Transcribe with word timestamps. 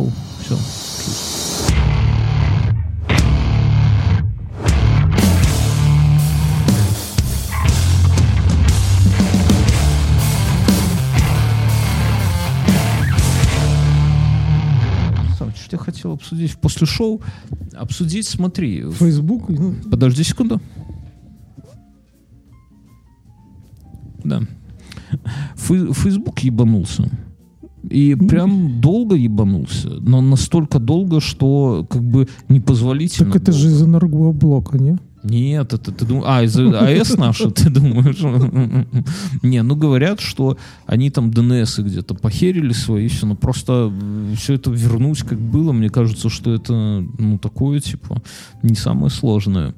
ушел. 0.00 0.12
Все. 0.40 0.56
Что 15.66 15.76
я 15.76 15.82
хотел 15.82 16.12
обсудить 16.12 16.56
после 16.58 16.86
шоу? 16.86 17.20
Обсудить, 17.74 18.28
смотри. 18.28 18.88
Фейсбук? 18.88 19.48
Ну, 19.48 19.74
Подожди 19.90 20.22
секунду. 20.22 20.60
Да. 24.22 24.42
Фей- 25.56 25.92
Фейсбук 25.92 26.38
ебанулся. 26.40 27.10
И 27.90 28.14
прям 28.14 28.80
долго 28.80 29.14
ебанулся. 29.14 29.88
Но 30.00 30.20
настолько 30.20 30.78
долго, 30.78 31.20
что 31.20 31.86
как 31.88 32.02
бы 32.02 32.28
непозволительно. 32.48 33.32
так 33.32 33.42
это 33.42 33.52
было. 33.52 33.60
же 33.60 33.68
из 33.68 33.82
энергоблока, 33.82 34.78
не? 34.78 34.98
Нет, 35.28 35.72
это 35.72 35.90
ты 35.90 36.04
думаешь... 36.04 36.24
А, 36.28 36.42
из 36.44 36.56
АЭС 36.56 37.16
наша, 37.16 37.50
ты 37.50 37.68
думаешь? 37.68 38.20
Не, 39.42 39.62
ну 39.62 39.74
говорят, 39.74 40.20
что 40.20 40.56
они 40.86 41.10
там 41.10 41.32
ДНС 41.32 41.80
где-то 41.80 42.14
похерили 42.14 42.72
свои, 42.72 43.08
все, 43.08 43.26
но 43.26 43.34
просто 43.34 43.92
все 44.36 44.54
это 44.54 44.70
вернуть 44.70 45.22
как 45.22 45.40
было, 45.40 45.72
мне 45.72 45.88
кажется, 45.88 46.28
что 46.28 46.54
это, 46.54 47.04
ну, 47.18 47.38
такое, 47.38 47.80
типа, 47.80 48.22
не 48.62 48.76
самое 48.76 49.10
сложное. 49.10 49.74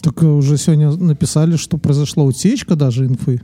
Так 0.00 0.22
э, 0.22 0.26
уже 0.26 0.56
сегодня 0.56 0.90
написали, 0.92 1.56
что 1.56 1.76
произошла 1.76 2.24
утечка 2.24 2.74
даже 2.74 3.04
инфы. 3.04 3.42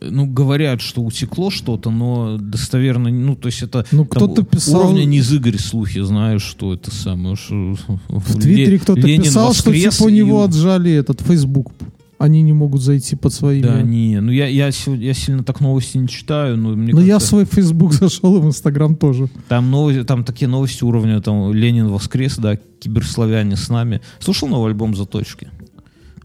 Ну, 0.00 0.26
говорят, 0.26 0.80
что 0.80 1.02
утекло 1.02 1.50
что-то, 1.50 1.90
но 1.90 2.38
достоверно, 2.38 3.10
ну, 3.10 3.34
то 3.34 3.48
есть 3.48 3.62
это 3.62 3.84
Ну, 3.90 4.04
кто-то 4.04 4.44
писал- 4.44 4.82
уровня 4.82 5.04
не 5.04 5.18
Игорь 5.18 5.58
слухи, 5.58 6.00
знаешь, 6.02 6.42
что 6.42 6.72
это 6.74 6.94
самое. 6.94 7.36
Что 7.36 7.74
В 8.08 8.40
Твиттере 8.40 8.78
кто-то 8.78 9.02
писал, 9.02 9.52
что 9.52 9.72
типа 9.72 10.04
у 10.04 10.08
него 10.08 10.42
отжали 10.44 10.92
этот 10.92 11.20
Facebook. 11.20 11.72
Они 12.18 12.42
не 12.42 12.52
могут 12.52 12.82
зайти 12.82 13.16
под 13.16 13.32
своими. 13.32 13.62
Да, 13.62 13.80
не, 13.80 14.20
ну 14.20 14.30
я, 14.30 14.46
я, 14.46 14.68
я 14.68 15.14
сильно 15.14 15.42
так 15.42 15.60
новости 15.60 15.96
не 15.96 16.06
читаю, 16.06 16.58
но 16.58 16.76
мне 16.76 16.92
Но 16.92 17.00
я 17.00 17.18
в 17.18 17.22
свой 17.22 17.46
Facebook 17.46 17.92
зашел 17.94 18.36
и 18.36 18.40
в 18.40 18.46
Инстаграм 18.46 18.94
тоже. 18.94 19.30
Там, 19.48 19.70
новости, 19.70 20.04
там 20.04 20.22
такие 20.22 20.46
новости 20.46 20.84
уровня, 20.84 21.22
там 21.22 21.52
Ленин 21.54 21.88
воскрес, 21.88 22.36
да, 22.36 22.58
киберславяне 22.78 23.56
с 23.56 23.70
нами. 23.70 24.02
Слушал 24.18 24.48
новый 24.48 24.68
альбом 24.68 24.94
«Заточки»? 24.94 25.48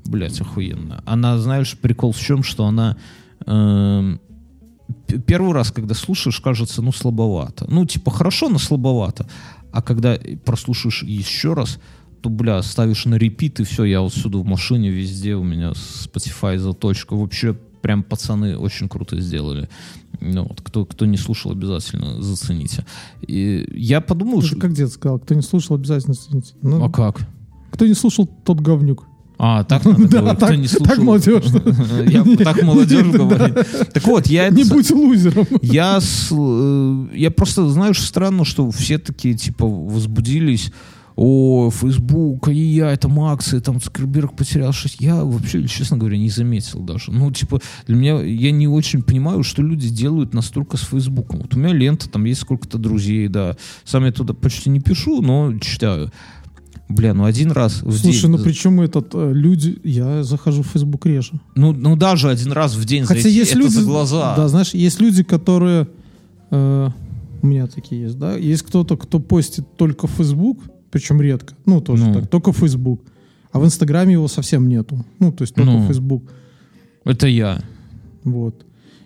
Блять, 0.04 0.40
охуенно. 0.42 1.02
Она, 1.06 1.38
знаешь, 1.40 1.78
прикол 1.82 2.12
в 2.12 2.20
чем, 2.20 2.44
что 2.44 2.66
она... 2.66 2.98
эм, 3.46 4.20
первый 5.26 5.54
раз, 5.54 5.72
когда 5.72 5.96
слушаешь, 5.96 6.40
кажется, 6.40 6.82
ну, 6.82 6.92
слабовато. 6.92 7.66
Ну, 7.70 7.86
типа, 7.86 8.12
хорошо, 8.12 8.50
но 8.50 8.58
слабовато. 8.58 9.28
А 9.72 9.82
когда 9.82 10.18
прослушаешь 10.46 11.04
еще 11.04 11.54
раз, 11.54 11.80
то, 12.22 12.30
бля, 12.30 12.62
ставишь 12.64 13.06
на 13.06 13.16
репит, 13.16 13.60
и 13.60 13.64
все, 13.64 13.84
я 13.84 14.02
вот 14.02 14.14
сюда 14.14 14.40
в 14.40 14.46
машине, 14.46 14.90
везде 14.90 15.36
у 15.36 15.44
меня 15.44 15.72
Spotify 15.72 16.58
заточка. 16.58 17.16
Вообще, 17.16 17.54
прям 17.54 18.04
пацаны 18.04 18.58
очень 18.58 18.90
круто 18.90 19.20
сделали. 19.20 19.70
Ну, 20.20 20.44
вот, 20.48 20.62
кто, 20.62 20.86
кто 20.86 21.06
не 21.06 21.18
слушал, 21.18 21.52
обязательно 21.52 22.22
зацените. 22.22 22.86
И 23.28 23.68
я 23.74 24.02
подумал, 24.02 24.42
что... 24.42 24.58
как 24.58 24.74
дед 24.74 24.92
сказал, 24.92 25.20
кто 25.20 25.36
не 25.36 25.42
слушал, 25.42 25.76
обязательно 25.76 26.14
оцените. 26.14 26.54
Ну, 26.62 26.84
А 26.84 26.90
как? 26.90 27.28
Кто 27.72 27.86
не 27.86 27.94
слушал, 27.94 28.26
тот 28.26 28.60
говнюк. 28.60 29.06
А, 29.38 29.64
так 29.64 29.86
надо 29.86 30.08
Да, 30.08 30.20
говорить. 30.22 30.38
Кто 30.38 30.46
так- 30.48 30.58
не 30.58 30.68
так 30.68 30.78
слушал. 30.78 31.04
молодежно. 31.04 31.62
Я 32.10 32.38
так 32.38 32.64
молодежь 32.64 33.08
говорит. 33.08 33.54
Так 33.94 34.06
вот, 34.08 34.28
я 34.28 34.50
Не 34.50 34.64
будь 34.64 34.90
лузером. 34.92 35.48
Я, 35.62 36.00
э, 36.32 37.06
я 37.14 37.32
просто, 37.32 37.68
знаешь, 37.70 38.00
странно, 38.02 38.46
что 38.46 38.70
все 38.72 38.98
такие, 38.98 39.36
типа, 39.36 39.66
возбудились. 39.66 40.72
О, 41.18 41.72
Facebook, 41.72 42.50
и 42.50 42.56
я, 42.56 42.92
это 42.92 43.10
акции, 43.10 43.60
там 43.60 43.80
Цукерберг 43.80 44.36
потерял 44.36 44.74
6. 44.74 44.98
Я 45.00 45.24
вообще, 45.24 45.66
честно 45.66 45.96
говоря, 45.96 46.18
не 46.18 46.30
заметил 46.30 46.82
даже. 46.82 47.10
Ну, 47.14 47.32
типа, 47.32 47.62
для 47.88 47.96
меня, 47.96 48.22
я 48.22 48.52
не 48.52 48.68
очень 48.68 49.02
понимаю, 49.02 49.42
что 49.44 49.62
люди 49.62 49.88
делают 49.88 50.34
настолько 50.34 50.76
с 50.76 50.82
Фейсбуком. 50.82 51.40
Вот 51.40 51.56
у 51.56 51.58
меня 51.60 51.74
лента, 51.74 52.10
там 52.10 52.26
есть 52.26 52.42
сколько-то 52.42 52.78
друзей, 52.78 53.30
да. 53.30 53.56
Сам 53.86 54.04
я 54.04 54.12
туда 54.12 54.34
почти 54.34 54.70
не 54.70 54.82
пишу, 54.82 55.22
но 55.22 55.58
читаю. 55.60 56.12
Бля, 56.88 57.14
ну 57.16 57.26
один 57.26 57.52
раз 57.52 57.82
в 57.82 57.98
Слушай, 57.98 58.22
день. 58.22 58.32
ну 58.32 58.38
причем 58.38 58.80
этот 58.80 59.10
э, 59.16 59.32
люди, 59.34 59.80
я 59.84 60.24
захожу 60.24 60.62
в 60.62 60.68
Facebook 60.68 61.06
реже. 61.08 61.34
Ну, 61.56 61.72
ну 61.74 61.96
даже 61.96 62.30
один 62.30 62.52
раз 62.52 62.76
в 62.76 62.86
день 62.86 63.06
Хотя 63.06 63.22
зайти, 63.22 63.38
есть 63.40 63.52
это 63.52 63.60
люди, 63.60 63.72
за 63.74 63.82
глаза. 63.84 64.36
да, 64.36 64.48
знаешь, 64.48 64.74
есть 64.76 65.02
люди, 65.02 65.24
которые, 65.24 65.88
э, 66.52 66.90
у 67.42 67.48
меня 67.48 67.66
такие 67.68 68.04
есть, 68.04 68.20
да, 68.20 68.36
есть 68.36 68.62
кто-то, 68.64 68.98
кто 68.98 69.20
постит 69.20 69.66
только 69.78 70.06
в 70.06 70.12
Facebook, 70.12 70.60
причем 70.92 71.20
редко, 71.22 71.56
ну 71.66 71.82
тоже 71.82 72.06
Ну. 72.06 72.14
так, 72.14 72.28
только 72.30 72.52
в 72.54 72.58
Facebook, 72.58 73.02
а 73.52 73.60
в 73.60 73.66
Инстаграме 73.66 74.14
его 74.14 74.28
совсем 74.28 74.70
нету, 74.70 75.04
ну 75.20 75.32
то 75.32 75.42
есть 75.44 75.56
только 75.56 75.72
Ну. 75.72 75.80
в 75.80 75.88
Facebook, 75.88 76.24
Это 77.04 77.26
я. 77.28 77.62
вот. 78.24 78.64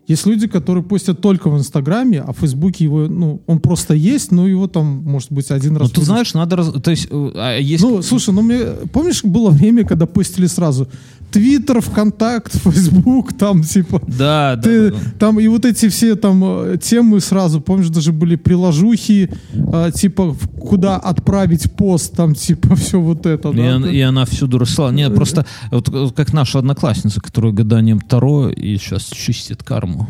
Есть 0.09 0.25
люди, 0.25 0.47
которые 0.47 0.83
постят 0.83 1.21
только 1.21 1.49
в 1.49 1.57
Инстаграме, 1.57 2.21
а 2.21 2.33
в 2.33 2.37
Фейсбуке 2.39 2.83
его, 2.83 3.07
ну, 3.07 3.41
он 3.47 3.59
просто 3.59 3.93
есть, 3.93 4.31
но 4.31 4.47
его 4.47 4.67
там, 4.67 5.03
может 5.05 5.31
быть, 5.31 5.51
один 5.51 5.73
Ну, 5.73 5.79
раз... 5.79 5.91
ты 5.91 6.01
в- 6.01 6.03
знаешь, 6.03 6.33
надо... 6.33 6.55
раз- 6.55 6.73
То 6.81 6.91
есть, 6.91 7.07
э, 7.11 7.31
а 7.35 7.57
есть... 7.59 7.83
Ну, 7.83 8.01
слушай, 8.01 8.33
ну 8.33 8.41
мне, 8.41 8.59
помнишь, 8.91 9.23
было 9.23 9.51
время, 9.51 9.85
когда 9.85 10.05
постили 10.07 10.47
сразу 10.47 10.87
Твиттер, 11.31 11.81
ВКонтакт, 11.81 12.55
Фейсбук, 12.57 13.33
там 13.33 13.63
типа... 13.63 14.01
Да, 14.07 14.55
да, 14.55 14.61
Ты, 14.61 14.91
да, 14.91 14.97
да. 14.97 15.03
там 15.19 15.39
и 15.39 15.47
вот 15.47 15.65
эти 15.65 15.89
все 15.89 16.15
там 16.15 16.43
э, 16.43 16.77
темы 16.81 17.19
сразу, 17.19 17.61
помнишь, 17.61 17.89
даже 17.89 18.11
были 18.11 18.35
приложухи, 18.35 19.31
э, 19.53 19.91
типа 19.93 20.35
куда 20.59 20.97
отправить 20.97 21.71
пост, 21.73 22.15
там 22.15 22.33
типа 22.35 22.75
все 22.75 22.99
вот 22.99 23.25
это. 23.25 23.49
И, 23.49 23.55
да, 23.57 23.75
он- 23.75 23.83
да. 23.83 23.91
и 23.91 23.99
она 24.01 24.25
всюду 24.25 24.57
росла. 24.57 24.91
Нет, 24.91 25.13
просто 25.13 25.45
вот, 25.71 25.89
вот 25.89 26.15
как 26.15 26.33
наша 26.33 26.59
одноклассница, 26.59 27.21
которая 27.21 27.51
гаданием 27.51 27.99
Таро 28.01 28.49
и 28.49 28.77
сейчас 28.77 29.05
чистит 29.05 29.63
карму. 29.63 30.07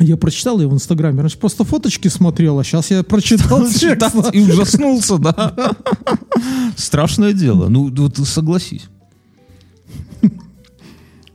Я 0.00 0.16
прочитал 0.16 0.60
ее 0.60 0.68
в 0.68 0.74
Инстаграме, 0.74 1.20
раньше 1.20 1.38
просто 1.38 1.62
фоточки 1.64 2.08
смотрел, 2.08 2.58
а 2.58 2.64
сейчас 2.64 2.90
я 2.90 3.02
прочитал 3.04 3.64
текст. 3.68 4.14
И 4.32 4.40
ужаснулся, 4.40 5.18
да. 5.18 5.54
Страшное 6.76 7.32
дело. 7.32 7.68
Ну, 7.68 7.92
вот 7.96 8.16
согласись. 8.26 8.88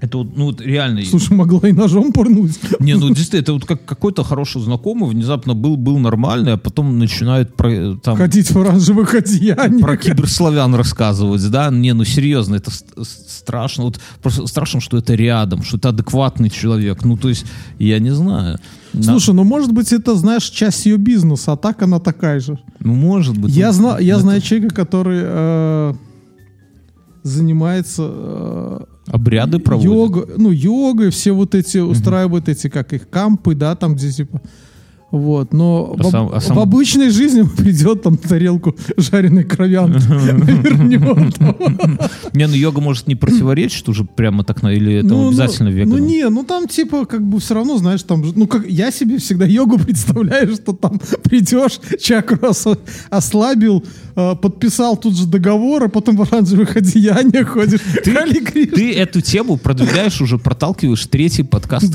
Это 0.01 0.19
вот, 0.19 0.37
ну, 0.37 0.45
вот 0.45 0.61
реально... 0.61 1.03
Слушай, 1.03 1.33
могла 1.35 1.67
и 1.67 1.73
ножом 1.73 2.13
порнуть. 2.13 2.57
Не, 2.79 2.95
ну 2.95 3.09
действительно, 3.09 3.41
это 3.41 3.53
вот 3.53 3.65
как 3.65 3.83
какой-то 3.83 4.23
хороший 4.23 4.61
знакомый 4.61 5.09
внезапно 5.09 5.53
был, 5.53 5.75
был 5.75 5.99
нормальный, 5.99 6.53
а 6.53 6.57
потом 6.57 6.97
начинает 6.99 7.53
про, 7.55 7.69
э, 7.69 7.95
там, 8.01 8.15
Ходить 8.15 8.49
в 8.51 8.57
оранжевых 8.57 9.13
одеяниях. 9.13 9.81
про 9.81 9.97
киберславян 9.97 10.73
рассказывать, 10.75 11.45
да? 11.51 11.69
Не, 11.69 11.93
ну 11.93 12.05
серьезно, 12.05 12.55
это 12.55 12.71
ст- 12.71 12.85
страшно. 13.27 13.83
Вот 13.85 13.99
просто 14.21 14.47
страшно, 14.47 14.79
что 14.79 14.97
это 14.97 15.15
рядом, 15.15 15.63
что 15.63 15.75
это 15.75 15.89
адекватный 15.89 16.49
человек. 16.49 17.03
Ну, 17.03 17.17
то 17.17 17.27
есть, 17.27 17.45
я 17.77 17.99
не 17.99 18.11
знаю. 18.11 18.57
На- 18.93 19.03
Слушай, 19.03 19.33
ну 19.35 19.43
может 19.43 19.73
быть 19.73 19.91
это, 19.91 20.15
знаешь, 20.15 20.43
часть 20.49 20.85
ее 20.85 20.95
бизнеса, 20.95 21.51
а 21.51 21.57
так 21.57 21.81
она 21.81 21.99
такая 21.99 22.39
же. 22.39 22.57
ну, 22.79 22.93
может 22.93 23.37
быть. 23.37 23.53
Я, 23.53 23.67
ну, 23.67 23.73
зна, 23.73 23.99
я 23.99 24.13
это 24.13 24.21
знаю 24.23 24.41
человека, 24.41 24.73
который 24.73 25.19
э, 25.23 25.93
занимается 27.23 28.03
э, 28.09 28.79
Обряды 29.09 29.59
проводят. 29.59 29.91
йога, 29.91 30.27
ну 30.37 30.51
йогой, 30.51 31.09
все 31.09 31.31
вот 31.31 31.55
эти 31.55 31.77
устраивают 31.79 32.47
эти 32.49 32.69
как 32.69 32.93
их 32.93 33.09
кампы, 33.09 33.55
да, 33.55 33.75
там 33.75 33.95
где 33.95 34.11
типа 34.11 34.41
вот, 35.11 35.53
но 35.53 35.95
А 35.97 36.03
в, 36.03 36.11
сам- 36.11 36.29
а 36.33 36.39
сам- 36.39 36.57
в 36.57 36.59
обычной 36.59 37.09
жизни 37.09 37.43
придет 37.57 38.03
там 38.03 38.17
тарелку 38.17 38.75
жареной 38.97 39.43
кровянки 39.43 40.05
навернет. 40.09 41.35
Не, 42.33 42.47
ну 42.47 42.53
йога 42.53 42.81
может 42.81 43.07
не 43.07 43.15
противоречит 43.15 43.89
уже 43.89 44.03
прямо 44.03 44.43
так, 44.43 44.63
или 44.63 44.95
это 44.95 45.27
обязательно 45.27 45.69
ну, 45.69 45.75
вегану? 45.75 45.97
Ну 45.97 46.05
не, 46.05 46.29
ну 46.29 46.43
там 46.43 46.67
типа 46.67 47.05
как 47.05 47.21
бы 47.27 47.39
все 47.39 47.55
равно, 47.55 47.77
знаешь, 47.77 48.03
там, 48.03 48.23
ну 48.35 48.47
как 48.47 48.67
я 48.67 48.91
себе 48.91 49.17
всегда 49.17 49.45
йогу 49.45 49.77
представляю, 49.85 50.53
что 50.55 50.73
там 50.73 50.99
придешь, 51.23 51.79
чакру 51.99 52.49
ос- 52.49 52.67
ослабил, 53.09 53.83
э, 54.15 54.35
подписал 54.35 54.97
тут 54.97 55.17
же 55.17 55.25
договор, 55.25 55.83
а 55.85 55.89
потом 55.89 56.17
в 56.17 56.21
оранжевых 56.21 56.75
одеяниях 56.75 57.49
ходишь. 57.49 57.79
Ты 58.75 58.93
эту 58.93 59.21
тему 59.21 59.57
продвигаешь 59.57 60.21
уже, 60.21 60.37
проталкиваешь 60.37 61.05
третий 61.07 61.43
подкаст 61.43 61.91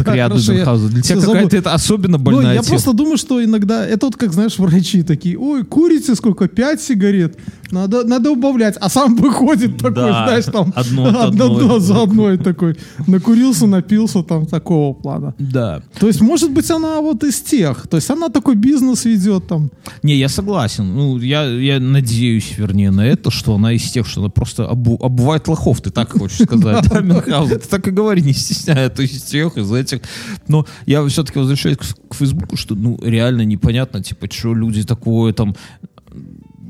Денхауза. 0.54 0.88
Для 0.88 1.02
тебя 1.02 1.20
какая-то 1.20 1.56
это 1.56 1.74
особенно 1.74 2.18
Ну, 2.18 2.24
больная 2.24 2.54
тема. 2.62 2.78
Думаю, 3.04 3.18
что 3.18 3.44
иногда, 3.44 3.86
это 3.86 4.06
вот 4.06 4.16
как, 4.16 4.32
знаешь, 4.32 4.58
врачи 4.58 5.02
такие, 5.02 5.38
ой, 5.38 5.64
курите 5.64 6.14
сколько, 6.14 6.48
пять 6.48 6.80
сигарет, 6.82 7.38
Надо, 7.70 8.04
надо 8.04 8.30
убавлять. 8.30 8.76
А 8.80 8.88
сам 8.88 9.16
выходит 9.22 9.76
такой, 9.78 9.94
Да, 9.94 10.26
знаешь, 10.26 10.44
там 10.44 10.72
одно 10.76 11.06
одно 11.22 11.44
одной. 11.56 11.80
за 11.80 12.02
одной 12.02 12.38
такой. 12.38 12.76
Накурился, 13.06 13.66
напился 13.66 14.22
там 14.22 14.46
такого 14.46 14.94
плана. 14.94 15.34
Да. 15.38 15.82
То 15.98 16.06
есть, 16.06 16.20
может 16.20 16.50
быть, 16.52 16.70
она 16.70 17.00
вот 17.00 17.24
из 17.24 17.40
тех. 17.40 17.86
То 17.88 17.96
есть, 17.96 18.10
она 18.10 18.28
такой 18.28 18.54
бизнес 18.54 19.04
ведет 19.04 19.46
там. 19.48 19.70
Не, 20.02 20.16
я 20.16 20.28
согласен. 20.28 20.94
Ну, 20.94 21.18
я, 21.18 21.44
я 21.44 21.80
надеюсь, 21.80 22.56
вернее, 22.56 22.90
на 22.90 23.06
это, 23.06 23.30
что 23.30 23.54
она 23.54 23.72
из 23.72 23.90
тех, 23.90 24.06
что 24.06 24.20
она 24.20 24.30
просто 24.30 24.64
обу- 24.64 24.98
обувает 25.00 25.48
лохов. 25.48 25.80
Ты 25.80 25.90
так 25.90 26.12
хочешь 26.12 26.38
сказать, 26.42 26.88
да, 26.88 27.00
Мюнхгаузен? 27.00 27.58
Ты 27.60 27.68
так 27.68 27.88
и 27.88 27.90
говори, 27.90 28.22
не 28.22 28.32
стесняя, 28.32 28.88
то 28.88 29.02
из 29.02 29.22
тех, 29.22 29.56
из 29.56 29.72
этих. 29.72 30.00
Но 30.48 30.66
я 30.86 31.04
все-таки 31.06 31.38
возвращаюсь 31.38 31.78
к, 31.78 31.84
к 32.10 32.14
Фейсбуку, 32.14 32.56
что, 32.56 32.74
ну, 32.74 32.98
реально 33.02 33.42
непонятно, 33.42 34.02
типа, 34.02 34.28
что 34.30 34.54
люди 34.54 34.82
такое 34.84 35.32
там 35.32 35.54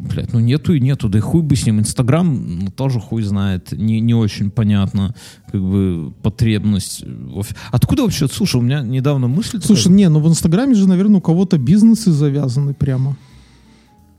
Блядь, 0.05 0.33
ну 0.33 0.41
нету 0.41 0.75
и 0.75 0.81
нету, 0.81 1.09
да 1.09 1.19
и 1.19 1.21
хуй 1.21 1.43
бы 1.43 1.57
с 1.57 1.65
ним. 1.67 1.81
Инстаграм, 1.81 2.59
ну, 2.59 2.71
тоже 2.71 3.01
хуй 3.01 3.23
знает. 3.23 3.73
Не, 3.73 4.01
не 4.01 4.15
очень 4.15 4.51
понятно, 4.51 5.15
как 5.51 5.63
бы, 5.63 6.13
потребность. 6.23 7.05
Откуда 7.73 8.03
вообще, 8.03 8.29
слушай, 8.29 8.57
у 8.57 8.61
меня 8.61 8.83
недавно 8.83 9.29
мысль... 9.29 9.61
Слушай, 9.63 9.93
не, 9.93 10.09
ну 10.09 10.21
в 10.21 10.29
Инстаграме 10.29 10.75
же, 10.75 10.89
наверное, 10.89 11.19
у 11.19 11.23
кого-то 11.23 11.59
бизнесы 11.59 12.13
завязаны 12.13 12.75
прямо. 12.75 13.17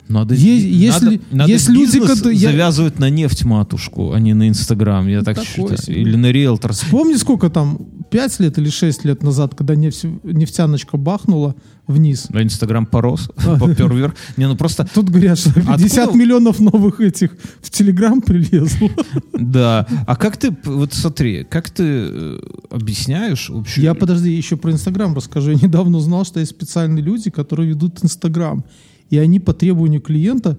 Надо, 0.08 0.36
Е- 0.36 0.40
сби- 0.60 0.70
если- 0.70 1.06
надо, 1.06 1.20
надо 1.32 1.52
есть 1.52 1.70
люди, 1.70 2.00
которые- 2.00 2.38
я- 2.38 2.52
завязывать 2.52 3.00
на 3.00 3.10
нефть 3.10 3.44
матушку, 3.44 4.12
а 4.14 4.20
не 4.20 4.34
на 4.34 4.48
Инстаграм. 4.48 5.08
Я 5.08 5.22
так 5.24 5.36
такое 5.38 5.46
считаю. 5.48 5.78
себе. 5.78 6.02
Или 6.02 6.16
на 6.16 6.32
риэлтор. 6.32 6.74
Помни, 6.92 7.16
сколько 7.16 7.50
там, 7.50 7.80
5 8.12 8.40
лет 8.40 8.58
или 8.60 8.70
6 8.70 9.04
лет 9.06 9.24
назад, 9.24 9.56
когда 9.56 9.76
нефть, 9.76 10.06
нефтяночка 10.24 10.98
бахнула 10.98 11.56
вниз. 11.88 12.30
На 12.30 12.44
Инстаграм 12.44 12.86
порос, 12.86 13.30
попер 13.60 13.92
вверх. 13.94 14.16
Не, 14.38 14.48
ну 14.48 14.56
просто, 14.56 14.88
Тут 14.94 15.10
говорят, 15.10 15.40
что 15.40 15.54
50 15.54 15.98
Откуда- 16.06 16.18
миллионов 16.18 16.60
новых 16.60 17.02
этих 17.02 17.32
в 17.62 17.70
Телеграм 17.72 18.22
прилезло. 18.22 18.90
да. 19.34 19.88
А 20.06 20.16
как 20.16 20.38
ты, 20.38 20.56
вот 20.66 20.94
смотри, 20.94 21.44
как 21.50 21.70
ты 21.72 21.84
э, 21.84 22.40
объясняешь 22.70 23.50
вообще? 23.50 23.82
Я, 23.82 23.94
подожди, 23.96 24.32
еще 24.32 24.56
про 24.56 24.72
Инстаграм 24.72 25.16
расскажу. 25.16 25.52
Я 25.52 25.58
недавно 25.58 25.98
узнал, 25.98 26.26
что 26.26 26.40
есть 26.40 26.52
специальные 26.52 27.04
люди, 27.04 27.30
которые 27.32 27.70
ведут 27.70 28.04
Инстаграм. 28.04 28.64
И 29.10 29.18
они 29.18 29.40
по 29.40 29.54
требованию 29.54 30.02
клиента 30.02 30.58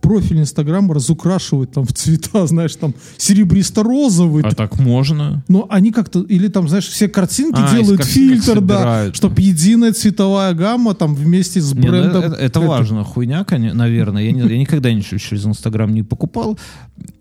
профиль 0.00 0.40
Инстаграма 0.40 0.92
разукрашивают 0.94 1.72
там 1.72 1.86
в 1.86 1.92
цвета, 1.94 2.46
знаешь, 2.46 2.74
там 2.76 2.94
серебристо-розовый. 3.16 4.42
А 4.44 4.50
так 4.54 4.78
можно? 4.78 5.42
Но 5.48 5.66
они 5.70 5.92
как-то, 5.92 6.20
или 6.22 6.48
там, 6.48 6.68
знаешь, 6.68 6.86
все 6.88 7.08
картинки 7.08 7.58
А, 7.62 7.74
делают 7.74 8.04
фильтр, 8.04 8.60
да, 8.60 8.76
собирают. 8.78 9.16
чтобы 9.16 9.40
единая 9.40 9.92
цветовая 9.92 10.52
гамма 10.54 10.94
там 10.94 11.14
вместе 11.14 11.60
с 11.60 11.72
Не, 11.72 11.80
ну, 11.82 11.88
брендом. 11.88 12.22
это, 12.24 12.34
это 12.34 12.60
важно, 12.60 13.04
хуйня, 13.04 13.46
наверное. 13.50 14.22
Я, 14.24 14.32
не- 14.32 14.40
я 14.40 14.58
никогда 14.58 14.92
ничего 14.92 15.18
через 15.18 15.46
Инстаграм 15.46 15.92
не 15.92 16.02
покупал 16.02 16.58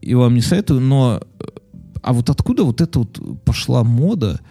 и 0.01 0.13
вам 0.15 0.33
не 0.35 0.41
советую, 0.41 0.81
но 0.81 1.21
а 2.01 2.11
вот 2.11 2.29
откуда 2.29 2.63
вот 2.63 2.81
эта 2.81 2.99
вот 2.99 3.17
пошла 3.45 3.83
мода 3.85 4.41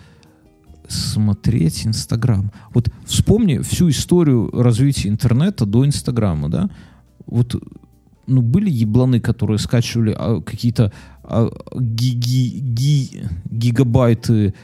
смотреть 0.93 1.87
Инстаграм? 1.87 2.51
Вот 2.75 2.91
вспомни 3.05 3.59
всю 3.59 3.89
историю 3.91 4.51
развития 4.53 5.09
интернета 5.09 5.67
до 5.67 5.85
Инстаграма, 5.85 6.49
да? 6.49 6.71
Вот 7.27 7.55
ну, 8.27 8.43
были 8.43 8.71
ебланы, 8.71 9.21
которые 9.21 9.59
скачивали 9.59 10.15
а, 10.17 10.41
какие-то 10.41 10.93
а, 11.25 11.51
гиги- 11.75 12.61
ги- 12.61 13.25
гигабайты 13.51 14.49
кар- 14.49 14.55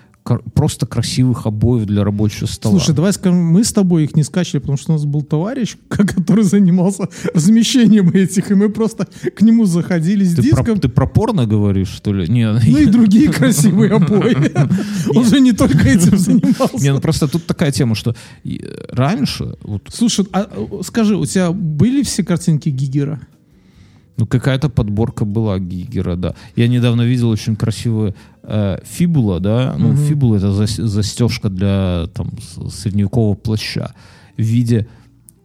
просто 0.55 0.87
красивых 0.87 1.47
обоев 1.47 1.87
для 1.87 2.05
рабочего 2.05 2.47
стола. 2.47 2.79
Слушай, 2.79 2.95
давай 2.95 3.13
скажем, 3.13 3.39
мы 3.39 3.65
с 3.65 3.73
тобой 3.73 4.05
их 4.05 4.17
не 4.17 4.23
скачали, 4.23 4.61
потому 4.61 4.79
что 4.79 4.93
у 4.93 4.95
нас 4.95 5.05
был 5.05 5.23
товарищ, 5.23 5.77
который 5.89 6.45
занимался 6.45 7.09
размещением 7.35 8.11
этих, 8.11 8.51
и 8.51 8.55
мы 8.55 8.69
просто 8.69 9.07
к 9.35 9.43
нему 9.43 9.65
заходили 9.65 10.25
с 10.25 10.35
Ты 10.35 10.51
про, 10.51 10.63
диском. 10.63 10.81
ты 10.81 10.89
про 10.89 11.07
порно 11.07 11.47
говоришь, 11.47 11.89
что 11.89 12.13
ли? 12.13 12.29
Не, 12.29 12.53
Ну 12.53 12.79
и 12.79 12.87
другие 12.87 13.33
красивые 13.33 13.93
обои. 13.93 14.37
Он 15.17 15.25
же 15.25 15.41
не 15.41 15.53
только 15.53 15.89
этим 15.89 16.13
не, 16.13 16.19
занимался. 16.19 16.93
ну 16.93 17.01
просто 17.01 17.29
тут 17.29 17.47
такая 17.47 17.73
тема, 17.73 17.95
что 17.95 18.15
э, 18.45 18.57
раньше, 18.91 19.57
Слушай, 19.89 20.27
а, 20.33 20.49
э, 20.51 20.83
скажи, 20.83 21.17
у 21.17 21.25
тебя 21.27 21.53
были 21.53 22.03
все 22.03 22.25
картинки 22.25 22.69
Гигера? 22.69 23.21
Ну 24.19 24.27
какая-то 24.27 24.69
подборка 24.69 25.25
была 25.25 25.59
Гигера, 25.59 26.17
да. 26.17 26.35
Я 26.57 26.69
недавно 26.69 27.03
видел 27.03 27.31
очень 27.31 27.57
красивую 27.57 28.15
э, 28.43 28.79
фибула, 28.85 29.41
да, 29.41 29.75
ну 29.79 29.89
Мгм. 29.89 29.97
фибула 29.97 30.37
это 30.37 30.49
зас- 30.49 30.85
застежка 30.87 31.49
для 31.49 32.07
там 32.15 32.31
средневекового 32.71 33.35
плаща 33.35 33.95
в 34.37 34.43
виде 34.43 34.87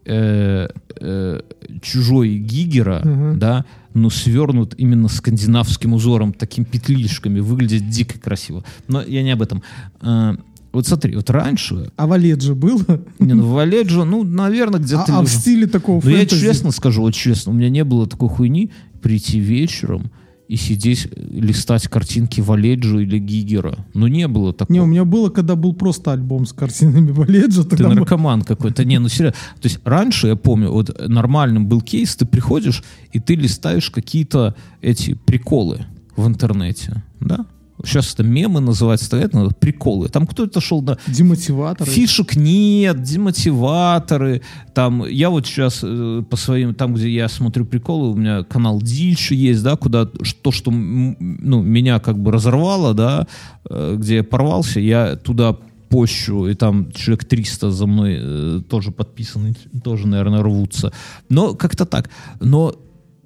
э, 0.06 0.68
э, 1.00 1.40
чужой 1.82 2.38
Гигера, 2.38 3.02
Мгм. 3.06 3.40
да, 3.40 3.66
но 3.94 4.10
свернут 4.10 4.74
именно 4.78 5.08
скандинавским 5.08 5.94
узором, 5.94 6.34
таким 6.34 6.66
петлишками, 6.66 7.40
выглядит 7.40 7.88
дико 7.90 8.20
красиво. 8.20 8.64
Но 8.88 9.02
я 9.02 9.24
не 9.24 9.32
об 9.32 9.42
этом. 9.42 9.62
Э, 10.02 10.36
вот 10.74 10.88
смотри, 10.88 11.16
вот 11.16 11.30
раньше 11.30 11.92
А 11.96 12.08
Валет 12.08 12.42
же 12.42 12.56
был? 12.56 12.82
Не, 13.20 13.34
ну, 13.36 13.54
Валеджо, 13.54 14.04
ну, 14.04 14.24
наверное, 14.24 14.80
А, 14.80 14.84
где-то... 14.84 15.06
а 15.08 15.20
в 15.22 15.24
лежит. 15.24 15.40
стиле 15.40 15.68
такого 15.68 16.02
Ну, 16.04 16.10
я 16.10 16.26
честно 16.26 16.72
скажу, 16.72 17.02
вот 17.02 17.14
честно, 17.14 17.52
у 17.52 17.56
меня 17.56 17.70
не 17.70 17.84
было 17.84 18.08
такой 18.08 18.28
хуйни 18.30 18.72
прийти 19.02 19.40
вечером 19.40 20.12
и 20.50 20.56
сидеть, 20.58 21.08
листать 21.16 21.88
картинки 21.88 22.42
Валеджо 22.42 23.00
или 23.00 23.18
Гигера. 23.18 23.86
Ну, 23.94 24.08
не 24.08 24.28
было 24.28 24.52
такого. 24.54 24.74
Не, 24.74 24.82
у 24.82 24.86
меня 24.86 25.06
было, 25.06 25.30
когда 25.30 25.56
был 25.56 25.74
просто 25.74 26.12
альбом 26.12 26.46
с 26.46 26.52
картинами 26.54 27.12
Валеджа. 27.12 27.64
Ты 27.64 27.70
Тогда 27.72 27.90
мы- 27.90 27.96
наркоман 27.96 28.42
какой-то. 28.42 28.84
Не, 28.84 29.00
ну 29.00 29.08
серьезно. 29.08 29.38
То 29.62 29.68
есть 29.68 29.80
раньше, 29.86 30.28
я 30.28 30.36
помню, 30.36 30.70
вот 30.72 30.96
нормальным 31.08 31.68
был 31.68 31.82
кейс, 31.82 32.16
ты 32.18 32.26
приходишь, 32.26 32.84
и 33.14 33.20
ты 33.20 33.36
листаешь 33.36 33.90
какие-то 33.90 34.54
эти 34.82 35.14
приколы 35.14 35.86
в 36.18 36.28
интернете, 36.28 37.04
да? 37.20 37.46
Сейчас 37.84 38.14
это 38.14 38.24
мемы 38.24 38.62
называются, 38.62 39.08
стоят, 39.08 39.34
но 39.34 39.50
приколы. 39.50 40.10
Там 40.10 40.26
кто-то 40.26 40.62
шел 40.62 40.82
на 40.82 40.98
Демотиваторы. 41.08 41.90
Фишек 41.90 42.36
нет, 42.36 43.02
демотиваторы. 43.02 44.42
Там, 44.74 45.06
я 45.06 45.30
вот 45.30 45.46
сейчас 45.46 45.82
э, 45.84 46.24
по 46.30 46.38
своим, 46.38 46.74
там, 46.74 46.94
где 46.94 47.10
я 47.10 47.28
смотрю 47.28 47.66
приколы, 47.66 48.12
у 48.12 48.16
меня 48.16 48.44
канал 48.44 48.82
Дильши 48.82 49.36
есть, 49.36 49.64
да, 49.64 49.76
куда 49.76 50.06
то, 50.06 50.52
что 50.52 50.72
ну, 50.72 51.62
меня 51.62 52.00
как 52.00 52.18
бы 52.18 52.32
разорвало, 52.32 52.94
да, 52.94 53.28
э, 53.70 53.96
где 53.98 54.16
я 54.16 54.24
порвался, 54.24 54.80
я 54.80 55.16
туда 55.16 55.58
пощу, 55.94 56.48
и 56.48 56.56
там 56.56 56.92
человек 56.92 57.26
300 57.26 57.70
за 57.72 57.86
мной 57.86 58.18
э, 58.20 58.62
тоже 58.68 58.92
подписаны, 58.92 59.56
тоже, 59.84 60.08
наверное, 60.08 60.42
рвутся. 60.42 60.92
Но 61.30 61.54
как-то 61.54 61.86
так. 61.86 62.10
Но 62.40 62.74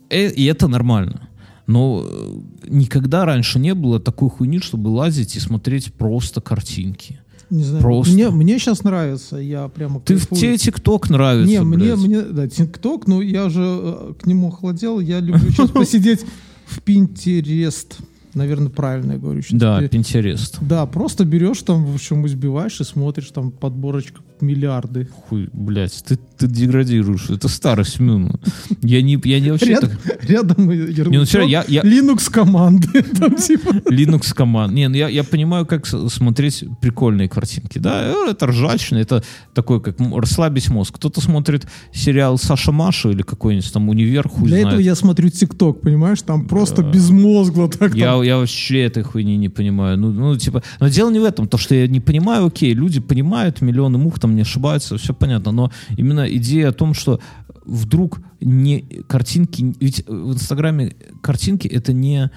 э, 0.10 0.30
и 0.32 0.44
это 0.46 0.68
нормально. 0.68 1.30
Но 1.68 2.04
э, 2.06 2.40
никогда 2.70 3.26
раньше 3.26 3.60
не 3.60 3.74
было 3.76 4.00
такой 4.00 4.30
хуйни, 4.30 4.60
чтобы 4.60 4.88
лазить 4.88 5.36
и 5.36 5.40
смотреть 5.40 5.94
просто 5.94 6.40
картинки. 6.42 7.20
Не 7.50 7.64
знаю. 7.64 7.82
Просто. 7.82 8.14
Мне, 8.14 8.30
мне 8.30 8.60
сейчас 8.60 8.84
нравится, 8.84 9.38
я 9.38 9.68
прямо 9.68 10.00
Ты 10.02 10.16
кайфую. 10.16 10.40
тебе 10.42 10.58
ТикТок 10.58 11.10
нравится, 11.10 11.50
Не, 11.50 11.62
мне, 11.62 11.78
блядь. 11.96 12.00
мне, 12.00 12.22
да, 12.22 12.48
ТикТок, 12.48 13.08
ну 13.08 13.22
я 13.22 13.50
же 13.50 13.64
э, 13.64 14.14
к 14.22 14.26
нему 14.26 14.50
охладел, 14.50 15.00
я 15.00 15.20
люблю 15.20 15.50
сейчас 15.52 15.70
посидеть 15.72 16.26
в 16.66 16.82
Пинтерест. 16.82 17.98
Наверное, 18.34 18.70
правильно 18.70 19.14
я 19.14 19.18
говорю. 19.18 19.42
щас. 19.42 19.58
Да, 19.58 19.82
Пинтерест. 19.88 20.58
Да, 20.62 20.86
просто 20.86 21.26
берешь 21.26 21.62
там, 21.64 21.86
в 21.86 21.94
общем, 21.96 22.26
избиваешь 22.28 22.80
и 22.82 22.84
смотришь 22.84 23.30
там 23.32 23.52
подборочка 23.52 24.22
миллиарды. 24.42 25.08
Хуй, 25.28 25.50
блядь, 25.54 26.04
ты, 26.08 26.18
ты 26.38 26.48
деградируешь. 26.48 27.30
Это 27.30 27.48
старость, 27.48 28.00
Мюн. 28.00 28.40
Я 28.82 29.02
не, 29.02 29.20
я 29.24 29.40
не 29.40 29.52
вообще 29.52 29.72
Ряд- 29.72 29.82
так... 29.82 30.24
рядом 30.30 30.70
Не, 30.70 31.18
ну, 31.18 31.26
серьезно, 31.26 31.50
я, 31.50 31.66
я 31.68 31.82
Linux 31.82 32.32
команды. 32.32 33.04
Там 33.20 33.36
типа. 33.38 33.70
Linux 33.90 34.34
команд. 34.34 34.74
Не, 34.74 34.88
ну 34.88 34.96
я, 34.96 35.08
я 35.10 35.24
понимаю, 35.24 35.66
как 35.66 35.86
смотреть 35.86 36.64
прикольные 36.82 37.30
картинки. 37.30 37.80
Да, 37.80 38.04
э, 38.06 38.32
это 38.32 38.48
ржачно, 38.48 38.98
это 38.98 39.24
такое, 39.54 39.80
как 39.80 39.98
расслабить 40.00 40.70
мозг. 40.70 40.96
Кто-то 40.96 41.22
смотрит 41.22 41.68
сериал 41.94 42.38
Саша 42.38 42.72
Маша 42.72 43.10
или 43.10 43.22
какой-нибудь 43.22 43.72
там 43.72 43.90
универ, 43.90 44.28
хуй 44.28 44.46
Для 44.48 44.62
знает. 44.62 44.68
этого 44.68 44.80
я 44.82 44.96
смотрю 44.96 45.30
ТикТок, 45.30 45.82
понимаешь? 45.82 46.22
Там 46.22 46.48
просто 46.48 46.84
безмозгло 46.84 47.70
так 47.70 47.96
Я, 47.96 48.14
там. 48.14 48.22
я 48.24 48.38
вообще 48.38 48.82
этой 48.84 49.04
хуйни 49.04 49.38
не 49.38 49.50
понимаю. 49.50 49.98
Ну, 49.98 50.12
ну, 50.12 50.38
типа, 50.38 50.64
но 50.80 50.88
дело 50.88 51.10
не 51.10 51.20
в 51.20 51.24
этом. 51.24 51.48
То, 51.48 51.58
что 51.58 51.76
я 51.76 51.88
не 51.88 52.00
понимаю, 52.00 52.46
окей, 52.48 52.74
люди 52.74 53.00
понимают, 53.00 53.62
миллионы 53.62 53.98
мух 53.98 54.20
там 54.20 54.27
не 54.36 54.42
ошибаются, 54.42 54.98
все 54.98 55.14
понятно. 55.14 55.52
Но 55.52 55.72
именно 55.98 56.26
идея 56.36 56.70
о 56.70 56.74
том, 56.74 56.94
что 56.94 57.20
вдруг 57.66 58.22
не 58.42 58.82
картинки... 59.08 59.76
Ведь 59.80 60.06
в 60.08 60.34
Инстаграме 60.34 60.96
картинки— 61.22 61.68
это 61.70 61.94
не 61.94 62.32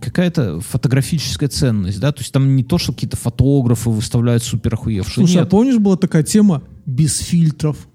какая-то 0.00 0.60
фотографическая 0.60 1.48
ценность, 1.48 2.00
да, 2.00 2.12
то 2.12 2.20
есть 2.20 2.32
там 2.32 2.56
не 2.56 2.62
то, 2.64 2.78
что 2.78 2.92
какие-то 2.92 3.16
фотографы 3.16 3.90
выставляют 3.90 4.42
супер 4.42 4.74
охуевшие. 4.74 5.26
Слушай, 5.26 5.38
а 5.38 5.40
Нет. 5.40 5.50
помнишь, 5.50 5.78
была 5.78 5.96
такая 5.96 6.22
тема 6.22 6.62
без 6.86 7.18
фильтров? 7.18 7.88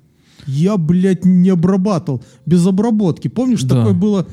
Я, 0.46 0.78
блядь, 0.78 1.26
не 1.26 1.50
обрабатывал. 1.50 2.24
Без 2.46 2.66
обработки. 2.66 3.28
Помнишь, 3.28 3.64
Да. 3.64 3.78
такое 3.78 3.94
было... 3.94 4.28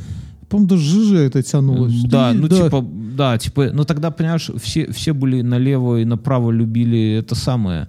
По-моему, 0.48 0.68
даже 0.68 0.82
ЖЖ 0.82 1.12
это 1.14 1.42
тянулось. 1.42 2.04
Да, 2.04 2.32
Ты- 2.32 2.38
ну 2.38 2.48
типа, 2.48 2.86
да, 3.16 3.36
типа, 3.36 3.70
ну 3.72 3.84
тогда, 3.84 4.12
понимаешь, 4.12 4.48
все, 4.62 4.92
все 4.92 5.12
были 5.12 5.42
налево 5.42 6.00
и 6.00 6.04
направо 6.04 6.52
любили 6.52 7.16
это 7.18 7.34
самое, 7.34 7.88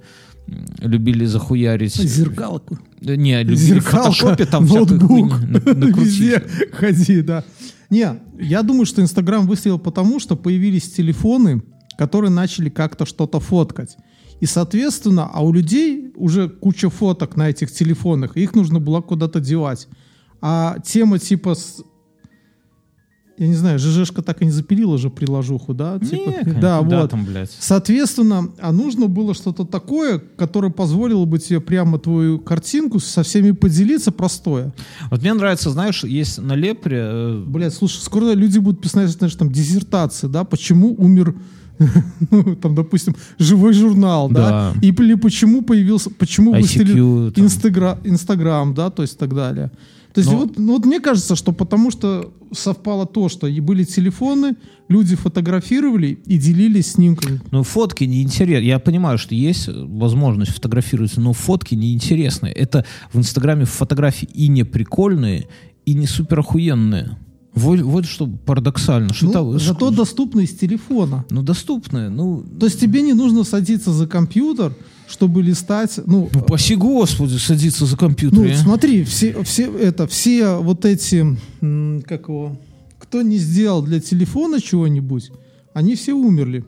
любили 0.80 1.26
захуярить... 1.26 1.96
Зеркалку. 1.96 2.78
Да 3.02 3.16
Не, 3.16 3.40
любили 3.40 3.56
в 3.56 3.60
Зеркалка, 3.60 4.12
фотошопе 4.12 4.46
там 4.46 4.66
ноутбук. 4.66 5.40
Везде 5.42 6.44
ходи, 6.72 7.22
да. 7.22 7.44
Не, 7.90 8.20
я 8.40 8.64
думаю, 8.64 8.86
что 8.86 9.02
Инстаграм 9.02 9.48
выстрелил 9.48 9.80
потому, 9.80 10.20
что 10.20 10.36
появились 10.36 10.92
телефоны, 10.92 11.62
которые 11.98 12.32
начали 12.32 12.70
как-то 12.70 13.06
что-то 13.06 13.40
фоткать. 13.40 13.98
И, 14.40 14.46
соответственно, 14.46 15.30
а 15.34 15.44
у 15.44 15.52
людей 15.52 16.12
уже 16.16 16.50
куча 16.50 16.90
фоток 16.90 17.36
на 17.36 17.50
этих 17.50 17.72
телефонах, 17.72 18.38
их 18.38 18.56
нужно 18.56 18.80
было 18.80 19.02
куда-то 19.02 19.40
девать. 19.40 19.88
А 20.42 20.78
тема 20.86 21.20
типа. 21.20 21.56
Я 23.40 23.48
не 23.48 23.54
знаю, 23.54 23.78
ЖЖшка 23.78 24.24
так 24.24 24.42
и 24.42 24.46
не 24.46 24.52
запилила 24.52 24.98
же 24.98 25.12
приложуху, 25.12 25.74
да? 25.76 26.00
Не, 26.02 26.08
Типа, 26.10 26.32
конечно, 26.32 26.60
да, 26.62 26.82
вот. 26.82 27.12
там, 27.12 27.24
блядь. 27.24 27.52
Соответственно, 27.60 28.50
а 28.60 28.72
нужно 28.72 29.06
было 29.08 29.36
что-то 29.36 29.64
такое, 29.64 30.18
которое 30.38 30.72
позволило 30.72 31.24
бы 31.26 31.38
тебе 31.38 31.62
прямо 31.62 32.00
твою 32.00 32.40
картинку 32.40 33.00
со 33.00 33.22
всеми 33.22 33.52
поделиться 33.52 34.12
простое. 34.12 34.74
Вот 35.12 35.22
мне 35.22 35.34
нравится, 35.36 35.70
знаешь, 35.70 36.04
есть 36.04 36.40
на 36.42 36.54
Лепре... 36.54 36.98
э, 37.00 37.44
Блять, 37.46 37.76
слушай, 37.76 38.00
скоро 38.02 38.34
люди 38.34 38.58
будут 38.58 38.82
писать, 38.82 39.10
знаешь, 39.10 39.36
там, 39.36 39.52
диссертации, 39.52 40.26
да, 40.28 40.44
почему 40.44 40.96
умер, 40.98 41.36
ну, 42.32 42.56
там, 42.56 42.74
допустим, 42.74 43.16
живой 43.38 43.74
журнал, 43.74 44.30
да, 44.30 44.74
Да. 44.74 44.80
и 44.82 44.90
или 44.92 45.14
почему 45.14 45.62
появился, 45.62 46.10
почему 46.10 46.54
выстрелил 46.54 47.28
ICQ. 47.30 47.34
Инстагра- 47.36 48.00
Инстаграм, 48.04 48.74
да, 48.74 48.90
то 48.90 49.04
есть 49.04 49.14
и 49.14 49.18
так 49.18 49.36
далее. 49.36 49.72
То 50.18 50.22
есть 50.22 50.32
Но- 50.32 50.38
вот, 50.40 50.58
ну, 50.58 50.74
вот 50.74 50.86
мне 50.88 51.00
кажется, 51.00 51.36
что 51.36 51.52
потому 51.52 51.92
что 51.92 52.34
совпало 52.52 53.06
то, 53.06 53.30
что 53.30 53.46
и 53.46 53.60
были 53.60 53.84
телефоны, 53.84 54.56
люди 54.90 55.16
фотографировали 55.16 56.18
и 56.26 56.40
делились 56.40 56.94
снимками. 56.94 57.40
Ну, 57.52 57.62
фотки 57.62 58.04
неинтересны. 58.06 58.66
Я 58.66 58.80
понимаю, 58.80 59.20
что 59.20 59.36
есть 59.36 59.68
возможность 59.68 60.54
фотографировать, 60.54 61.16
но 61.18 61.34
фотки 61.34 61.76
неинтересные. 61.76 62.52
Это 62.52 62.84
в 63.14 63.20
Инстаграме 63.20 63.66
фотографии 63.66 64.28
и 64.34 64.48
не 64.48 64.64
прикольные, 64.64 65.46
и 65.86 65.94
не 65.94 66.08
супер 66.08 66.40
охуенные. 66.40 67.16
Вот, 67.54 67.80
вот 67.82 68.06
что 68.06 68.26
парадоксально. 68.26 69.14
Что 69.14 69.26
Ну, 69.28 69.32
там- 69.32 69.60
зато 69.60 69.92
доступно 69.92 70.40
из 70.40 70.52
телефона. 70.58 71.26
ну, 71.30 71.44
доступные. 71.44 72.10
Ну, 72.10 72.44
То 72.60 72.66
есть 72.66 72.80
тебе 72.80 73.04
не 73.04 73.14
нужно 73.14 73.44
садиться 73.44 73.92
за 73.94 74.08
компьютер, 74.08 74.74
чтобы 75.08 75.42
листать, 75.42 76.00
ну, 76.06 76.30
ну, 76.34 76.42
паси 76.42 76.76
господи, 76.76 77.38
садиться 77.38 77.86
за 77.86 77.98
компьютер. 77.98 78.40
Ну, 78.40 78.46
я. 78.46 78.58
смотри, 78.58 79.04
все, 79.04 79.42
все, 79.44 79.72
это, 79.78 80.06
все 80.08 80.58
вот 80.58 80.86
эти, 80.86 81.38
как 82.06 82.28
его, 82.28 82.60
кто 83.00 83.22
не 83.22 83.38
сделал 83.38 83.82
для 83.82 84.00
телефона 84.00 84.62
чего-нибудь, 84.62 85.32
они 85.74 85.96
все 85.96 86.14
умерли. 86.14 86.66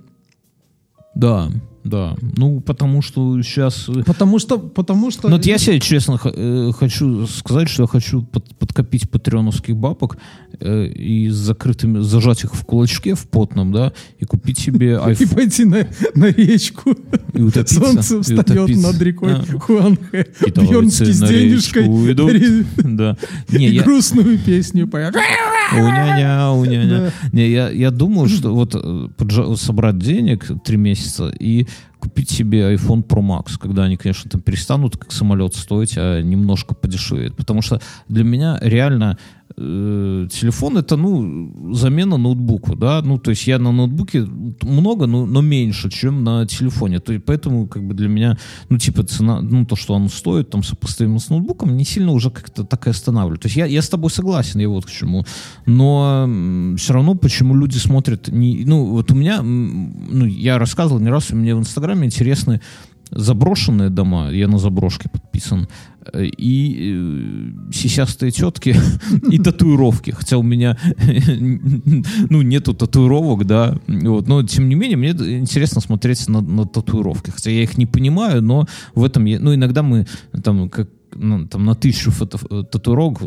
Да, 1.16 1.52
да. 1.84 2.16
Ну, 2.36 2.60
потому 2.60 3.02
что 3.02 3.42
сейчас... 3.42 3.90
Потому 4.06 4.40
что, 4.40 4.58
потому 4.60 5.12
что... 5.12 5.30
Ну, 5.30 5.38
вот 5.38 5.46
я 5.46 5.58
себе 5.58 5.80
честно 5.80 6.20
э, 6.24 6.72
хочу 6.78 7.26
сказать, 7.28 7.70
что 7.70 7.84
я 7.84 7.88
хочу 7.88 8.22
под- 8.24 8.56
подкопить 8.58 9.10
патреоновских 9.10 9.76
бабок 9.76 10.18
э, 10.60 10.86
и 10.88 11.30
с 11.30 11.36
закрытыми, 11.36 12.00
зажать 12.00 12.44
их 12.44 12.54
в 12.54 12.66
кулачке 12.66 13.16
в 13.16 13.28
потном, 13.28 13.72
да, 13.72 13.94
и 14.20 14.26
купить 14.26 14.60
себе 14.60 14.88
И 14.94 14.94
iPhone. 14.94 15.36
пойти 15.36 15.66
на, 15.66 15.88
на 16.16 16.26
речку. 16.26 16.92
И 17.34 17.42
утопиться. 17.42 17.76
Солнце 17.76 18.18
и 18.18 18.22
встает 18.22 18.50
утопиться. 18.52 18.88
над 18.92 19.02
рекой 19.02 19.34
Да. 19.34 19.60
Хуанхэ. 19.60 20.26
Китайцы 20.46 20.70
Бьернский 20.72 21.14
с 21.14 21.20
денежкой. 21.22 21.84
ре- 22.14 22.66
Да. 22.84 23.18
Не, 23.50 23.68
И 23.70 23.76
я... 23.76 23.84
грустную 23.84 24.38
песню 24.40 24.88
поет. 24.88 25.16
Уня-ня, 25.74 26.52
уня-ня. 26.54 27.12
Не, 27.32 27.50
я, 27.50 27.70
я 27.70 27.92
думаю, 27.92 28.28
что 28.28 28.54
вот 28.54 28.76
э, 28.76 29.56
собрать 29.56 29.98
денег 30.00 30.48
три 30.64 30.78
месяца 30.78 31.30
и 31.30 31.68
купить 32.00 32.30
себе 32.30 32.74
iPhone 32.74 33.06
Pro 33.06 33.22
Max, 33.22 33.58
когда 33.60 33.84
они, 33.84 33.98
конечно, 33.98 34.30
там 34.30 34.42
перестанут 34.42 34.98
как 34.98 35.12
самолет 35.12 35.56
стоить, 35.56 35.96
а 35.98 36.22
немножко 36.22 36.74
подешевеют. 36.74 37.36
Потому 37.36 37.62
что 37.62 37.82
для 38.08 38.24
меня 38.24 38.58
реально 38.62 39.18
э, 39.60 40.28
телефон 40.32 40.78
это, 40.78 40.96
ну, 40.96 41.74
замена 41.74 42.18
ноутбуку, 42.18 42.76
да, 42.76 43.02
ну, 43.04 43.18
то 43.18 43.32
есть 43.32 43.48
я 43.48 43.60
на 43.60 43.72
ноутбуке 43.72 44.26
много, 44.62 45.06
но, 45.06 45.26
но 45.26 45.42
меньше, 45.42 45.90
чем 45.90 46.24
на 46.24 46.46
телефоне, 46.46 47.00
то 47.00 47.14
есть 47.14 47.26
поэтому, 47.26 47.68
как 47.68 47.84
бы, 47.84 47.94
для 47.94 48.08
меня, 48.08 48.38
ну, 48.70 48.78
типа, 48.78 49.04
цена, 49.04 49.42
ну, 49.42 49.66
то, 49.66 49.76
что 49.76 49.96
оно 49.96 50.08
стоит, 50.08 50.50
там, 50.50 50.64
сопоставимо 50.64 51.20
с 51.20 51.30
ноутбуком, 51.30 51.76
не 51.76 51.86
сильно 51.86 52.12
уже 52.12 52.32
как-то 52.32 52.64
так 52.64 52.88
и 52.88 52.90
останавливает. 52.90 53.42
То 53.42 53.48
есть 53.48 53.58
я, 53.58 53.66
я 53.66 53.82
с 53.82 53.90
тобой 53.90 54.10
согласен, 54.10 54.60
я 54.60 54.70
вот 54.70 54.86
к 54.86 54.90
чему, 54.90 55.26
но 55.66 56.30
все 56.78 56.94
равно, 56.94 57.16
почему 57.16 57.56
люди 57.56 57.78
смотрят, 57.78 58.30
не, 58.30 58.64
ну, 58.66 58.86
вот 58.86 59.12
у 59.12 59.16
меня, 59.16 59.42
ну, 59.42 60.26
я 60.26 60.58
рассказывал 60.58 61.02
не 61.02 61.10
раз, 61.10 61.32
у 61.32 61.36
меня 61.36 61.56
в 61.56 61.60
Инстаграме 61.60 62.06
интересны 62.06 62.62
заброшенные 63.12 63.90
дома, 63.90 64.30
я 64.32 64.48
на 64.48 64.58
заброшке 64.58 65.10
подписан, 65.10 65.68
э, 66.14 66.26
и 66.26 66.94
э, 66.96 67.72
сисястые 67.72 68.32
тетки, 68.32 68.76
и 69.32 69.40
татуировки. 69.40 70.12
Хотя 70.12 70.38
у 70.38 70.44
меня, 70.44 70.78
ну, 72.30 72.42
нету 72.42 72.74
татуировок, 72.74 73.46
да, 73.46 73.78
вот, 73.88 74.28
но, 74.28 74.44
тем 74.44 74.70
не 74.70 74.76
менее, 74.76 74.98
мне 74.98 75.12
интересно 75.12 75.82
смотреть 75.82 76.28
на, 76.28 76.42
на 76.42 76.66
татуировки. 76.66 77.32
Хотя 77.32 77.52
я 77.52 77.64
их 77.64 77.78
не 77.78 77.86
понимаю, 77.86 78.42
но 78.42 78.68
в 78.96 79.04
этом, 79.04 79.26
я- 79.26 79.40
ну, 79.40 79.54
иногда 79.54 79.84
мы 79.84 80.06
там, 80.44 80.70
как, 80.70 80.90
ну, 81.16 81.48
там 81.48 81.66
на 81.66 81.76
тысячу 81.76 82.12
фото, 82.12 82.38
э, 82.50 82.64
татуировок 82.72 83.22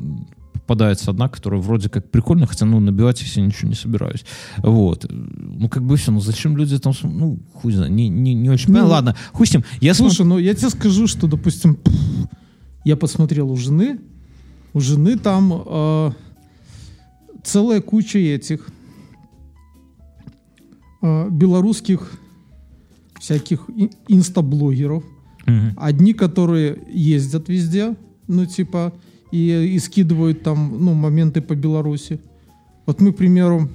попадается 0.63 1.11
одна, 1.11 1.29
которая 1.29 1.61
вроде 1.61 1.89
как 1.89 2.11
прикольная, 2.11 2.47
хотя, 2.47 2.65
ну, 2.67 2.81
набивать 2.81 3.21
я 3.21 3.27
себе 3.27 3.47
ничего 3.47 3.69
не 3.69 3.75
собираюсь. 3.75 4.25
Вот. 4.59 5.07
Ну, 5.11 5.69
как 5.69 5.83
бы 5.83 5.97
все, 5.97 6.13
ну, 6.13 6.21
зачем 6.21 6.57
люди 6.57 6.79
там, 6.79 6.93
ну, 7.03 7.39
хуй 7.53 7.73
знает, 7.73 7.93
не, 7.93 8.09
не, 8.09 8.35
не 8.35 8.49
очень 8.49 8.67
понимаю. 8.67 8.85
Ну, 8.85 8.91
Ладно, 8.91 9.17
хуй 9.33 9.47
с 9.47 9.53
ним. 9.53 9.65
Я. 9.81 9.95
Слушай, 9.95 10.25
ну 10.25 10.39
я 10.39 10.55
тебе 10.55 10.71
скажу, 10.71 11.07
что, 11.07 11.27
допустим, 11.27 11.79
я 12.85 12.97
посмотрел 12.97 13.51
у 13.51 13.57
жены, 13.57 14.01
у 14.73 14.81
жены 14.81 15.19
там 15.19 15.53
э, 15.67 16.11
целая 17.43 17.81
куча 17.81 18.19
этих 18.19 18.69
э, 21.03 21.29
белорусских 21.31 22.13
всяких 23.21 23.69
инстаблогеров. 24.09 25.05
Мгм. 25.47 25.77
Одни, 25.77 26.15
которые 26.15 26.79
ездят 26.89 27.49
везде, 27.49 27.97
ну, 28.29 28.47
типа, 28.47 28.93
и, 29.33 29.75
и 29.75 29.79
скидывают 29.79 30.43
там, 30.43 30.77
ну, 30.85 30.95
моменты 30.95 31.41
по 31.41 31.55
Беларуси. 31.55 32.21
Вот 32.87 33.01
мы, 33.01 33.13
к 33.13 33.17
примеру, 33.17 33.69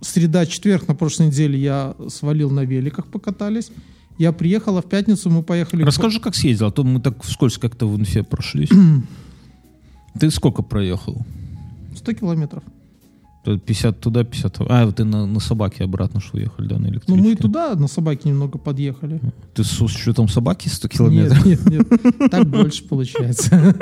среда-четверг 0.00 0.86
на 0.86 0.94
прошлой 0.94 1.26
неделе 1.26 1.58
я 1.58 1.96
свалил 2.08 2.50
на 2.50 2.64
великах, 2.64 3.06
покатались. 3.06 3.72
Я 4.18 4.32
приехал, 4.32 4.76
а 4.76 4.82
в 4.82 4.86
пятницу 4.86 5.30
мы 5.30 5.42
поехали... 5.42 5.82
Расскажи, 5.82 6.20
как 6.20 6.34
съездил, 6.34 6.66
а 6.66 6.70
то 6.70 6.84
мы 6.84 7.00
так 7.00 7.22
вскользь 7.22 7.56
как-то 7.58 7.88
в 7.88 7.98
инфе 7.98 8.22
прошлись. 8.22 8.70
Ты 10.20 10.30
сколько 10.30 10.62
проехал? 10.62 11.24
100 11.96 12.12
километров. 12.14 12.62
То 13.44 13.56
50 13.56 14.00
туда, 14.00 14.24
50 14.24 14.52
туда. 14.52 14.82
А, 14.82 14.92
ты 14.92 15.04
на, 15.04 15.24
на 15.26 15.40
собаке 15.40 15.84
обратно 15.84 16.20
что 16.20 16.36
уехали, 16.38 16.66
да, 16.66 16.74
на 16.76 16.82
Ну, 16.82 16.88
электричке? 16.88 17.22
мы 17.22 17.32
и 17.32 17.36
туда 17.36 17.74
на 17.76 17.86
собаке 17.88 18.28
немного 18.28 18.58
подъехали. 18.58 19.20
Ты 19.54 19.64
с 19.64 19.80
учетом 19.80 20.28
собаки 20.28 20.68
100 20.68 20.88
километров? 20.88 21.46
Нет, 21.46 21.64
нет, 21.70 21.90
нет. 21.90 22.30
Так 22.30 22.46
больше 22.50 22.84
получается. 22.84 23.74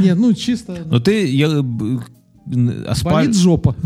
Нет, 0.00 0.18
ну, 0.18 0.32
чисто... 0.34 0.84
Но 0.84 0.98
ты, 1.00 1.26
я, 1.30 1.62
б- 1.62 2.00
аспаль- 2.88 3.12
Болит 3.26 3.36
жопа. 3.36 3.76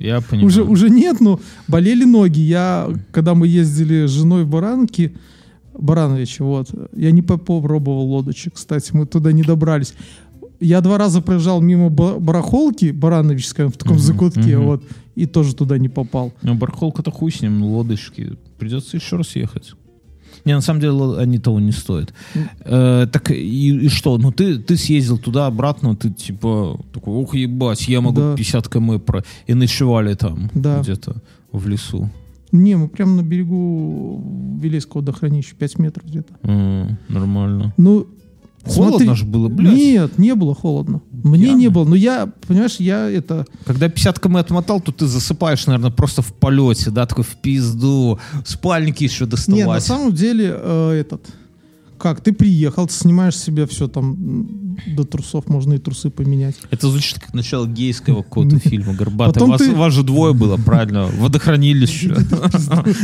Я 0.00 0.20
понимаю. 0.20 0.46
Уже, 0.46 0.62
уже 0.62 0.90
нет, 0.90 1.20
но 1.20 1.40
болели 1.68 2.04
ноги. 2.04 2.40
Я, 2.40 2.88
когда 3.10 3.34
мы 3.34 3.48
ездили 3.48 4.06
с 4.06 4.10
женой 4.10 4.44
в 4.44 4.48
Баранки, 4.48 5.16
Баранович, 5.78 6.40
вот, 6.40 6.70
я 6.96 7.10
не 7.10 7.20
попробовал 7.22 8.06
лодочек, 8.06 8.54
кстати, 8.54 8.92
мы 8.94 9.04
туда 9.06 9.32
не 9.32 9.42
добрались. 9.42 9.92
Я 10.60 10.80
два 10.80 10.98
раза 10.98 11.20
проезжал 11.20 11.60
мимо 11.60 11.90
ба- 11.90 12.18
барахолки 12.18 12.90
Барановичской 12.90 13.66
в 13.66 13.72
таком 13.76 13.96
Мгм, 13.96 14.02
закутке, 14.02 14.56
мгм. 14.58 14.66
вот, 14.66 14.82
и 15.14 15.26
тоже 15.26 15.54
туда 15.54 15.78
не 15.78 15.88
попал. 15.88 16.32
Ну, 16.42 16.54
барахолка-то 16.54 17.10
хуй 17.10 17.30
с 17.32 17.42
ним, 17.42 17.62
лодочки. 17.62 18.32
Придется 18.58 18.96
еще 18.96 19.16
раз 19.16 19.36
ехать. 19.36 19.72
Не, 20.44 20.54
на 20.54 20.60
самом 20.60 20.80
деле 20.80 21.18
они 21.18 21.38
того 21.38 21.60
не 21.60 21.72
стоят. 21.72 22.14
Э, 22.60 23.06
так 23.12 23.30
и, 23.30 23.34
и 23.86 23.88
что? 23.88 24.16
Ну 24.18 24.30
ты, 24.32 24.58
ты 24.58 24.76
съездил 24.76 25.18
туда, 25.18 25.46
обратно, 25.46 25.96
ты 25.96 26.10
типа 26.10 26.78
такой, 26.92 27.14
ух, 27.14 27.34
ебать, 27.34 27.88
я 27.88 28.00
могу 28.00 28.20
Да. 28.20 28.36
50 28.36 28.68
км 28.68 28.98
про... 29.00 29.24
И 29.46 29.54
ночевали 29.54 30.14
там 30.14 30.50
Да. 30.54 30.80
где-то 30.80 31.16
в 31.52 31.66
лесу. 31.68 32.10
Не, 32.52 32.76
мы 32.76 32.88
прямо 32.88 33.16
на 33.16 33.22
берегу 33.22 34.22
Вилейского 34.62 35.00
водохранилища, 35.00 35.56
5 35.56 35.78
метров 35.78 36.06
где-то. 36.06 36.32
М, 36.42 36.96
нормально. 37.08 37.74
Ну, 37.76 38.06
Холодно 38.66 38.98
смотри- 38.98 39.14
же 39.14 39.24
было, 39.24 39.48
блядь. 39.48 39.74
Нет, 39.74 40.18
не 40.18 40.34
было 40.34 40.54
холодно. 40.54 41.00
Мне 41.10 41.46
Ясно. 41.46 41.58
не 41.58 41.68
было. 41.68 41.84
Но 41.84 41.94
я, 41.94 42.30
понимаешь, 42.46 42.76
я 42.78 43.10
это... 43.10 43.46
Когда 43.64 43.88
50 43.88 44.18
км 44.20 44.40
отмотал, 44.40 44.80
то 44.80 44.92
ты 44.92 45.06
засыпаешь, 45.06 45.66
наверное, 45.66 45.90
просто 45.90 46.22
в 46.22 46.32
полете, 46.32 46.90
да, 46.90 47.06
такой 47.06 47.24
в 47.24 47.36
пизду. 47.36 48.18
Спальники 48.44 49.04
еще 49.04 49.26
доставать. 49.26 49.60
Не, 49.60 49.66
на 49.66 49.80
самом 49.80 50.12
деле, 50.12 50.54
э, 50.56 50.90
этот... 51.00 51.26
как? 51.98 52.20
Ты 52.20 52.32
приехал, 52.32 52.86
ты 52.86 52.94
снимаешь 52.94 53.36
себе 53.36 53.66
все 53.66 53.88
там 53.88 54.76
до 54.86 55.04
трусов, 55.04 55.48
можно 55.48 55.74
и 55.74 55.78
трусы 55.78 56.10
поменять. 56.10 56.56
Это 56.70 56.88
звучит 56.90 57.18
как 57.18 57.32
начало 57.34 57.66
гейского 57.66 58.22
какого-то 58.22 58.58
фильма 58.68 58.94
Горбатый. 58.94 59.42
Вас, 59.46 59.60
ты- 59.60 59.74
вас 59.74 59.92
же 59.92 60.02
двое 60.02 60.34
было, 60.34 60.56
правильно? 60.56 61.06
Водохранилище. 61.06 62.08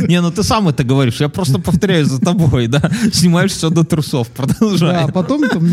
Не, 0.07 0.21
ну 0.21 0.31
ты 0.31 0.43
сам 0.43 0.67
это 0.67 0.83
говоришь. 0.83 1.19
Я 1.19 1.29
просто 1.29 1.59
повторяю 1.59 2.05
за 2.05 2.19
тобой, 2.19 2.67
да? 2.67 2.91
Снимаешь 3.11 3.51
все 3.51 3.69
до 3.69 3.83
трусов. 3.83 4.27
Да, 4.37 4.43
Продолжай. 4.45 5.03
а 5.03 5.07
потом 5.07 5.47
там 5.49 5.67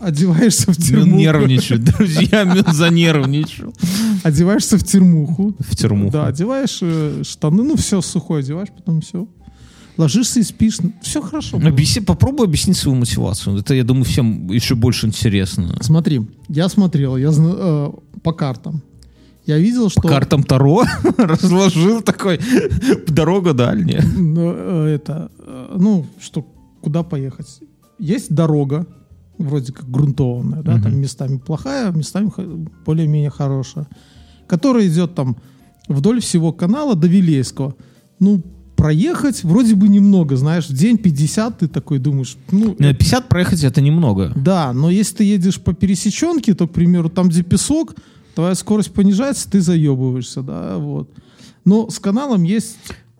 одеваешься 0.00 0.72
в 0.72 0.78
Мин 0.78 0.88
тюрьму. 0.88 1.16
нервничает, 1.16 1.84
друзья, 1.84 2.44
Мин 2.44 2.64
занервничал. 2.72 3.74
Одеваешься 4.22 4.78
в 4.78 4.84
тюрьмуху. 4.84 5.54
В 5.58 5.76
тюрьму. 5.76 6.10
Да, 6.10 6.26
одеваешь 6.26 6.78
э, 6.82 7.22
штаны, 7.26 7.62
ну 7.64 7.76
все, 7.76 8.00
сухое 8.00 8.40
одеваешь, 8.40 8.68
потом 8.76 9.00
все. 9.00 9.26
Ложишься 9.98 10.38
и 10.38 10.44
спишь. 10.44 10.78
Все 11.02 11.20
хорошо. 11.20 11.58
будет. 11.58 11.72
Объясни, 11.72 12.00
попробуй 12.00 12.46
объяснить 12.46 12.76
свою 12.76 12.96
мотивацию. 12.96 13.58
Это, 13.58 13.74
я 13.74 13.82
думаю, 13.82 14.04
всем 14.04 14.48
еще 14.48 14.76
больше 14.76 15.06
интересно. 15.06 15.76
Смотри, 15.80 16.20
я 16.48 16.68
смотрел, 16.68 17.16
я 17.16 17.30
э, 17.36 17.90
по 18.22 18.32
картам. 18.32 18.80
Я 19.44 19.58
видел, 19.58 19.90
что 19.90 20.00
По 20.00 20.08
картам 20.08 20.44
Таро 20.44 20.84
разложил 21.16 22.02
такой. 22.02 22.38
Дорога 23.08 23.54
дальняя. 23.54 24.04
ну, 24.16 24.52
э, 24.54 24.94
это, 24.94 25.32
э, 25.40 25.76
ну, 25.76 26.06
что, 26.20 26.46
куда 26.80 27.02
поехать? 27.02 27.60
Есть 27.98 28.32
дорога, 28.32 28.86
вроде 29.36 29.72
как 29.72 29.90
грунтованная, 29.90 30.62
да, 30.62 30.80
там 30.80 30.96
местами 30.96 31.38
плохая, 31.38 31.90
местами 31.90 32.30
более-менее 32.86 33.30
хорошая, 33.30 33.88
которая 34.46 34.86
идет 34.86 35.16
там 35.16 35.36
вдоль 35.88 36.20
всего 36.20 36.52
канала 36.52 36.94
до 36.94 37.08
Вилейского. 37.08 37.74
Ну, 38.20 38.42
проехать 38.78 39.42
вроде 39.42 39.74
бы 39.74 39.88
немного, 39.88 40.36
знаешь, 40.36 40.68
в 40.68 40.72
день 40.72 40.98
50 40.98 41.58
ты 41.58 41.66
такой 41.68 41.98
думаешь, 41.98 42.36
ну, 42.52 42.76
Не, 42.78 42.94
50 42.94 43.28
проехать 43.28 43.64
это 43.64 43.80
немного. 43.80 44.32
да, 44.36 44.72
но 44.72 44.88
если 44.88 45.16
ты 45.16 45.24
едешь 45.24 45.60
по 45.60 45.74
пересеченке, 45.74 46.54
то, 46.54 46.68
к 46.68 46.70
примеру, 46.72 47.08
там, 47.10 47.28
где 47.28 47.42
песок, 47.42 47.96
твоя 48.36 48.54
скорость 48.54 48.92
понижается, 48.92 49.50
ты 49.50 49.60
заебываешься, 49.60 50.42
да, 50.42 50.78
вот. 50.78 51.10
Но 51.64 51.90
с 51.90 51.98
каналом 51.98 52.44
есть 52.44 52.76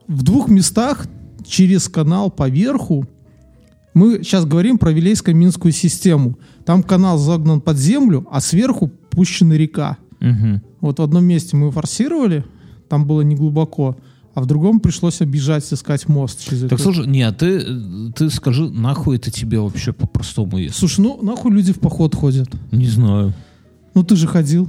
в 0.06 0.22
двух 0.22 0.48
местах 0.48 1.08
через 1.44 1.88
канал 1.88 2.30
по 2.30 2.48
верху. 2.48 3.04
Мы 3.94 4.22
сейчас 4.22 4.44
говорим 4.44 4.78
про 4.78 4.92
Вилейско-Минскую 4.92 5.72
систему. 5.72 6.38
Там 6.64 6.84
канал 6.84 7.18
загнан 7.18 7.60
под 7.60 7.78
землю, 7.78 8.28
а 8.30 8.40
сверху 8.40 8.92
пущена 9.10 9.56
река. 9.56 9.96
Мгм. 10.20 10.62
Вот 10.80 11.00
в 11.00 11.02
одном 11.02 11.24
месте 11.24 11.56
мы 11.56 11.72
форсировали, 11.72 12.44
там 12.88 13.06
было 13.08 13.22
не 13.22 13.34
глубоко, 13.34 13.96
а 14.34 14.40
в 14.40 14.46
другом 14.46 14.78
пришлось 14.80 15.20
объезжать, 15.20 15.64
искать 15.72 16.08
мост 16.08 16.44
через 16.44 16.62
Так 16.62 16.72
эту- 16.74 16.82
слушай, 16.82 17.06
не, 17.06 17.22
а 17.22 17.32
ты, 17.32 17.64
ты 18.14 18.30
скажи, 18.30 18.68
нахуй 18.68 19.16
это 19.16 19.30
тебе 19.30 19.58
вообще 19.60 19.92
по-простому 19.92 20.58
есть? 20.58 20.76
Слушай, 20.76 21.00
ну 21.00 21.18
нахуй 21.22 21.52
люди 21.52 21.72
в 21.72 21.80
поход 21.80 22.14
ходят? 22.14 22.48
Не 22.70 22.86
знаю. 22.86 23.32
Ну 23.94 24.04
ты 24.04 24.14
же 24.14 24.28
ходил, 24.28 24.68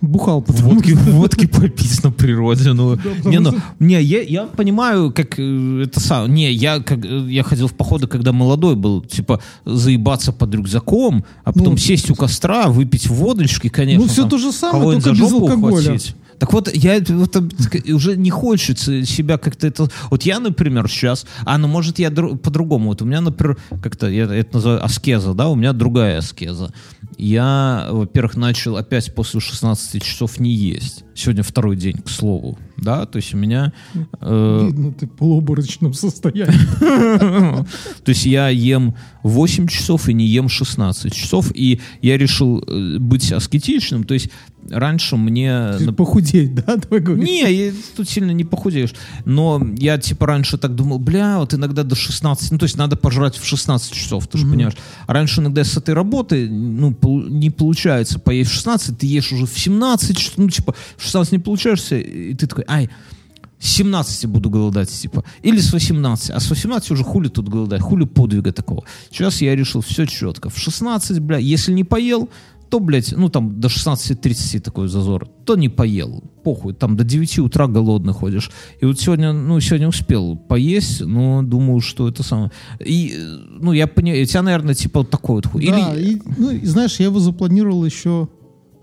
бухал. 0.00 0.40
потому 0.40 0.70
Водки, 0.70 0.92
водки 0.92 1.46
попить 1.46 2.02
на 2.02 2.10
природе, 2.10 2.72
ну. 2.72 2.96
не, 3.26 3.40
ну, 3.40 3.50
что- 3.50 3.62
не, 3.78 4.00
я, 4.00 4.22
я 4.22 4.44
понимаю, 4.46 5.12
как 5.12 5.38
э, 5.38 5.82
это 5.84 6.00
сам. 6.00 6.32
Не, 6.32 6.50
я 6.50 6.80
как 6.80 7.04
э, 7.04 7.26
я 7.28 7.42
ходил 7.42 7.66
в 7.66 7.74
походы, 7.74 8.06
когда 8.06 8.32
молодой 8.32 8.74
был, 8.76 9.02
типа 9.02 9.42
заебаться 9.66 10.32
под 10.32 10.54
рюкзаком, 10.54 11.24
а 11.44 11.52
потом 11.52 11.72
Ну, 11.72 11.76
сесть 11.76 12.10
у 12.10 12.14
костра, 12.14 12.68
выпить 12.68 13.08
водочки, 13.08 13.68
конечно. 13.68 14.04
Ну, 14.04 14.08
все 14.08 14.22
там, 14.22 14.30
то 14.30 14.38
же 14.38 14.52
самое, 14.52 14.98
только 14.98 15.10
без 15.20 15.30
алкоголя. 15.32 15.72
ухватить. 15.82 16.14
Так 16.40 16.54
вот, 16.54 16.74
я 16.74 17.02
вот, 17.06 17.36
уже 17.86 18.16
не 18.16 18.30
хочется 18.30 19.04
себя 19.04 19.36
как-то 19.36 19.66
это... 19.66 19.88
Вот 20.10 20.22
я, 20.22 20.40
например, 20.40 20.88
сейчас... 20.88 21.26
А, 21.44 21.58
ну, 21.58 21.68
может, 21.68 21.98
я 21.98 22.08
дру- 22.08 22.38
по-другому. 22.38 22.88
Вот 22.88 23.02
у 23.02 23.04
меня, 23.04 23.20
например, 23.20 23.58
как-то... 23.82 24.08
Я 24.08 24.24
это 24.24 24.54
называю 24.54 24.82
аскеза, 24.82 25.34
да? 25.34 25.48
У 25.50 25.54
меня 25.54 25.74
другая 25.74 26.18
аскеза. 26.18 26.72
Я, 27.18 27.88
во-первых, 27.90 28.36
начал 28.36 28.78
опять 28.78 29.14
после 29.14 29.40
16 29.40 30.02
часов 30.02 30.40
не 30.40 30.54
есть. 30.54 31.04
Сегодня 31.14 31.42
второй 31.42 31.76
день, 31.76 31.98
к 31.98 32.08
слову. 32.08 32.58
Да, 32.82 33.06
то 33.06 33.16
есть 33.16 33.34
у 33.34 33.36
меня... 33.36 33.72
э, 34.20 34.66
Видно, 34.66 34.92
ты 34.92 35.06
в 35.06 35.10
полуоборочном 35.10 35.94
состоянии. 35.94 36.52
то 38.04 38.08
есть 38.08 38.26
я 38.26 38.48
ем 38.48 38.94
8 39.22 39.68
часов 39.68 40.08
и 40.08 40.14
не 40.14 40.26
ем 40.26 40.48
16 40.48 41.12
часов. 41.14 41.52
И 41.54 41.80
я 42.02 42.16
решил 42.18 42.62
э, 42.66 42.98
быть 42.98 43.32
аскетичным. 43.32 44.04
То 44.04 44.14
есть 44.14 44.30
раньше 44.68 45.16
мне... 45.16 45.72
Похудеть, 45.96 46.54
да, 46.54 46.76
давай 46.76 47.00
говорить? 47.00 47.24
Не, 47.24 47.72
тут 47.96 48.08
сильно 48.08 48.30
не 48.30 48.44
похудеешь. 48.44 48.94
Но 49.24 49.60
я 49.76 49.98
типа 49.98 50.26
раньше 50.26 50.58
так 50.58 50.74
думал, 50.74 50.98
бля, 50.98 51.38
вот 51.38 51.54
иногда 51.54 51.82
до 51.82 51.94
16, 51.94 52.52
ну 52.52 52.58
то 52.58 52.64
есть 52.64 52.76
надо 52.76 52.96
пожрать 52.96 53.36
в 53.36 53.44
16 53.44 53.92
часов, 53.92 54.26
ты 54.28 54.38
же 54.38 54.46
понимаешь. 54.46 54.76
А 55.06 55.12
раньше 55.12 55.40
иногда 55.40 55.64
с 55.64 55.76
этой 55.76 55.94
работы, 55.94 56.48
ну, 56.48 56.94
не 57.28 57.50
получается 57.50 58.18
поесть 58.18 58.50
в 58.50 58.54
16, 58.54 58.98
ты 58.98 59.06
ешь 59.06 59.32
уже 59.32 59.46
в 59.46 59.58
17, 59.58 60.16
часов, 60.16 60.38
ну 60.38 60.48
типа 60.48 60.74
в 60.96 61.02
16 61.02 61.32
не 61.32 61.38
получаешься, 61.38 61.96
и 61.96 62.34
ты 62.34 62.46
такой, 62.46 62.64
ай, 62.70 62.88
с 63.58 63.76
17 63.76 64.26
буду 64.26 64.50
голодать, 64.50 64.88
типа. 64.88 65.22
Или 65.42 65.60
с 65.60 65.72
18. 65.72 66.30
А 66.30 66.40
с 66.40 66.50
18 66.50 66.90
уже 66.92 67.04
хули 67.04 67.28
тут 67.28 67.48
голодать, 67.48 67.82
хули 67.82 68.06
подвига 68.06 68.52
такого. 68.52 68.84
Сейчас 69.10 69.42
я 69.42 69.54
решил 69.54 69.82
все 69.82 70.06
четко. 70.06 70.48
В 70.48 70.58
16, 70.58 71.18
бля, 71.20 71.38
если 71.38 71.72
не 71.72 71.84
поел, 71.84 72.30
то, 72.70 72.80
блядь, 72.80 73.12
ну 73.16 73.28
там 73.28 73.60
до 73.60 73.68
16.30 73.68 74.60
такой 74.60 74.88
зазор, 74.88 75.28
то 75.44 75.56
не 75.56 75.68
поел. 75.68 76.22
Похуй, 76.44 76.72
там 76.72 76.96
до 76.96 77.04
9 77.04 77.38
утра 77.40 77.66
голодный 77.66 78.14
ходишь. 78.14 78.50
И 78.80 78.86
вот 78.86 78.98
сегодня, 78.98 79.32
ну, 79.32 79.60
сегодня 79.60 79.88
успел 79.88 80.36
поесть, 80.36 81.02
но 81.02 81.42
думаю, 81.42 81.80
что 81.80 82.08
это 82.08 82.22
самое. 82.22 82.50
И, 82.78 83.14
ну, 83.60 83.72
я 83.72 83.86
понимаю, 83.86 84.22
у 84.22 84.26
тебя, 84.26 84.42
наверное, 84.42 84.74
типа 84.74 85.00
вот 85.00 85.10
такой 85.10 85.36
вот 85.36 85.46
хуй. 85.46 85.66
Да, 85.66 85.94
Или... 85.94 86.12
и, 86.12 86.22
ну, 86.38 86.50
и 86.50 86.64
знаешь, 86.64 87.00
я 87.00 87.06
его 87.06 87.18
запланировал 87.18 87.84
еще 87.84 88.28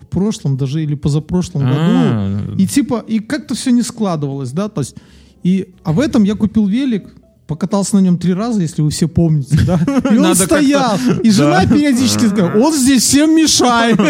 прошлом, 0.10 0.58
даже 0.58 0.84
или 0.84 0.96
позапрошлом 0.96 1.62
году. 1.64 1.76
А, 1.80 2.56
И 2.58 2.68
типа, 2.68 3.04
и 3.08 3.20
как-то 3.20 3.56
все 3.56 3.72
не 3.72 3.82
складывалось, 3.84 4.52
да, 4.52 4.68
то 4.70 4.82
есть, 4.82 4.96
и, 5.44 5.70
а 5.84 5.94
в 5.94 6.00
этом 6.00 6.24
я 6.24 6.36
купил 6.36 6.66
велик, 6.68 7.14
покатался 7.48 7.96
на 7.96 8.02
нем 8.02 8.18
три 8.18 8.34
раза, 8.34 8.60
если 8.62 8.82
вы 8.82 8.90
все 8.90 9.08
помните, 9.08 9.58
да, 9.66 9.80
и 10.12 10.18
он 10.18 10.24
Надо 10.24 10.44
стоял, 10.44 10.98
и 11.24 11.30
жена 11.32 11.64
Да. 11.66 11.74
периодически 11.74 12.28
такая, 12.30 12.60
он 12.62 12.74
здесь 12.74 13.04
всем 13.04 13.36
мешает. 13.36 13.98
И 14.00 14.04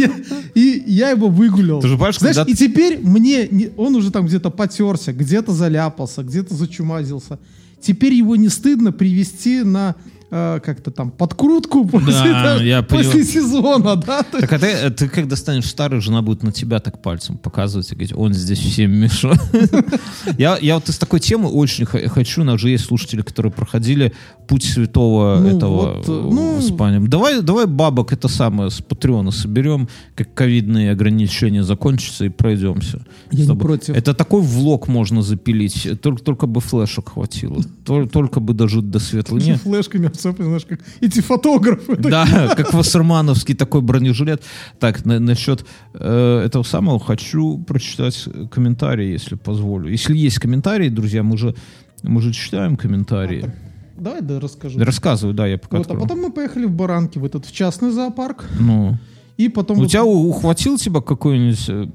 я- 0.00 0.10
И 0.54 0.82
я 0.86 1.10
его 1.10 1.28
выгулял. 1.28 1.80
Ты 1.80 1.88
же 1.88 1.94
понимаешь, 1.94 2.18
Знаешь, 2.18 2.36
когда 2.36 2.50
и 2.50 2.54
теперь 2.54 3.00
мне, 3.02 3.48
не- 3.50 3.70
он 3.76 3.94
уже 3.96 4.10
там 4.10 4.26
где-то 4.26 4.50
потерся, 4.50 5.12
где-то 5.12 5.52
заляпался, 5.52 6.22
где-то 6.22 6.54
зачумазился. 6.54 7.38
Теперь 7.80 8.14
его 8.14 8.36
не 8.36 8.48
стыдно 8.48 8.92
привести 8.92 9.62
на 9.64 9.96
э, 10.32 10.60
как-то 10.64 10.90
там 10.90 11.10
подкрутку 11.10 11.84
после, 11.88 12.12
Да, 12.32 12.56
да, 12.56 12.62
я 12.64 12.82
после 12.82 13.10
понял. 13.12 13.24
сезона, 13.24 13.96
да? 13.96 14.22
То 14.22 14.38
есть- 14.38 14.48
Так 14.48 14.52
а 14.54 14.58
ты, 14.58 14.66
э, 14.66 14.90
ты 14.90 15.08
когда 15.08 15.36
станешь 15.36 15.66
старый, 15.66 16.00
жена 16.00 16.22
будет 16.22 16.42
на 16.42 16.50
тебя 16.52 16.80
так 16.80 17.00
пальцем 17.02 17.36
показывать 17.36 17.92
и 17.92 17.94
говорить, 17.94 18.14
он 18.16 18.32
здесь 18.32 18.58
всем 18.58 18.90
мешает. 18.92 19.38
Я, 20.38 20.56
я 20.60 20.74
вот 20.76 20.88
из 20.88 20.98
такой 20.98 21.20
темы 21.20 21.48
очень 21.50 21.84
хочу, 21.84 22.40
у 22.42 22.44
нас 22.44 22.60
же 22.60 22.70
есть 22.70 22.84
слушатели, 22.84 23.22
которые 23.22 23.52
проходили 23.52 24.12
путь 24.48 24.64
святого 24.64 25.38
Ну, 25.40 25.56
этого 25.56 25.94
вот, 25.96 26.08
ну- 26.08 26.60
с 26.60 26.70
панем. 26.74 27.06
Давай, 27.08 27.42
давай 27.42 27.66
бабок 27.66 28.12
это 28.12 28.28
самое 28.28 28.70
с 28.70 28.80
Патреона 28.80 29.30
соберем, 29.30 29.88
как 30.14 30.32
ковидные 30.34 30.90
ограничения 30.92 31.62
закончатся 31.64 32.24
и 32.24 32.28
пройдемся. 32.28 33.00
Я 33.30 33.44
С 33.44 33.48
не 33.48 33.56
против. 33.56 33.94
Это 33.96 34.14
такой 34.14 34.40
влог 34.42 34.88
можно 34.88 35.22
запилить, 35.22 35.88
только, 36.00 36.22
только 36.22 36.46
бы 36.46 36.60
флешек 36.60 37.10
хватило, 37.10 37.58
Тол- 37.84 38.08
только 38.08 38.40
бы 38.40 38.54
дожить 38.54 38.90
до 38.90 38.98
светлой. 38.98 39.42
Не, 39.42 39.54
флешками 39.62 40.08
обцеплены, 40.26 40.50
знаешь, 40.50 40.66
как 40.66 40.80
эти 41.00 41.20
фотографы. 41.20 41.96
да, 41.96 42.54
как 42.56 42.72
Вассермановский 42.72 43.54
такой 43.54 43.80
бронежилет. 43.80 44.42
Так, 44.78 45.04
на- 45.04 45.18
насчет 45.20 45.64
э, 45.94 46.42
этого 46.46 46.62
самого 46.62 46.98
хочу 47.00 47.58
прочитать 47.58 48.28
комментарии, 48.50 49.12
если 49.12 49.34
позволю. 49.34 49.90
Если 49.90 50.16
есть 50.16 50.38
комментарии, 50.38 50.88
друзья, 50.88 51.22
мы 51.22 51.36
же, 51.36 51.54
мы 52.02 52.20
же 52.22 52.32
читаем 52.32 52.76
комментарии. 52.76 53.52
Давай, 53.96 54.22
да, 54.22 54.40
расскажу. 54.40 54.78
Да, 54.78 54.84
Рассказывай, 54.84 55.34
да, 55.34 55.46
я 55.46 55.58
пока 55.58 55.78
Вот, 55.78 55.90
а 55.90 55.94
потом 55.94 56.20
мы 56.20 56.32
поехали 56.32 56.64
в 56.64 56.72
Баранки, 56.72 57.18
в 57.18 57.24
этот 57.24 57.46
в 57.46 57.52
частный 57.52 57.90
зоопарк. 57.90 58.48
Ну, 58.58 58.96
И 59.36 59.48
потом 59.48 59.78
у 59.78 59.82
вот 59.82 59.90
тебя 59.90 60.04
ухватил 60.04 60.78
тебя 60.78 61.00
какой-нибудь 61.00 61.64
э, 61.68 61.86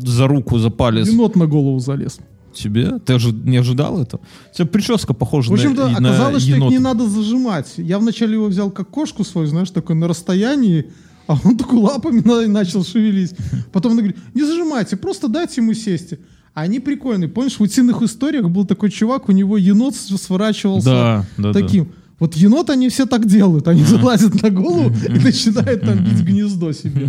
за 0.00 0.26
руку, 0.26 0.58
за 0.58 0.70
палец 0.70 1.08
енот 1.08 1.36
на 1.36 1.46
голову 1.46 1.78
залез. 1.78 2.20
Тебе? 2.54 2.98
Ты 2.98 3.18
же 3.18 3.32
не 3.32 3.56
ожидал 3.56 4.00
это? 4.00 4.16
У 4.16 4.54
тебя 4.56 4.66
прическа 4.66 5.14
похожа 5.14 5.50
В 5.50 5.54
общем-то, 5.54 5.88
на, 5.88 6.00
на 6.00 6.08
оказалось, 6.10 6.42
что 6.42 6.52
их 6.56 6.58
не 6.70 6.78
надо 6.78 7.08
зажимать. 7.08 7.74
Я 7.76 7.98
вначале 7.98 8.34
его 8.34 8.46
взял 8.46 8.70
как 8.70 8.88
кошку 8.88 9.24
свою, 9.24 9.46
знаешь, 9.46 9.70
такой 9.70 9.96
на 9.96 10.08
расстоянии, 10.08 10.86
а 11.26 11.36
он 11.44 11.56
такой 11.56 11.78
лапами 11.78 12.20
на- 12.20 12.46
начал 12.48 12.84
шевелить. 12.84 13.34
Потом 13.72 13.92
он 13.92 13.98
говорит, 13.98 14.16
не 14.34 14.42
зажимайте, 14.44 14.96
просто 14.96 15.28
дайте 15.28 15.60
ему 15.60 15.74
сесть. 15.74 16.14
А 16.54 16.62
они 16.62 16.80
прикольные. 16.80 17.28
Помнишь, 17.30 17.56
в 17.58 17.62
утиных 17.62 18.02
историях 18.02 18.48
был 18.50 18.66
такой 18.66 18.90
чувак, 18.90 19.28
у 19.28 19.32
него 19.32 19.56
енот 19.56 19.94
сворачивался 19.94 20.84
Да, 20.86 21.26
да, 21.38 21.52
да. 21.52 21.84
Вот 22.22 22.34
енот 22.34 22.70
они 22.70 22.88
все 22.88 23.04
так 23.06 23.26
делают. 23.26 23.66
Они 23.66 23.82
залазят 23.82 24.40
на 24.42 24.50
голову 24.50 24.92
и 25.08 25.18
начинают 25.18 25.80
там 25.80 26.04
бить 26.04 26.22
гнездо 26.22 26.70
себе. 26.70 27.08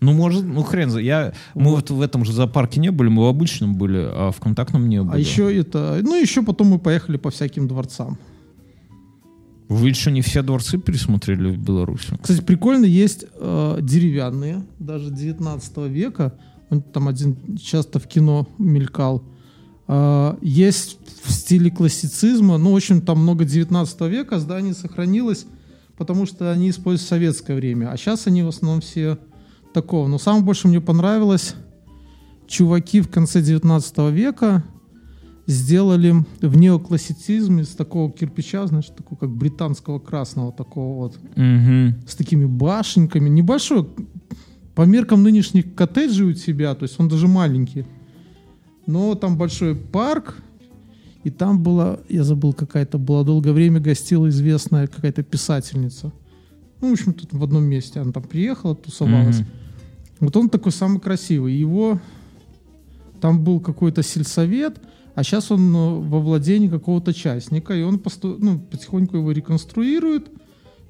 Ну, 0.00 0.12
может, 0.14 0.44
ну 0.44 0.62
хрен 0.62 0.88
за. 0.88 1.00
Я, 1.00 1.34
мы 1.54 1.72
вот 1.72 1.90
в 1.90 2.00
этом 2.00 2.24
же 2.24 2.32
зоопарке 2.32 2.80
не 2.80 2.90
были, 2.90 3.10
мы 3.10 3.24
в 3.24 3.26
обычном 3.26 3.74
были, 3.74 3.98
а 4.00 4.30
в 4.30 4.40
контактном 4.40 4.88
не 4.88 5.02
были. 5.02 5.14
А 5.14 5.18
еще 5.18 5.54
это... 5.54 6.00
Ну, 6.02 6.18
еще 6.18 6.42
потом 6.42 6.68
мы 6.68 6.78
поехали 6.78 7.18
по 7.18 7.28
всяким 7.30 7.68
дворцам. 7.68 8.16
Вы 9.68 9.90
еще 9.90 10.10
не 10.10 10.22
все 10.22 10.40
дворцы 10.40 10.78
пересмотрели 10.78 11.50
в 11.50 11.58
Беларуси? 11.58 12.18
Кстати, 12.18 12.40
прикольно, 12.40 12.86
есть 12.86 13.26
э, 13.38 13.78
деревянные, 13.82 14.64
даже 14.78 15.10
19 15.10 15.76
века. 15.90 16.32
Он 16.70 16.80
там 16.80 17.08
один 17.08 17.36
часто 17.58 17.98
в 17.98 18.06
кино 18.06 18.48
мелькал. 18.56 19.22
Э, 19.86 20.38
есть 20.40 20.98
в 21.24 21.32
стиле 21.32 21.70
классицизма. 21.70 22.58
Ну, 22.58 22.72
в 22.72 22.76
общем, 22.76 23.00
там 23.00 23.20
много 23.20 23.44
19 23.44 24.00
века. 24.02 24.38
Здание 24.38 24.74
сохранилось, 24.74 25.46
потому 25.96 26.26
что 26.26 26.50
они 26.52 26.70
используют 26.70 27.08
советское 27.08 27.54
время. 27.56 27.90
А 27.90 27.96
сейчас 27.96 28.26
они 28.26 28.42
в 28.42 28.48
основном 28.48 28.80
все 28.80 29.18
такого. 29.72 30.06
Но 30.06 30.18
самое 30.18 30.44
больше 30.44 30.68
мне 30.68 30.80
понравилось 30.80 31.54
чуваки 32.46 33.00
в 33.00 33.08
конце 33.08 33.40
19 33.40 34.10
века 34.12 34.62
сделали 35.46 36.14
в 36.40 36.56
неоклассицизме 36.56 37.62
из 37.64 37.68
такого 37.68 38.10
кирпича, 38.10 38.66
знаешь, 38.66 38.86
такого 38.86 39.18
как 39.18 39.30
британского 39.30 39.98
красного, 39.98 40.52
такого 40.52 40.96
вот, 40.96 41.18
Мгм. 41.36 41.96
с 42.06 42.14
такими 42.16 42.46
башенками. 42.46 43.28
Небольшой, 43.28 43.86
по 44.74 44.82
меркам 44.82 45.22
нынешних 45.22 45.74
коттеджей 45.74 46.28
у 46.28 46.32
тебя, 46.32 46.74
то 46.74 46.84
есть 46.84 46.98
он 46.98 47.08
даже 47.08 47.28
маленький. 47.28 47.84
Но 48.86 49.14
там 49.14 49.36
большой 49.36 49.74
парк, 49.74 50.36
и 51.24 51.30
там 51.30 51.62
была, 51.62 51.98
я 52.08 52.22
забыл, 52.22 52.52
какая-то 52.52 52.98
была 52.98 53.24
долгое 53.24 53.52
время 53.52 53.80
гостила 53.80 54.28
известная 54.28 54.86
какая-то 54.86 55.22
писательница. 55.22 56.12
Ну, 56.80 56.90
в 56.90 56.92
общем, 56.92 57.14
тут 57.14 57.32
в 57.32 57.42
одном 57.42 57.64
месте 57.64 58.00
она 58.00 58.12
там 58.12 58.22
приехала, 58.22 58.74
тусовалась. 58.74 59.38
Мгм. 59.40 59.48
Вот 60.20 60.36
он 60.36 60.48
такой 60.50 60.70
самый 60.72 61.00
красивый. 61.00 61.54
Его 61.54 61.98
там 63.20 63.42
был 63.42 63.58
какой-то 63.58 64.02
сельсовет, 64.02 64.80
а 65.14 65.24
сейчас 65.24 65.50
он 65.50 65.74
э, 65.74 66.00
во 66.00 66.20
владении 66.20 66.68
какого-то 66.68 67.14
частника, 67.14 67.74
и 67.74 67.82
он 67.82 67.96
посто- 67.96 68.36
ну, 68.38 68.58
потихоньку 68.58 69.16
его 69.16 69.32
реконструирует, 69.32 70.28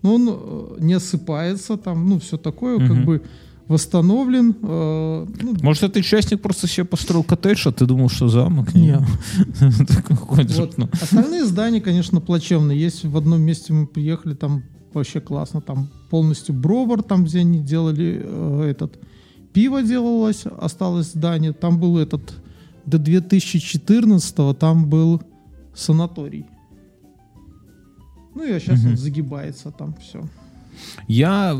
но 0.02 0.14
он 0.16 0.28
э, 0.28 0.76
не 0.80 0.94
осыпается, 0.94 1.76
там, 1.76 2.08
ну, 2.08 2.18
все 2.18 2.38
такое, 2.38 2.78
как 2.78 2.96
Мгм. 2.96 3.04
бы 3.04 3.22
восстановлен. 3.68 4.54
э, 4.62 5.26
ну, 5.42 5.54
Может, 5.62 5.84
этот 5.84 6.04
частник 6.04 6.42
просто 6.42 6.66
себе 6.66 6.84
построил 6.84 7.24
коттедж, 7.24 7.68
а 7.68 7.72
ты 7.72 7.86
думал, 7.86 8.08
что 8.08 8.28
замок? 8.28 8.74
Не. 8.74 8.98
Так 9.88 10.06
какой-то, 10.06 10.60
вот. 10.60 10.78
ну, 10.78 10.88
Остальные 10.92 11.44
здания, 11.44 11.80
конечно, 11.80 12.20
плачевные. 12.20 12.78
Есть 12.78 13.04
в 13.04 13.16
одном 13.16 13.40
месте 13.40 13.72
мы 13.72 13.86
приехали, 13.86 14.34
там 14.34 14.64
вообще 14.92 15.20
классно, 15.20 15.60
там 15.60 15.88
полностью 16.10 16.54
бровар, 16.54 17.02
там, 17.02 17.24
где 17.24 17.40
они 17.40 17.60
делали 17.60 18.22
э, 18.22 18.68
этот 18.70 18.98
пиво 19.52 19.82
делалось, 19.82 20.44
осталось 20.60 21.12
здание, 21.12 21.52
там 21.52 21.78
был 21.78 21.98
этот 21.98 22.34
до 22.84 22.98
2014 22.98 24.58
там 24.58 24.88
был 24.88 25.22
санаторий. 25.74 26.46
Ну 28.34 28.44
и 28.44 28.58
сейчас 28.58 28.84
он 28.84 28.96
загибается 28.96 29.70
там 29.70 29.94
все. 29.94 30.22
Я, 31.08 31.58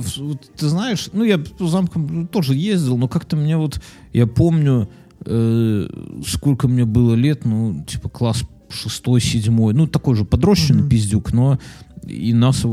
ты 0.57 0.69
знаешь, 0.69 1.09
ну 1.13 1.25
я 1.25 1.39
по 1.39 1.67
замкам 1.67 2.27
тоже 2.27 2.55
ездил, 2.55 2.97
но 2.97 3.09
как-то 3.09 3.37
мне 3.37 3.57
вот, 3.57 3.81
я 4.13 4.27
помню, 4.27 4.89
э, 5.25 5.89
сколько 6.27 6.69
мне 6.69 6.85
было 6.85 7.15
лет, 7.15 7.45
ну, 7.45 7.85
типа 7.87 8.09
класс 8.09 8.45
шестой, 8.71 9.21
седьмой, 9.21 9.75
ну, 9.75 9.87
такой 9.87 10.17
же 10.17 10.25
подрощенный 10.25 10.81
Мгм. 10.83 10.89
пиздюк, 10.89 11.33
но 11.33 11.59
и 12.07 12.35
нас 12.35 12.65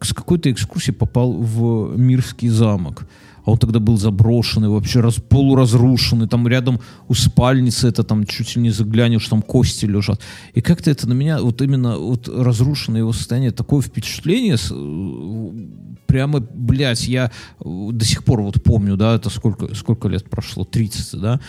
с 0.00 0.12
какой-то 0.14 0.50
экскурсии 0.50 0.90
попал 0.92 1.32
в 1.32 1.96
Мирский 1.96 2.48
замок. 2.48 3.06
А 3.44 3.50
он 3.50 3.58
тогда 3.58 3.78
был 3.78 3.98
заброшенный, 3.98 4.68
вообще 4.68 5.00
раз, 5.00 5.16
полуразрушенный. 5.16 6.26
Там 6.26 6.48
рядом 6.48 6.80
усыпальница, 7.08 7.88
это 7.88 8.02
там 8.02 8.24
чуть 8.24 8.56
ли 8.56 8.62
не 8.62 8.70
заглянешь, 8.70 9.28
там 9.28 9.42
кости 9.42 9.84
лежат. 9.84 10.20
И 10.54 10.62
как-то 10.62 10.90
это 10.90 11.06
на 11.06 11.12
меня, 11.12 11.40
вот 11.42 11.60
именно 11.60 11.98
вот 11.98 12.26
разрушенное 12.26 13.00
его 13.00 13.12
состояние, 13.12 13.50
такое 13.50 13.82
впечатление, 13.82 14.54
э, 14.54 15.43
прямо, 16.14 16.38
блядь, 16.38 17.08
я 17.08 17.32
э, 17.60 17.88
до 17.92 18.04
сих 18.04 18.22
пор 18.22 18.42
вот 18.42 18.62
помню, 18.62 18.96
да, 18.96 19.16
это 19.16 19.30
сколько, 19.30 19.74
сколько 19.74 20.06
лет 20.08 20.30
прошло, 20.30 20.64
30, 20.64 21.20
да. 21.20 21.40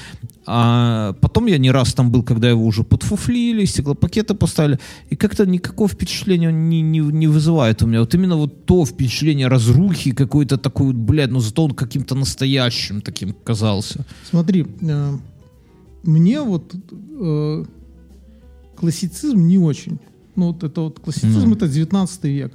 А 0.48 1.14
потом 1.22 1.46
я 1.46 1.60
не 1.60 1.70
раз 1.70 1.94
там 1.94 2.12
был, 2.12 2.24
когда 2.24 2.50
его 2.50 2.66
уже 2.66 2.84
подфуфлили, 2.84 3.66
стеклопакеты 3.66 4.34
поставили, 4.34 4.80
и 5.12 5.16
как-то 5.16 5.46
никакого 5.46 5.88
впечатления 5.88 6.50
он 6.50 6.68
не, 6.68 6.82
не, 6.82 7.00
не 7.00 7.28
вызывает 7.28 7.84
у 7.84 7.86
меня. 7.88 8.00
Вот 8.00 8.16
именно 8.16 8.38
вот 8.38 8.66
то 8.66 8.86
впечатление 8.86 9.50
разрухи 9.50 10.12
какой-то 10.14 10.58
такой, 10.58 10.94
блядь, 10.94 11.30
но 11.32 11.40
зато 11.42 11.64
он 11.66 11.72
каким-то 11.72 12.16
настоящим 12.16 13.02
таким 13.02 13.36
казался. 13.44 14.04
Смотри, 14.32 14.66
э, 14.82 15.18
мне 16.04 16.42
вот 16.42 16.76
э, 17.22 17.66
классицизм 18.76 19.48
не 19.48 19.60
очень. 19.60 20.00
Ну, 20.36 20.48
вот 20.48 20.64
это 20.64 20.82
вот 20.82 21.00
классицизм, 21.00 21.50
Ну. 21.50 21.56
это 21.56 21.68
19 21.68 22.24
век. 22.24 22.52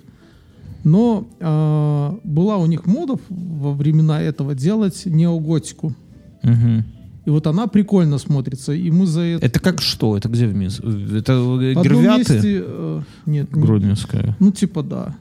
Но 0.84 1.28
э, 1.38 2.18
была 2.24 2.56
у 2.58 2.66
них 2.66 2.86
мода 2.86 3.16
во 3.28 3.72
времена 3.72 4.20
этого 4.20 4.54
делать 4.54 5.02
неоготику. 5.06 5.94
Мгм. 6.42 6.84
И 7.26 7.30
вот 7.30 7.46
она 7.46 7.66
прикольно 7.66 8.18
смотрится. 8.18 8.72
И 8.72 8.90
мы 8.90 9.06
за 9.06 9.20
это... 9.20 9.46
Это 9.46 9.60
как 9.60 9.82
что? 9.82 10.16
Это 10.16 10.28
где 10.28 10.46
в 10.46 10.54
Минске? 10.54 10.82
Это 11.18 11.32
э, 11.32 11.38
в 11.38 11.54
одном 11.54 11.82
Гервяты? 11.82 12.32
месте, 12.34 12.62
э, 12.64 13.02
нет, 13.26 13.54
не- 13.54 13.62
Гродненская. 13.62 14.36
Ну, 14.40 14.52
типа, 14.52 14.82
да. 14.82 15.16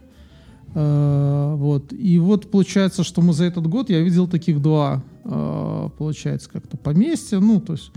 Э, 0.76 1.56
вот. 1.58 1.92
И 1.92 2.20
вот 2.20 2.50
получается, 2.50 3.04
что 3.04 3.22
мы 3.22 3.34
за 3.34 3.46
этот 3.46 3.68
год, 3.68 3.90
я 3.90 4.02
видел 4.02 4.28
таких 4.28 4.62
два, 4.62 5.04
э, 5.26 5.90
получается, 5.98 6.50
как-то 6.50 6.78
поместья, 6.78 7.40
ну, 7.40 7.60
то 7.60 7.74
есть, 7.74 7.92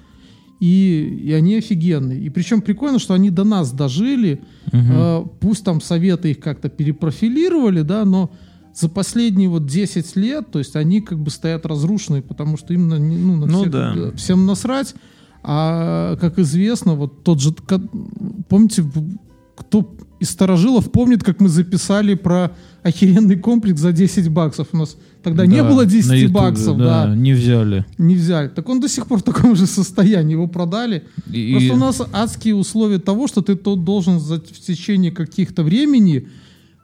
и, 0.63 1.23
и 1.25 1.33
они 1.33 1.57
офигенные. 1.57 2.21
И 2.21 2.31
причем 2.31 2.63
прикольно, 2.63 3.01
что 3.01 3.15
они 3.15 3.31
до 3.31 3.43
нас 3.43 3.73
дожили, 3.73 4.41
Э, 4.73 5.25
пусть 5.41 5.65
там 5.65 5.81
советы 5.81 6.31
их 6.31 6.41
как-то 6.41 6.69
перепрофилировали, 6.69 7.83
да, 7.83 8.05
но 8.05 8.31
за 8.75 8.89
последние 8.89 9.49
вот 9.49 9.67
10 9.67 10.17
лет, 10.17 10.51
то 10.51 10.59
есть 10.61 10.77
они 10.77 11.01
как 11.01 11.19
бы 11.19 11.31
стоят 11.31 11.67
разрушенные, 11.67 12.23
потому 12.23 12.57
что 12.57 12.73
им 12.73 12.89
на, 12.89 12.99
ну, 12.99 13.37
на 13.37 13.47
Ну 13.47 13.59
всех, 13.61 13.71
да. 13.71 13.95
э, 13.97 14.13
всем 14.17 14.47
насрать. 14.47 14.95
А 15.43 16.17
как 16.17 16.39
известно, 16.39 16.95
вот 16.95 17.25
тот 17.25 17.41
же, 17.41 17.53
помните, 18.49 18.85
кто 19.55 19.95
из 20.21 20.31
старожилов 20.31 20.91
помнит, 20.93 21.23
как 21.25 21.41
мы 21.41 21.49
записали 21.49 22.15
про 22.15 22.53
охеренный 22.83 23.37
комплекс 23.37 23.81
за 23.81 23.93
10 23.93 24.29
баксов. 24.29 24.69
У 24.73 24.77
нас 24.77 24.97
тогда 25.23 25.47
не 25.47 25.57
Да, 25.59 25.65
было 25.69 25.81
на 25.83 25.87
10 25.87 26.11
Ютубе, 26.13 26.29
баксов, 26.35 26.79
да. 26.79 27.15
Не 27.15 27.33
взяли. 27.33 27.85
не 27.99 28.15
взяли. 28.15 28.49
Так 28.49 28.69
он 28.69 28.81
до 28.81 28.89
сих 28.89 29.07
пор 29.07 29.19
в 29.19 29.23
таком 29.23 29.57
же 29.57 29.67
состоянии, 29.67 30.33
его 30.33 30.47
продали. 30.47 31.05
И- 31.33 31.53
Просто 31.53 31.75
у 31.75 31.77
нас 31.77 32.03
адские 32.13 32.55
условия 32.55 32.99
того, 32.99 33.27
что 33.29 33.43
ты 33.43 33.57
тут 33.57 33.85
должен 33.85 34.21
за, 34.21 34.37
в 34.37 34.61
течение 34.61 35.11
каких-то 35.11 35.63
времени 35.65 36.29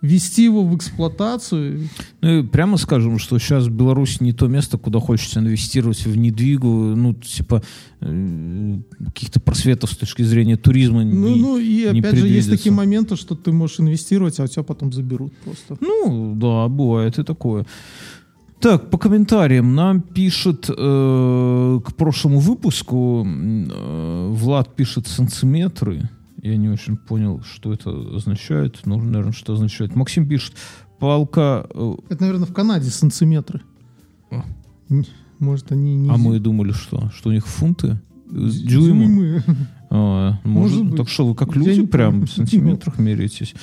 ввести 0.01 0.45
его 0.45 0.65
в 0.65 0.77
эксплуатацию. 0.77 1.89
Ну 2.21 2.39
и 2.39 2.43
прямо 2.47 2.77
скажем, 2.77 3.19
что 3.19 3.39
сейчас 3.39 3.69
Беларусь 3.69 4.21
не 4.21 4.33
то 4.33 4.47
место, 4.47 4.79
куда 4.79 5.01
хочется 5.01 5.41
инвестировать 5.41 6.07
в 6.07 6.17
недвигу, 6.17 6.69
ну, 6.97 7.15
типа, 7.15 7.63
э, 8.01 8.79
каких-то 9.07 9.41
просветов 9.41 9.91
с 9.91 9.97
точки 9.97 10.23
зрения 10.23 10.57
туризма. 10.57 11.05
Ну, 11.05 11.35
не- 11.35 11.41
ну 11.41 11.59
и 11.59 11.89
не 11.93 12.01
опять 12.01 12.17
же 12.17 12.29
есть 12.29 12.49
такие 12.51 12.73
моменты, 12.73 13.17
что 13.17 13.35
ты 13.35 13.51
можешь 13.53 13.81
инвестировать, 13.81 14.39
а 14.41 14.45
у 14.45 14.47
тебя 14.47 14.63
потом 14.63 14.93
заберут 14.93 15.33
просто. 15.45 15.77
Ну, 15.81 16.35
да, 16.37 16.69
бывает 16.69 17.19
и 17.19 17.25
такое. 17.25 17.67
Так, 18.61 18.91
по 18.91 18.99
комментариям 18.99 19.75
нам 19.77 20.01
пишет 20.01 20.69
э, 20.69 21.81
к 21.85 21.95
прошлому 21.95 22.41
выпуску 22.41 23.25
э, 23.27 24.29
Влад 24.33 24.75
пишет 24.77 25.07
сантиметры. 25.07 26.09
Я 26.41 26.57
не 26.57 26.69
очень 26.69 26.97
понял, 26.97 27.43
что 27.43 27.73
это 27.73 27.91
означает. 28.17 28.81
Ну, 28.85 28.97
наверное, 29.01 29.33
что 29.33 29.53
означает. 29.55 29.97
Максим 29.97 30.29
пишет, 30.29 30.55
палка... 30.99 31.67
э, 31.71 31.95
Это, 32.11 32.23
наверное, 32.23 32.47
в 32.47 32.53
Канаде 32.53 32.91
сантиметры. 32.91 33.63
А. 34.31 34.45
Может, 35.39 35.73
они 35.73 35.97
не... 35.97 36.11
а 36.11 36.17
мы 36.17 36.39
думали, 36.39 36.73
что? 36.73 37.11
Что 37.15 37.31
у 37.31 37.33
них 37.33 37.47
фунты? 37.47 38.01
Дюймы? 38.31 39.07
Дюймы. 39.07 39.43
А, 39.91 40.39
может, 40.45 40.73
Может 40.73 40.85
быть. 40.87 40.97
Так 40.97 41.09
что 41.09 41.27
вы 41.27 41.35
как 41.35 41.57
люди 41.57 41.87
прям 41.87 42.27
в 42.27 42.31
сантиметрах 42.31 42.99
меряетесь? 42.99 43.55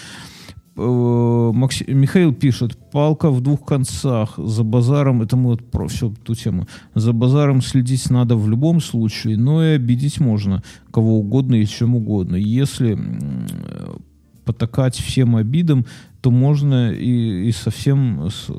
Э, 0.78 1.52
Макси- 1.54 1.94
Михаил 1.94 2.34
пишет, 2.34 2.78
палка 2.92 3.30
в 3.30 3.42
двух 3.42 3.66
концах, 3.66 4.34
за 4.38 4.64
базаром, 4.64 5.22
это 5.22 5.38
мы 5.38 5.52
вот 5.52 5.72
про 5.72 5.88
всю 5.88 6.14
ту 6.24 6.36
тему, 6.36 6.68
за 6.96 7.14
базаром 7.14 7.62
следить 7.62 8.10
надо 8.10 8.36
в 8.36 8.50
любом 8.50 8.82
случае, 8.82 9.38
но 9.38 9.64
и 9.64 9.76
обидеть 9.76 10.20
можно 10.20 10.64
кого 10.92 11.20
угодно 11.20 11.56
и 11.56 11.66
чем 11.66 11.96
угодно. 11.96 12.36
Если 12.36 12.98
потакать 14.45 14.95
всем 14.95 15.36
обидам, 15.36 15.86
то 16.21 16.31
можно 16.31 16.91
и, 16.91 17.49
и 17.49 17.51
совсем 17.51 18.29
с- 18.31 18.49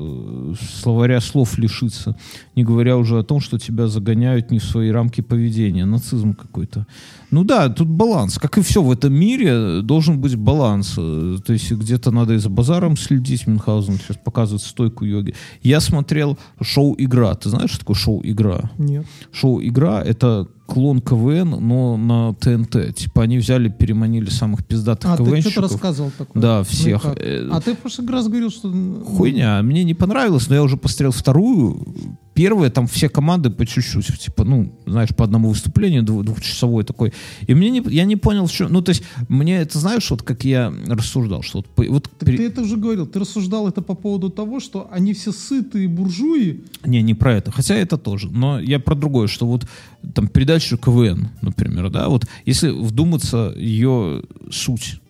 словаря 0.81 1.19
слов 1.19 1.57
лишиться. 1.57 2.15
Не 2.55 2.63
говоря 2.63 2.95
уже 2.97 3.19
о 3.19 3.23
том, 3.23 3.41
что 3.41 3.59
тебя 3.59 3.87
загоняют 3.87 4.51
не 4.51 4.59
в 4.59 4.63
свои 4.63 4.89
рамки 4.89 5.19
поведения. 5.21 5.85
Нацизм 5.85 6.33
какой-то. 6.33 6.87
Ну 7.29 7.43
да, 7.43 7.67
тут 7.67 7.87
баланс. 7.89 8.37
Как 8.37 8.57
и 8.57 8.61
все 8.61 8.81
в 8.81 8.89
этом 8.91 9.13
мире, 9.13 9.81
должен 9.81 10.17
быть 10.21 10.35
баланс. 10.37 10.93
Э, 10.97 11.37
То 11.45 11.53
есть 11.53 11.69
где-то 11.71 12.11
надо 12.11 12.35
и 12.35 12.37
за 12.37 12.49
базаром 12.49 12.95
следить. 12.95 13.47
Мюнхгаузен 13.47 13.95
сейчас 13.97 14.17
показывает 14.17 14.61
стойку 14.61 15.03
йоги. 15.03 15.33
Я 15.61 15.81
смотрел 15.81 16.37
шоу 16.61 16.95
«Игра». 16.97 17.35
Ты 17.35 17.49
знаешь, 17.49 17.71
что 17.71 17.79
такое 17.79 17.95
шоу 17.97 18.21
«Игра»? 18.23 18.71
Нет. 18.77 19.05
Шоу 19.33 19.61
«Игра»— 19.61 20.01
это 20.05 20.47
клон 20.67 21.01
КВН, 21.01 21.49
но 21.65 21.97
на 21.97 22.33
ТНТ. 22.35 22.93
Типа 22.95 23.23
они 23.23 23.37
взяли, 23.37 23.69
переманили 23.69 24.29
самых 24.29 24.65
пиздатых 24.65 25.09
А, 25.11 25.17
ты 25.17 25.23
КВНщиков. 25.23 25.51
что-то 25.53 25.67
рассказывал 25.69 26.11
такое. 26.17 26.41
Да, 26.41 26.57
Ну 26.59 26.63
всех. 26.65 27.05
Э, 27.05 27.49
А 27.51 27.61
ты 27.61 27.73
в 27.73 27.79
прошлый 27.79 28.07
раз 28.09 28.27
говорил, 28.27 28.49
что... 28.51 28.71
Хуйня. 29.05 29.61
Мне 29.63 29.83
не 29.83 29.93
понравилось, 29.93 30.49
но 30.49 30.55
я 30.55 30.63
уже 30.63 30.77
посмотрел 30.77 31.11
вторую. 31.11 31.87
Первая, 32.37 32.69
там 32.69 32.85
все 32.85 33.09
команды 33.09 33.49
по 33.49 33.65
чуть-чуть. 33.65 34.19
Типа, 34.19 34.43
ну, 34.43 34.71
знаешь, 34.85 35.09
по 35.09 35.23
одному 35.23 35.49
выступлению 35.49 36.03
дву- 36.03 36.21
двухчасовой 36.21 36.83
такой. 36.83 37.11
И 37.47 37.55
мне 37.55 37.71
не, 37.71 37.83
я 37.89 38.05
не 38.05 38.15
понял, 38.15 38.47
что... 38.47 38.67
Ну, 38.67 38.83
то 38.83 38.91
есть, 38.91 39.01
мне 39.27 39.57
это, 39.57 39.79
знаешь, 39.79 40.11
вот 40.11 40.21
как 40.21 40.45
я 40.45 40.71
рассуждал, 40.85 41.41
что 41.41 41.63
вот... 41.75 41.87
вот 41.87 42.03
Так 42.03 42.27
пере- 42.27 42.37
ты 42.37 42.43
это 42.45 42.61
уже 42.61 42.77
говорил. 42.77 43.07
Ты 43.07 43.17
рассуждал 43.17 43.67
это 43.67 43.81
по 43.81 43.95
поводу 43.95 44.29
того, 44.29 44.59
что 44.59 44.87
они 44.91 45.13
все 45.13 45.31
сытые 45.31 45.87
буржуи. 45.87 46.63
Не, 46.85 47.01
не 47.01 47.15
про 47.15 47.33
это. 47.33 47.51
Хотя 47.51 47.73
это 47.73 47.97
тоже. 47.97 48.29
Но 48.29 48.59
я 48.59 48.79
про 48.79 48.93
другое, 48.93 49.27
что 49.27 49.47
вот 49.47 49.65
там 50.13 50.27
передача 50.27 50.77
КВН, 50.77 51.29
например, 51.41 51.89
да, 51.89 52.07
вот 52.07 52.27
если 52.45 52.69
вдуматься 52.69 53.51
ее 53.57 54.21
суть. 54.51 55.01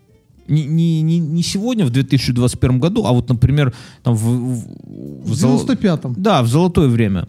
Не, 0.48 0.66
не, 0.66 1.02
не, 1.02 1.20
не 1.20 1.44
сегодня, 1.44 1.86
в 1.86 1.90
2021 1.90 2.80
году, 2.80 3.06
а 3.06 3.12
вот, 3.12 3.30
например, 3.30 3.74
там 4.04 4.16
в, 4.16 4.22
в- 4.22 5.26
в 5.26 5.32
В 5.32 5.34
золо- 5.36 5.66
95-м. 5.66 6.16
Да, 6.18 6.42
в 6.44 6.48
золотое 6.48 6.88
время. 6.88 7.28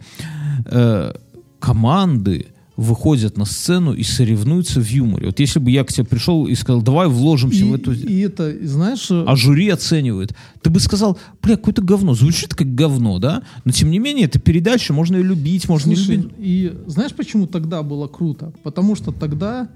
Э, 0.65 1.13
команды 1.59 2.47
выходят 2.77 3.37
на 3.37 3.43
сцену 3.43 3.93
и 3.93 4.03
соревнуются 4.03 4.79
в 4.79 4.89
юморе. 4.89 5.25
Вот 5.27 5.39
если 5.41 5.59
бы 5.59 5.69
я 5.69 5.83
к 5.83 5.91
тебе 5.91 6.05
пришел 6.05 6.47
и 6.47 6.55
сказал, 6.55 6.81
давай 6.81 7.09
вложимся 7.09 7.65
И, 7.65 7.69
в 7.69 7.73
эту... 7.73 7.91
и 7.91 8.19
это, 8.21 8.55
знаешь, 8.65 9.11
э, 9.11 9.25
А 9.27 9.35
жюри 9.35 9.67
оценивает. 9.67 10.33
Ты 10.61 10.69
бы 10.69 10.79
сказал, 10.79 11.17
бля, 11.43 11.57
какое-то 11.57 11.81
говно. 11.81 12.13
Звучит 12.13 12.55
как 12.55 12.73
говно, 12.73 13.19
да? 13.19 13.43
Но 13.65 13.73
тем 13.73 13.91
не 13.91 13.99
менее, 13.99 14.27
это 14.27 14.39
передача, 14.39 14.93
можно 14.93 15.17
ее 15.17 15.23
любить, 15.23 15.67
можно 15.67 15.89
не 15.89 15.95
слушай, 15.97 16.15
любить. 16.15 16.31
и 16.39 16.73
знаешь, 16.87 17.11
почему 17.13 17.47
тогда 17.47 17.83
было 17.83 18.07
круто? 18.07 18.53
Потому 18.63 18.95
что 18.95 19.11
тогда 19.11 19.67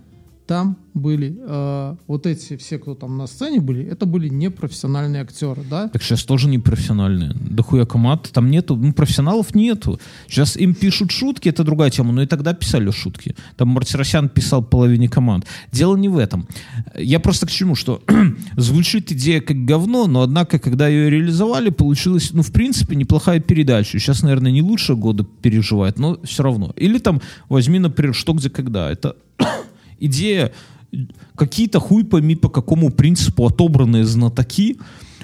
там 0.46 0.78
были 0.94 1.36
э, 1.40 1.96
вот 2.08 2.26
эти 2.28 2.58
все, 2.58 2.78
кто 2.78 2.96
там 2.96 3.18
на 3.18 3.28
сцене 3.28 3.60
были, 3.60 3.86
это 3.86 4.06
были 4.06 4.28
непрофессиональные 4.28 5.22
актеры, 5.22 5.64
да? 5.70 5.88
Так 5.88 6.04
сейчас 6.04 6.24
тоже 6.24 6.48
не 6.48 6.60
профессиональные. 6.60 7.34
Да 7.34 7.64
хуя 7.64 7.86
команд 7.86 8.30
там 8.32 8.52
нету, 8.52 8.76
ну, 8.76 8.94
профессионалов 8.94 9.56
нету. 9.56 10.00
Сейчас 10.28 10.58
им 10.58 10.76
пишут 10.76 11.12
шутки, 11.12 11.50
это 11.50 11.64
другая 11.64 11.90
тема, 11.90 12.12
но 12.12 12.22
и 12.22 12.28
тогда 12.28 12.54
писали 12.54 12.92
шутки. 12.92 13.36
Там 13.56 13.70
Мартиросян 13.70 14.30
писал 14.30 14.64
половине 14.64 15.08
команд. 15.08 15.46
Дело 15.72 15.96
не 15.96 16.10
в 16.10 16.18
этом. 16.18 16.48
Я 16.96 17.20
просто 17.20 17.48
к 17.48 17.52
чему, 17.52 17.76
что 17.76 18.04
звучит 18.58 19.12
идея 19.12 19.42
как 19.42 19.66
говно, 19.66 20.08
но 20.08 20.22
однако, 20.22 20.60
когда 20.60 20.88
ее 20.88 21.10
реализовали, 21.10 21.70
получилась, 21.70 22.32
ну, 22.34 22.44
в 22.44 22.52
принципе, 22.52 22.96
неплохая 22.96 23.40
передача. 23.40 23.98
Сейчас, 23.98 24.22
наверное, 24.24 24.52
не 24.52 24.62
лучше 24.62 24.96
года 24.96 25.24
переживает, 25.24 25.98
но 25.98 26.20
все 26.24 26.44
равно. 26.44 26.74
Или 26.76 27.00
там 27.00 27.22
возьми, 27.50 27.80
например, 27.80 28.14
что, 28.14 28.34
где, 28.34 28.50
когда. 28.50 28.92
Это 28.92 29.16
идея 30.06 30.52
какие-то 31.36 31.80
хуй 31.80 32.04
пойми 32.04 32.36
по 32.36 32.50
какому 32.50 32.92
принципу 32.92 33.48
отобранные 33.48 34.06
знатоки 34.06 34.78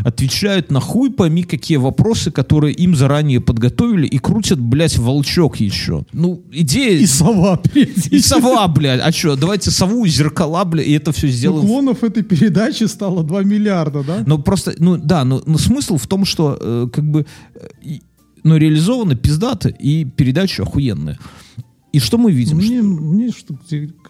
отвечают 0.04 0.72
на 0.72 0.80
хуй 0.80 1.12
пойми 1.12 1.44
какие 1.44 1.78
вопросы, 1.78 2.32
которые 2.32 2.74
им 2.74 2.96
заранее 2.96 3.42
подготовили 3.42 4.08
и 4.08 4.18
крутят, 4.18 4.60
блядь, 4.60 4.98
волчок 4.98 5.58
еще. 5.58 6.06
Ну, 6.14 6.44
идея... 6.52 6.98
И 6.98 7.06
сова 7.06 7.58
впереди. 7.58 8.10
И 8.10 8.20
сова, 8.20 8.68
блядь. 8.68 9.02
А 9.04 9.12
что, 9.12 9.36
давайте 9.36 9.72
сову, 9.72 10.08
зеркала, 10.08 10.64
блядь, 10.66 10.88
и 10.88 10.94
это 10.94 11.12
все 11.12 11.28
сделаем. 11.28 11.66
Уклонов 11.66 12.04
этой 12.04 12.24
передачи 12.24 12.86
стало 12.86 13.24
2 13.24 13.44
миллиарда, 13.44 14.04
да? 14.04 14.24
Но 14.26 14.38
просто, 14.38 14.74
ну 14.78 14.98
да, 14.98 15.24
но, 15.26 15.42
но 15.46 15.58
смысл 15.58 15.98
в 15.98 16.08
том, 16.08 16.26
что 16.26 16.58
э, 16.60 16.88
как 16.94 17.10
бы, 17.10 17.26
э, 17.56 17.98
но 18.44 18.58
реализовано 18.58 19.16
пиздато 19.16 19.70
и 19.70 20.06
передача 20.06 20.64
охуенная. 20.64 21.20
И 21.92 22.00
что 22.00 22.18
мы 22.18 22.32
видим? 22.32 22.58
Мне, 22.58 22.82
мне 22.82 23.32
что 23.32 23.56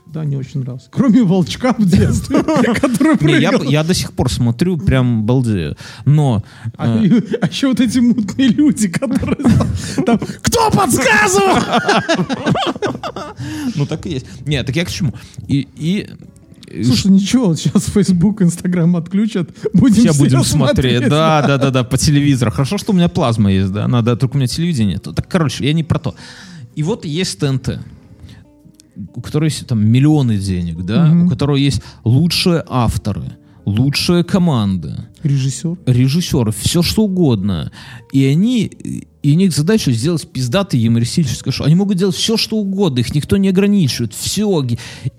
когда 0.09 0.25
не 0.25 0.35
очень 0.35 0.61
нравилось. 0.61 0.87
Кроме 0.91 1.23
волчка 1.23 1.73
в 1.77 1.85
детстве, 1.85 2.43
который 2.81 3.15
прыгал. 3.17 3.63
я 3.63 3.83
до 3.83 3.93
сих 3.93 4.13
пор 4.13 4.31
смотрю, 4.31 4.77
прям 4.77 5.23
балдею. 5.23 5.77
Но 6.05 6.43
А, 6.77 7.03
э, 7.03 7.21
а 7.41 7.47
еще 7.47 7.67
вот 7.67 7.79
эти 7.79 7.99
мутные 7.99 8.49
люди, 8.49 8.89
которые 8.89 9.37
там, 10.05 10.19
кто 10.41 10.71
подсказывал? 10.71 11.59
ну 13.75 13.85
так 13.85 14.05
и 14.07 14.13
есть. 14.13 14.25
Не, 14.45 14.63
так 14.63 14.75
я 14.75 14.83
к 14.83 14.89
чему? 14.89 15.13
И, 15.47 16.07
Слушай, 16.83 17.11
ничего, 17.11 17.55
сейчас 17.55 17.85
Facebook, 17.85 18.41
Instagram 18.41 18.95
отключат, 18.95 19.49
будем 19.73 19.95
все 19.95 20.11
все 20.11 20.19
будем 20.19 20.43
смотреть. 20.43 21.09
Да, 21.09 21.41
да, 21.41 21.57
да, 21.57 21.71
да, 21.71 21.83
по 21.83 21.97
телевизору. 21.97 22.51
Хорошо, 22.51 22.77
что 22.77 22.91
у 22.91 22.95
меня 22.95 23.09
плазма 23.09 23.51
есть, 23.51 23.71
да. 23.71 23.87
Надо, 23.87 24.15
только 24.15 24.35
у 24.35 24.37
меня 24.37 24.47
телевидения 24.47 24.93
нет. 24.93 25.03
Так, 25.03 25.27
короче, 25.27 25.65
я 25.65 25.73
не 25.73 25.83
про 25.83 25.99
то. 25.99 26.15
И 26.79 26.83
вот 26.83 27.03
есть 27.03 27.39
ТНТ, 27.39 27.79
у 29.15 29.21
которой 29.21 29.45
есть 29.49 29.67
там 29.67 29.85
миллионы 29.85 30.37
денег, 30.37 30.85
да, 30.85 31.07
Мгм. 31.07 31.25
у 31.25 31.29
которого 31.29 31.57
есть 31.57 31.81
лучшие 32.05 32.63
авторы, 32.69 33.23
лучшие 33.65 34.23
команды, 34.23 34.95
Режиссер. 35.23 35.77
режиссеров, 35.85 36.55
все 36.55 36.81
что 36.81 37.03
угодно. 37.03 37.71
И 38.13 38.23
они, 38.23 38.71
и 39.21 39.33
у 39.33 39.35
них 39.35 39.51
задача 39.53 39.91
сделать 39.91 40.27
пиздатое 40.31 40.79
юмористическое 40.81 41.51
шоу. 41.51 41.67
Они 41.67 41.75
могут 41.75 41.97
делать 41.97 42.15
все, 42.15 42.37
что 42.37 42.55
угодно, 42.57 42.99
их 42.99 43.13
никто 43.13 43.35
не 43.35 43.49
ограничивает. 43.49 44.13
Все. 44.13 44.65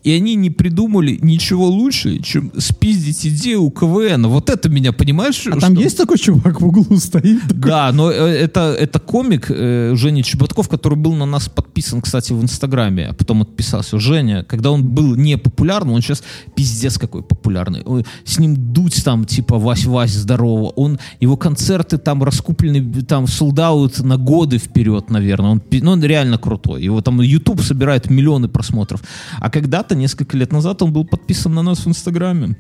И 0.03 0.11
они 0.11 0.37
не 0.37 0.49
придумали 0.49 1.19
ничего 1.21 1.69
лучше, 1.69 2.23
чем 2.23 2.51
спиздить 2.59 3.27
идею 3.27 3.63
у 3.65 3.71
КВН. 3.71 4.27
Вот 4.29 4.49
это 4.49 4.71
меня, 4.71 4.93
понимаешь? 4.93 5.47
А 5.47 5.59
там 5.59 5.75
что- 5.75 5.83
есть 5.83 5.99
такой 5.99 6.19
чувак 6.19 6.61
в 6.61 6.67
углу 6.67 6.97
стоит? 6.97 7.47
Да, 7.49 7.93
но 7.93 8.11
э, 8.11 8.15
это, 8.15 8.75
это 8.79 8.99
комик 9.01 9.47
э, 9.51 9.93
Женя 9.97 10.23
Чеботков, 10.23 10.69
который 10.71 10.97
был 10.97 11.15
на 11.15 11.27
нас 11.27 11.49
подписан, 11.51 12.01
кстати, 12.01 12.33
в 12.33 12.43
Инстаграме, 12.43 13.09
а 13.09 13.13
потом 13.13 13.43
отписался. 13.43 13.99
Женя, 13.99 14.45
когда 14.45 14.71
он 14.71 14.83
был 14.83 15.15
не 15.15 15.37
популярным, 15.37 15.95
он 15.95 16.01
сейчас 16.03 16.23
пиздец 16.55 16.97
какой 16.97 17.23
популярный. 17.23 17.83
Ой, 17.85 18.07
С 18.25 18.39
ним 18.39 18.73
дуть 18.73 19.05
там, 19.05 19.27
типа, 19.27 19.55
Вась-Вась, 19.55 20.09
здорово. 20.09 20.71
Он, 20.77 20.99
его 21.21 21.37
концерты 21.37 21.99
там 21.99 22.23
раскуплены, 22.23 23.03
там, 23.03 23.27
солдаут 23.97 24.19
на 24.19 24.25
годы 24.25 24.59
вперед, 24.59 25.11
наверное. 25.11 25.51
Он, 25.51 25.63
ну, 25.71 25.91
он 25.93 26.05
реально 26.05 26.39
крутой. 26.39 26.83
Его 26.83 27.01
там 27.01 27.21
YouTube 27.21 27.63
собирает 27.63 28.11
миллионы 28.11 28.49
просмотров. 28.49 29.03
А 29.39 29.51
когда-то, 29.51 29.95
несколько 29.95 30.37
лет 30.37 30.53
назад, 30.53 30.83
он 30.83 30.93
был 30.93 31.05
подписан 31.05 31.55
на 31.55 31.63
нас 31.63 31.87
в 31.87 31.89
Инстаграме. 31.89 32.57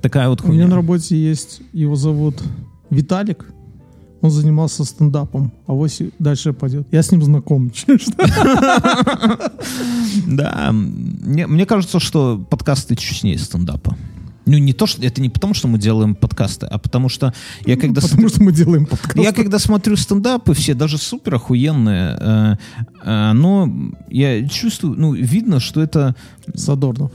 Такая 0.00 0.28
вот 0.28 0.40
У 0.42 0.44
меня 0.44 0.52
хуйня. 0.52 0.68
на 0.68 0.76
работе 0.76 1.16
есть, 1.16 1.62
его 1.72 1.96
зовут 1.96 2.42
Виталик. 2.90 3.46
Он 4.22 4.30
занимался 4.30 4.84
стендапом, 4.84 5.50
а 5.66 5.72
вось 5.72 6.02
дальше 6.18 6.52
пойдет. 6.52 6.86
Я 6.92 7.02
с 7.02 7.10
ним 7.10 7.22
знаком. 7.22 7.72
Да, 10.26 10.70
мне, 10.72 11.66
кажется, 11.66 12.00
что 12.00 12.44
подкасты 12.50 12.96
честнее 12.96 13.38
стендапа. 13.38 13.96
Ну, 14.50 14.58
не 14.58 14.72
то, 14.72 14.86
что 14.86 15.00
это 15.06 15.22
не 15.22 15.28
потому, 15.28 15.54
что 15.54 15.68
мы 15.68 15.78
делаем 15.78 16.16
подкасты, 16.16 16.66
а 16.66 16.78
потому 16.78 17.08
что 17.08 17.32
я 17.66 17.76
когда 17.76 18.00
Потому 18.00 18.28
что 18.28 18.42
мы 18.42 18.52
делаем 18.52 18.84
подкаст. 18.84 19.16
я 19.16 19.32
когда 19.32 19.58
смотрю 19.60 19.96
стендапы, 19.96 20.54
все 20.54 20.74
даже 20.74 20.98
супер 20.98 21.36
охуенные, 21.36 22.16
э, 22.18 22.56
э, 23.04 23.32
но 23.32 23.72
я 24.08 24.48
чувствую, 24.48 24.94
ну, 24.98 25.12
видно, 25.12 25.60
что 25.60 25.80
это 25.80 26.16
Задорнов. 26.52 27.12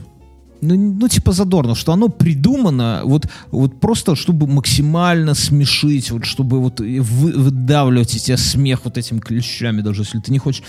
ну, 0.62 0.76
ну, 0.76 1.08
типа 1.08 1.32
задорно, 1.32 1.74
что 1.74 1.92
оно 1.92 2.08
придумано 2.08 3.02
вот, 3.04 3.26
вот 3.50 3.80
просто, 3.80 4.16
чтобы 4.16 4.46
максимально 4.46 5.34
смешить, 5.34 6.10
вот 6.10 6.24
чтобы 6.24 6.60
вот 6.60 6.80
вы- 6.80 7.32
выдавливать 7.32 8.14
из 8.14 8.22
тебя 8.22 8.38
смех 8.38 8.80
вот 8.84 8.96
этими 8.96 9.20
клещами, 9.20 9.82
даже 9.82 10.02
если 10.02 10.20
ты 10.20 10.32
не 10.32 10.38
хочешь. 10.38 10.62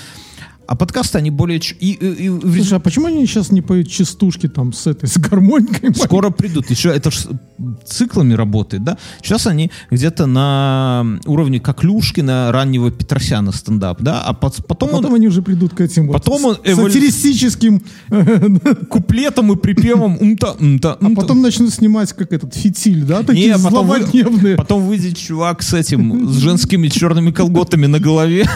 А 0.68 0.76
подкасты, 0.76 1.18
они 1.18 1.32
более... 1.32 1.60
ч- 1.60 1.76
И, 1.80 1.94
и- 1.94 2.26
и 2.26 2.30
Слушай, 2.30 2.74
а 2.78 2.80
почему 2.80 3.08
они 3.08 3.26
сейчас 3.26 3.52
не 3.52 3.62
поют 3.62 3.90
частушки 3.90 4.48
там 4.48 4.74
с 4.74 4.86
этой, 4.88 5.08
с 5.08 5.18
гармоникой? 5.18 5.96
Скоро 5.96 6.30
придут. 6.30 6.70
Еще 6.70 6.90
это 6.90 7.10
ж 7.10 7.26
циклами 7.86 8.34
работает, 8.34 8.84
да? 8.84 8.98
Сейчас 9.24 9.48
они 9.48 9.72
где-то 9.90 10.26
на 10.26 11.20
уровне 11.26 11.60
Коклюшкина, 11.60 12.52
раннего 12.52 12.92
Петросяна 12.92 13.52
стендап, 13.54 14.02
да? 14.02 14.22
А 14.22 14.34
пот- 14.34 14.66
потом, 14.68 14.90
Потом 14.90 15.06
он 15.12 15.16
они 15.16 15.28
уже 15.28 15.42
придут 15.42 15.74
к 15.74 15.82
этим 15.82 16.08
вот 16.08 16.14
Потом 16.14 16.44
он 16.46 16.56
с- 16.56 16.60
эволю- 16.66 16.92
сатиристическим, 16.92 17.82
куплетом 18.90 19.52
и 19.52 19.56
припевом 19.56 20.18
умта, 20.20 20.52
умта, 20.60 20.98
а 21.02 21.06
умта. 21.06 21.22
потом 21.22 21.42
начнут 21.42 21.74
снимать 21.74 22.14
как 22.14 22.32
этот 22.34 22.54
фитиль, 22.56 23.04
да, 23.04 23.20
Не, 23.20 23.26
такие 23.26 23.58
потом, 23.58 23.88
вы- 23.88 24.56
потом 24.56 24.86
выйдет 24.88 25.18
чувак 25.18 25.64
с 25.64 25.74
этим, 25.74 26.30
с 26.30 26.38
женскими 26.38 26.88
черными 26.90 27.32
колготами 27.32 27.86
на 27.88 28.00
голове. 28.00 28.48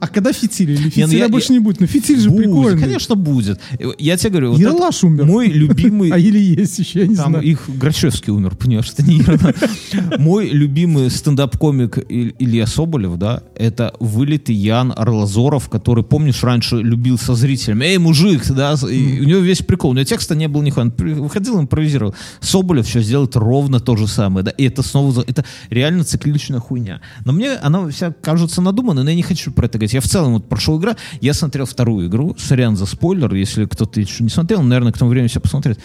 А 0.00 0.06
когда 0.08 0.32
фитиль? 0.32 0.70
Или 0.70 0.92
Не, 0.96 1.06
ну 1.06 1.07
фитиля 1.08 1.24
я- 1.24 1.28
больше 1.28 1.52
не 1.52 1.58
будет? 1.58 1.80
Ну 1.80 1.86
фитиль 1.86 2.18
же 2.20 2.30
Будет, 2.30 2.44
прикольный. 2.44 2.80
Конечно, 2.80 3.14
будет. 3.14 3.60
Я 3.98 4.16
тебе 4.16 4.30
говорю, 4.30 4.50
вот 4.52 4.60
Ералаш 4.60 5.04
умер. 5.04 5.24
мой 5.24 5.48
любимый... 5.48 6.10
А 6.18 6.18
или 6.18 6.38
есть 6.38 6.78
еще, 6.78 7.00
я 7.00 7.06
не 7.06 7.14
знаю. 7.14 7.42
их 7.42 7.68
Грачевский 7.68 8.32
умер, 8.32 8.56
понимаешь, 8.56 8.90
это 8.92 9.02
не. 9.02 9.22
Мой 10.18 10.48
любимый 10.48 11.10
стендап-комик 11.10 11.98
Илья 12.08 12.66
Соболев, 12.66 13.16
да, 13.16 13.42
это 13.54 13.94
вылитый 14.00 14.54
Ян 14.54 14.92
Арлазоров, 14.96 15.68
который, 15.68 16.04
помнишь, 16.04 16.42
раньше 16.42 16.76
любил 16.76 17.18
со 17.18 17.34
зрителями. 17.34 17.84
Эй, 17.84 17.98
мужик, 17.98 18.46
да, 18.48 18.74
и 18.90 19.20
у 19.20 19.24
него 19.24 19.40
весь 19.40 19.58
прикол. 19.62 19.90
У 19.90 19.94
него 19.94 20.04
текста 20.04 20.34
не 20.34 20.48
было 20.48 20.62
нихуя. 20.62 20.84
Он 20.86 20.92
выходил, 21.22 21.60
импровизировал. 21.60 22.14
Соболев 22.40 22.86
сейчас 22.86 23.06
делает 23.06 23.36
ровно 23.36 23.80
то 23.80 23.96
же 23.96 24.06
самое, 24.06 24.44
да, 24.44 24.50
и 24.50 24.64
это 24.64 24.82
снова, 24.82 25.24
это 25.26 25.44
реально 25.70 26.04
цикличная 26.04 26.60
хуйня. 26.60 27.00
Но 27.24 27.32
мне 27.32 27.52
она 27.52 27.88
вся 27.88 28.12
кажется 28.12 28.60
надуманной, 28.62 29.04
но 29.04 29.10
я 29.10 29.16
не 29.16 29.22
хочу 29.22 29.50
про 29.52 29.66
это 29.66 29.78
говорить. 29.78 29.94
Я 29.94 30.00
в 30.00 30.06
целом 30.06 30.34
вот 30.34 30.48
прошел 30.48 30.78
игра, 30.78 30.96
я 31.20 31.34
смотрел 31.34 31.66
вторую 31.66 32.08
игру, 32.08 32.34
сорян 32.38 32.76
за 32.76 32.86
спойлер, 32.86 33.34
если 33.34 33.64
кто-то 33.64 34.00
еще 34.00 34.22
не 34.22 34.30
смотрел, 34.30 34.62
наверное, 34.62 34.92
к 34.92 34.98
тому 34.98 35.10
времени 35.10 35.28
все 35.28 35.40
посмотрит. 35.40 35.80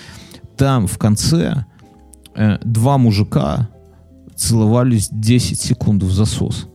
Там 0.57 0.87
в 0.87 0.97
конце 0.97 1.65
э, 2.35 2.57
два 2.63 2.97
мужика 2.97 3.69
целовались 4.35 5.09
10 5.11 5.59
секунд 5.59 6.03
в 6.03 6.11
засос. 6.11 6.67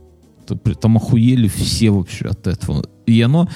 Там 0.81 0.97
охуели 0.97 1.49
все 1.49 1.91
вообще 1.91 2.27
от 2.27 2.47
этого. 2.47 2.85
И 3.07 3.21
оно, 3.21 3.49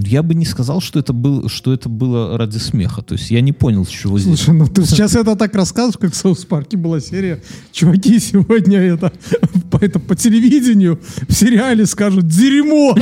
я 0.00 0.22
бы 0.22 0.34
не 0.34 0.44
сказал, 0.44 0.80
что 0.80 1.00
это, 1.00 1.12
был, 1.12 1.48
что 1.48 1.72
это 1.72 1.88
было 1.88 2.38
ради 2.38 2.58
смеха. 2.58 3.02
То 3.02 3.14
есть 3.14 3.32
я 3.32 3.40
не 3.40 3.52
понял, 3.52 3.84
с 3.84 3.88
чего 3.88 4.16
здесь. 4.18 4.38
Слушай, 4.38 4.56
ну 4.56 4.68
ты 4.68 4.84
сейчас 4.86 5.16
это 5.16 5.34
так 5.34 5.52
рассказываешь, 5.56 5.98
как 5.98 6.12
в 6.12 6.16
Соус 6.16 6.44
Парке 6.44 6.76
была 6.76 7.00
серия. 7.00 7.42
Чуваки 7.72 8.20
сегодня 8.20 8.78
это 8.78 9.12
по, 9.70 9.78
это 9.78 9.98
по 9.98 10.14
телевидению 10.14 11.00
в 11.28 11.32
сериале 11.32 11.84
скажут 11.84 12.28
дерьмо. 12.28 12.94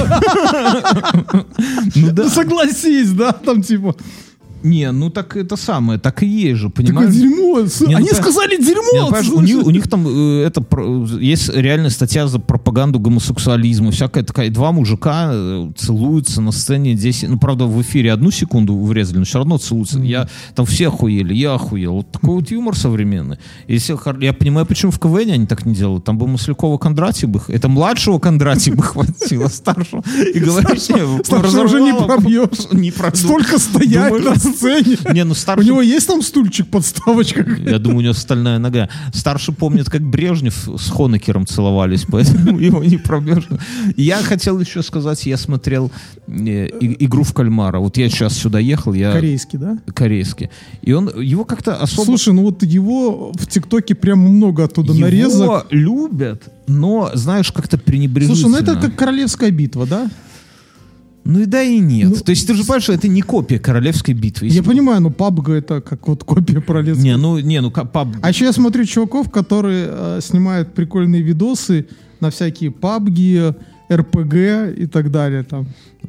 Ну 1.94 2.10
да. 2.12 2.24
Ну 2.24 2.28
согласись, 2.30 3.10
да, 3.10 3.32
там 3.32 3.62
типа 3.62 3.94
Не, 4.66 4.90
ну 4.92 5.10
так 5.10 5.36
это 5.36 5.56
самое, 5.56 5.98
так 5.98 6.22
и 6.22 6.26
есть 6.26 6.60
же, 6.60 6.68
такое 6.70 6.86
понимаешь? 6.86 7.14
дерьмо. 7.14 7.60
С- 7.66 7.80
Не, 7.80 7.92
ну, 7.92 7.98
Они 7.98 8.08
по- 8.08 8.14
сказали 8.16 8.56
Не, 8.56 8.58
ну, 8.58 8.64
дерьмо. 8.64 9.36
у, 9.36 9.40
них, 9.40 9.66
у 9.66 9.70
них 9.70 9.88
там 9.88 10.06
э, 10.08 10.42
это 10.46 10.60
про- 10.60 11.06
есть 11.20 11.48
реальная 11.54 11.90
статья 11.90 12.26
за 12.26 12.38
пропаганду 12.38 12.98
гомосексуализма, 12.98 13.90
всякая 13.90 14.24
такая. 14.24 14.50
Два 14.50 14.72
мужика 14.72 15.30
э, 15.32 15.70
целуются 15.76 16.40
на 16.40 16.52
сцене 16.52 16.94
10. 16.94 17.28
Ну, 17.30 17.38
правда, 17.38 17.66
в 17.66 17.80
эфире 17.82 18.12
одну 18.12 18.30
секунду 18.30 18.76
врезали, 18.76 19.18
но 19.18 19.24
все 19.24 19.38
равно 19.38 19.58
целуются. 19.58 19.98
Я 20.00 20.28
там 20.54 20.66
все 20.66 20.88
охуели, 20.88 21.32
я 21.34 21.54
охуел. 21.54 21.92
Вот 21.94 22.10
такой 22.12 22.34
вот 22.36 22.50
юмор 22.50 22.76
современный. 22.76 23.38
Если 23.68 23.96
я 24.24 24.32
понимаю, 24.32 24.66
почему 24.66 24.90
в 24.92 24.98
КВН 24.98 25.30
они 25.30 25.46
так 25.46 25.64
не 25.66 25.74
делают. 25.74 26.04
Там 26.04 26.18
бы 26.18 26.26
Маслякова 26.26 26.78
Кондратьев 26.78 27.28
бы, 27.30 27.40
это 27.48 27.68
младшего 27.68 28.18
Кондратьева 28.18 28.76
бы 28.76 28.82
хватило, 28.82 29.48
старшего. 29.48 30.02
И 30.34 30.38
говоришь, 30.38 30.82
Старшего- 30.82 31.64
уже 31.64 31.80
не 31.80 31.94
пробьешь. 31.94 32.70
Не. 32.72 32.92
Столько 33.14 33.58
стоять 33.58 34.12
сцене. 34.56 34.96
Не, 35.12 35.24
ну 35.24 35.32
У 35.32 35.34
старший 35.34 35.66
него 35.66 35.82
есть 35.82 36.06
там 36.06 36.22
стульчик, 36.22 36.68
подставочка? 36.68 37.44
я 37.66 37.78
думаю, 37.78 37.98
у 37.98 38.00
него 38.02 38.12
стальная 38.14 38.58
нога. 38.58 38.88
Старший 39.12 39.54
помнит, 39.54 39.88
как 39.90 40.02
Брежнев 40.02 40.68
с 40.78 40.90
Хонекером 40.90 41.46
целовались, 41.46 42.04
поэтому 42.08 42.58
его 42.60 42.82
не 42.84 42.96
пробьешь. 42.96 43.46
Я 43.96 44.18
хотел 44.22 44.58
еще 44.60 44.82
сказать, 44.82 45.24
я 45.26 45.36
смотрел 45.36 45.90
э, 46.26 46.68
игру 47.00 47.22
в 47.22 47.32
кальмара. 47.32 47.78
Вот 47.78 47.96
я 47.96 48.08
сейчас 48.08 48.36
сюда 48.36 48.58
ехал, 48.58 48.92
я 48.92 49.12
Корейский, 49.12 49.58
да? 49.58 49.78
корейский. 49.94 50.50
И 50.82 50.92
он 50.92 51.10
его 51.20 51.44
как-то 51.44 51.76
особо... 51.76 52.06
Слушай, 52.06 52.34
ну 52.34 52.42
вот 52.42 52.62
его 52.62 53.32
в 53.32 53.46
ТикТоке 53.46 53.94
прямо 53.94 54.28
много 54.28 54.64
оттуда 54.64 54.92
его 54.92 55.00
нарезок. 55.06 55.66
любят, 55.70 56.42
но, 56.66 57.10
знаешь, 57.14 57.52
как-то 57.52 57.78
пренебрежительно. 57.78 58.40
Слушай, 58.50 58.64
ну 58.64 58.72
это 58.72 58.80
как 58.80 58.96
королевская 58.96 59.50
битва, 59.50 59.86
да? 59.86 60.10
Ну 61.26 61.40
и 61.40 61.46
да, 61.46 61.62
и 61.62 61.78
нет. 61.78 62.10
Ну, 62.10 62.16
То 62.16 62.30
есть 62.30 62.46
ты 62.46 62.54
же 62.54 62.62
понимаешь, 62.62 62.84
что 62.84 62.92
это 62.92 63.08
не 63.08 63.20
копия 63.20 63.58
королевской 63.58 64.14
битвы. 64.14 64.46
Я 64.46 64.62
понимаю, 64.62 65.00
но 65.02 65.08
PUBG 65.10 65.52
это 65.58 65.80
как 65.80 66.06
вот 66.06 66.22
копия 66.24 66.60
королевской. 66.60 67.04
Не, 67.04 67.16
ну, 67.16 67.38
не, 67.38 67.60
ну, 67.60 67.70
паб... 67.70 68.08
А 68.22 68.28
еще 68.28 68.44
я 68.44 68.52
смотрю 68.52 68.84
чуваков, 68.84 69.30
которые 69.30 69.88
э, 69.88 70.20
снимают 70.22 70.72
прикольные 70.72 71.22
видосы 71.22 71.88
на 72.20 72.30
всякие 72.30 72.70
PUBG, 72.70 73.56
РПГ 73.90 74.34
и 74.76 74.86
так 74.86 75.10
далее. 75.10 75.42
Там. 75.42 75.66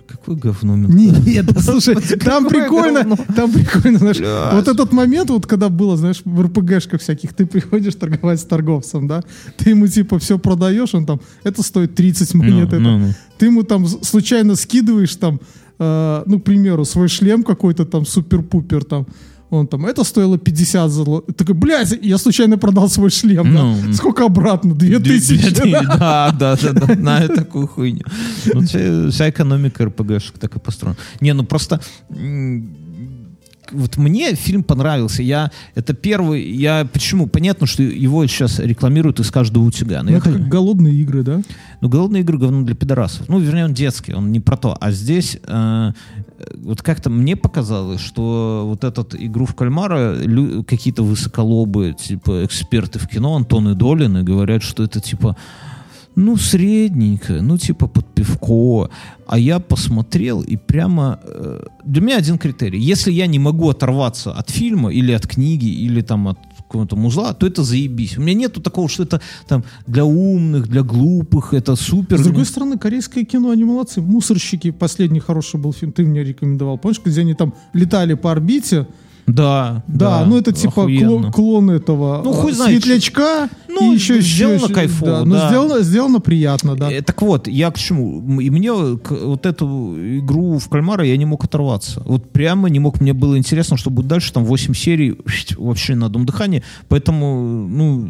Какое 0.07 0.35
говно. 0.35 0.75
Нет, 0.75 1.45
да, 1.45 1.61
слушай, 1.61 1.95
там 2.17 2.47
прикольно, 2.47 3.17
там 3.35 3.51
прикольно, 3.51 3.99
знаешь, 3.99 4.17
Блядь. 4.17 4.53
вот 4.53 4.67
этот 4.67 4.93
момент, 4.93 5.29
вот 5.29 5.45
когда 5.45 5.69
было, 5.69 5.97
знаешь, 5.97 6.21
в 6.23 6.41
РПГшках 6.41 7.01
всяких, 7.01 7.33
ты 7.33 7.45
приходишь 7.45 7.95
торговать 7.95 8.39
с 8.39 8.43
торговцем, 8.43 9.07
да, 9.07 9.21
ты 9.57 9.71
ему 9.71 9.87
типа 9.87 10.17
все 10.19 10.37
продаешь, 10.37 10.93
он 10.93 11.05
там, 11.05 11.19
это 11.43 11.61
стоит 11.61 11.95
30 11.95 12.33
монет, 12.35 12.67
это. 12.67 12.79
ну, 12.79 12.97
ну. 12.97 13.13
ты 13.37 13.47
ему 13.47 13.63
там 13.63 13.87
случайно 13.87 14.55
скидываешь 14.55 15.15
там, 15.15 15.39
э, 15.79 16.23
ну, 16.25 16.39
к 16.39 16.43
примеру, 16.43 16.85
свой 16.85 17.07
шлем 17.07 17.43
какой-то 17.43 17.85
там 17.85 18.05
супер-пупер 18.05 18.83
там, 18.83 19.07
он 19.49 19.67
там, 19.67 19.85
это 19.85 20.03
стоило 20.03 20.37
50 20.37 20.91
золотых. 20.91 21.35
Такой, 21.35 21.55
блядь, 21.55 21.97
я 22.01 22.17
случайно 22.17 22.57
продал 22.57 22.89
свой 22.89 23.09
шлем, 23.09 23.53
да? 23.55 23.63
Ну. 23.63 23.93
Сколько 23.93 24.25
обратно? 24.25 24.75
2000, 24.75 25.71
да? 25.71 26.31
Да, 26.31 26.57
да, 26.57 26.73
да, 26.73 26.95
на 26.95 27.27
такую 27.27 27.67
хуйню. 27.67 28.03
Ну, 28.53 28.61
вся, 28.61 29.29
экономика 29.29 29.85
РПГшек 29.85 30.37
так 30.37 30.55
и 30.55 30.59
построена. 30.59 30.97
Не, 31.21 31.33
ну 31.33 31.43
просто 31.43 31.79
вот 33.71 33.97
мне 33.97 34.35
фильм 34.35 34.63
понравился. 34.63 35.23
Я 35.23 35.51
это 35.75 35.93
первый. 35.93 36.49
Я 36.51 36.87
почему? 36.91 37.27
Понятно, 37.27 37.67
что 37.67 37.83
его 37.83 38.25
сейчас 38.27 38.59
рекламируют 38.59 39.19
из 39.19 39.31
каждого 39.31 39.63
утюга. 39.63 40.03
Но 40.03 40.11
Ну, 40.11 40.17
это 40.17 40.31
как 40.31 40.47
голодные 40.47 40.93
игры, 40.95 41.23
да? 41.23 41.41
ну, 41.81 41.89
голодные 41.89 42.21
игры 42.21 42.37
говно 42.37 42.63
для 42.63 42.75
пидорасов. 42.75 43.29
Ну, 43.29 43.39
вернее, 43.39 43.65
он 43.65 43.73
детский, 43.73 44.13
он 44.13 44.31
не 44.31 44.39
про 44.39 44.57
то. 44.57 44.77
А 44.79 44.91
здесь 44.91 45.37
э, 45.43 45.91
вот 46.55 46.81
как-то 46.81 47.09
мне 47.09 47.35
показалось, 47.35 48.01
что 48.01 48.63
вот 48.65 48.83
этот 48.83 49.15
игру 49.15 49.45
в 49.45 49.55
кальмара 49.55 50.15
какие-то 50.67 51.03
высоколобые, 51.03 51.93
типа, 51.93 52.45
эксперты 52.45 52.99
в 52.99 53.07
кино, 53.07 53.35
Антон 53.35 53.69
и 53.69 53.75
Долин, 53.75 54.17
и 54.17 54.23
говорят, 54.23 54.63
что 54.63 54.83
это 54.83 54.99
типа 54.99 55.35
ну, 56.17 56.35
средненько, 56.35 57.41
ну, 57.41 57.57
типа 57.57 57.87
под 57.87 58.05
пивко. 58.15 58.89
А 59.27 59.37
я 59.37 59.59
посмотрел, 59.59 60.41
и 60.41 60.57
прямо... 60.57 61.19
э, 61.23 61.63
для 61.85 62.01
меня 62.01 62.17
один 62.17 62.37
критерий. 62.39 62.79
Если 62.79 63.11
я 63.11 63.27
не 63.27 63.39
могу 63.39 63.69
оторваться 63.69 64.31
от 64.31 64.49
фильма, 64.49 64.91
или 64.91 65.11
от 65.11 65.27
книги, 65.27 65.67
или 65.67 66.01
там 66.01 66.27
от 66.27 66.39
какого-то 66.57 66.95
музла, 66.95 67.33
то 67.33 67.45
это 67.45 67.63
заебись. 67.63 68.17
У 68.17 68.21
меня 68.21 68.33
нету 68.33 68.61
такого, 68.61 68.89
что 68.89 69.03
это 69.03 69.21
там 69.47 69.63
для 69.85 70.05
умных, 70.05 70.67
для 70.67 70.81
глупых, 70.81 71.53
это 71.53 71.75
супер. 71.75 72.17
С 72.17 72.23
другой 72.23 72.45
стороны, 72.45 72.79
корейское 72.79 73.23
кино, 73.23 73.51
они 73.51 73.63
молодцы. 73.63 74.01
«Мусорщики» 74.01 74.71
последний 74.71 75.19
хороший 75.19 75.59
был 75.59 75.71
фильм, 75.71 75.91
ты 75.91 76.03
мне 76.03 76.23
рекомендовал. 76.23 76.79
Помнишь, 76.79 77.01
где 77.05 77.21
они 77.21 77.35
там 77.35 77.53
летали 77.73 78.15
по 78.15 78.31
орбите? 78.31 78.87
Да, 79.27 79.83
Да, 79.87 80.25
ну 80.25 80.37
это 80.37 80.53
типа 80.53 80.83
охуенно. 80.83 81.27
кло- 81.27 81.31
клон 81.31 81.69
этого 81.69 82.21
Ну, 82.23 82.31
э, 82.31 82.33
хуй 82.33 82.53
знает, 82.53 82.71
светлячка. 82.81 83.49
Ну, 83.67 83.91
и 83.91 83.95
еще, 83.95 84.21
сделано 84.21 84.55
еще- 84.63 84.73
кайфово, 84.73 85.11
Да, 85.11 85.25
ну, 85.25 85.33
да. 85.35 85.49
сделано, 85.49 85.81
сделано 85.83 86.19
приятно, 86.19 86.75
да. 86.75 86.89
Э, 86.91 87.01
Так 87.01 87.21
вот, 87.21 87.47
я 87.47 87.69
к 87.69 87.77
чему? 87.77 88.39
И 88.39 88.49
мне 88.49 88.71
к- 88.97 89.11
вот 89.11 89.45
эту 89.45 89.93
игру 90.19 90.57
в 90.57 90.69
кальмара 90.69 91.05
я 91.05 91.17
не 91.17 91.25
мог 91.25 91.43
оторваться. 91.43 92.01
Вот 92.05 92.31
прямо 92.31 92.69
не 92.69 92.79
мог. 92.79 93.01
Мне 93.01 93.13
было 93.13 93.37
интересно, 93.37 93.75
что 93.77 93.89
будет 93.91 94.07
дальше. 94.07 94.31
Там 94.33 94.45
8 94.45 94.73
серий 94.73 95.15
вообще 95.57 95.95
на 95.95 96.05
одном 96.07 96.25
дыхании. 96.25 96.63
Поэтому, 96.87 97.67
ну, 97.69 98.07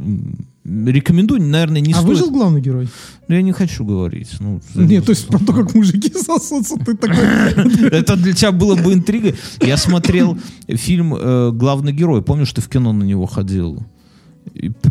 рекомендую, 0.67 1.41
наверное, 1.41 1.81
не 1.81 1.93
а 1.93 1.97
стоит. 1.97 2.07
выжил 2.07 2.31
главный 2.31 2.61
герой? 2.61 2.89
Ну, 3.27 3.35
Я 3.35 3.41
не 3.41 3.53
хочу 3.53 3.85
говорить. 3.85 4.35
Ну, 4.39 4.59
Нет, 4.75 5.05
то 5.05 5.11
есть 5.11 5.27
про 5.27 5.39
то, 5.39 5.53
как 5.53 5.73
мужики 5.73 6.11
сосутся, 6.13 6.75
ты 6.77 6.95
такой... 6.95 7.17
Это 7.91 8.15
для 8.17 8.33
тебя 8.33 8.51
было 8.51 8.75
бы 8.75 8.93
интригой. 8.93 9.35
Я 9.61 9.77
смотрел 9.77 10.37
фильм 10.67 11.15
э, 11.15 11.51
«Главный 11.51 11.93
герой». 11.93 12.21
Помнишь, 12.21 12.51
ты 12.51 12.61
в 12.61 12.69
кино 12.69 12.91
на 12.91 13.03
него 13.03 13.25
ходил? 13.25 13.85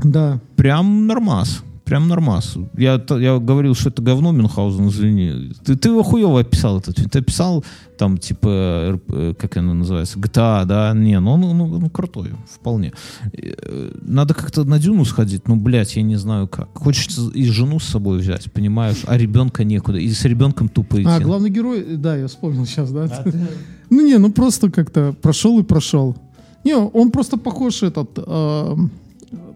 Да. 0.03 0.41
Прям 0.57 1.07
нормас. 1.07 1.63
Прям 1.87 2.09
нормас. 2.09 2.57
Я, 2.77 3.01
я 3.11 3.39
говорил, 3.39 3.77
что 3.77 3.91
это 3.91 4.03
говно, 4.03 4.33
Мюнхгаузен, 4.33 4.89
извини. 4.89 5.53
Ты, 5.65 5.77
ты 5.77 5.89
его 5.91 6.03
хуево 6.03 6.41
описал 6.41 6.79
этот 6.81 6.97
фильм. 6.97 7.09
Ты 7.09 7.21
описал 7.21 7.65
там, 7.97 8.19
типа, 8.19 8.99
э, 9.09 9.35
как 9.39 9.57
оно 9.57 9.73
называется, 9.73 10.19
GTA, 10.19 10.65
да? 10.65 10.93
Не, 10.95 11.21
ну 11.21 11.35
он, 11.35 11.43
ну, 11.43 11.79
ну, 11.79 11.89
крутой, 11.89 12.33
вполне. 12.53 12.93
Э, 13.33 13.93
Надо 14.03 14.35
как-то 14.35 14.65
на 14.65 14.81
Дюну 14.81 15.05
сходить, 15.05 15.47
ну, 15.47 15.55
блядь, 15.55 15.95
я 15.95 16.03
не 16.03 16.17
знаю 16.17 16.49
как. 16.49 16.77
Хочется 16.77 17.31
и 17.33 17.45
жену 17.45 17.79
с 17.79 17.85
собой 17.85 18.19
взять, 18.19 18.51
понимаешь? 18.51 19.05
А 19.07 19.17
ребенка 19.17 19.63
некуда. 19.63 19.99
И 19.99 20.09
с 20.09 20.25
ребенком 20.25 20.69
тупо 20.69 21.01
идти. 21.01 21.09
А, 21.09 21.21
главный 21.21 21.51
герой, 21.51 21.97
да, 21.97 22.17
я 22.17 22.27
вспомнил 22.27 22.67
сейчас, 22.67 22.91
да. 22.91 23.09
Ну 23.91 24.05
не, 24.05 24.19
ну 24.19 24.33
просто 24.33 24.73
как-то 24.73 25.15
прошел 25.23 25.61
и 25.61 25.63
прошел. 25.63 26.17
Не, 26.65 26.75
он 26.75 27.13
просто 27.13 27.37
похож 27.37 27.85
этот 27.85 28.11
э, 28.17 28.77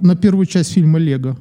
на 0.00 0.14
первую 0.14 0.46
часть 0.46 0.70
фильма 0.72 1.00
Лего 1.00 1.36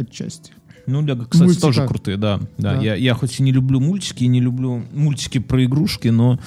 отчасти. 0.00 0.52
Ну, 0.86 1.02
Лего, 1.02 1.24
кстати, 1.24 1.44
Мультика. 1.44 1.62
тоже 1.62 1.86
крутые, 1.86 2.16
да. 2.16 2.38
да. 2.58 2.74
Да. 2.74 2.82
Я, 2.82 2.94
я 2.94 3.14
хоть 3.14 3.38
и 3.38 3.42
не 3.42 3.52
люблю 3.52 3.80
мультики, 3.80 4.24
не 4.24 4.40
люблю 4.40 4.84
мультики 4.92 5.38
про 5.38 5.64
игрушки, 5.64 6.08
но 6.08 6.38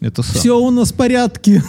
Это 0.00 0.22
сам. 0.22 0.34
Все 0.36 0.56
у 0.58 0.70
нас 0.70 0.92
в 0.92 0.94
порядке. 0.94 1.62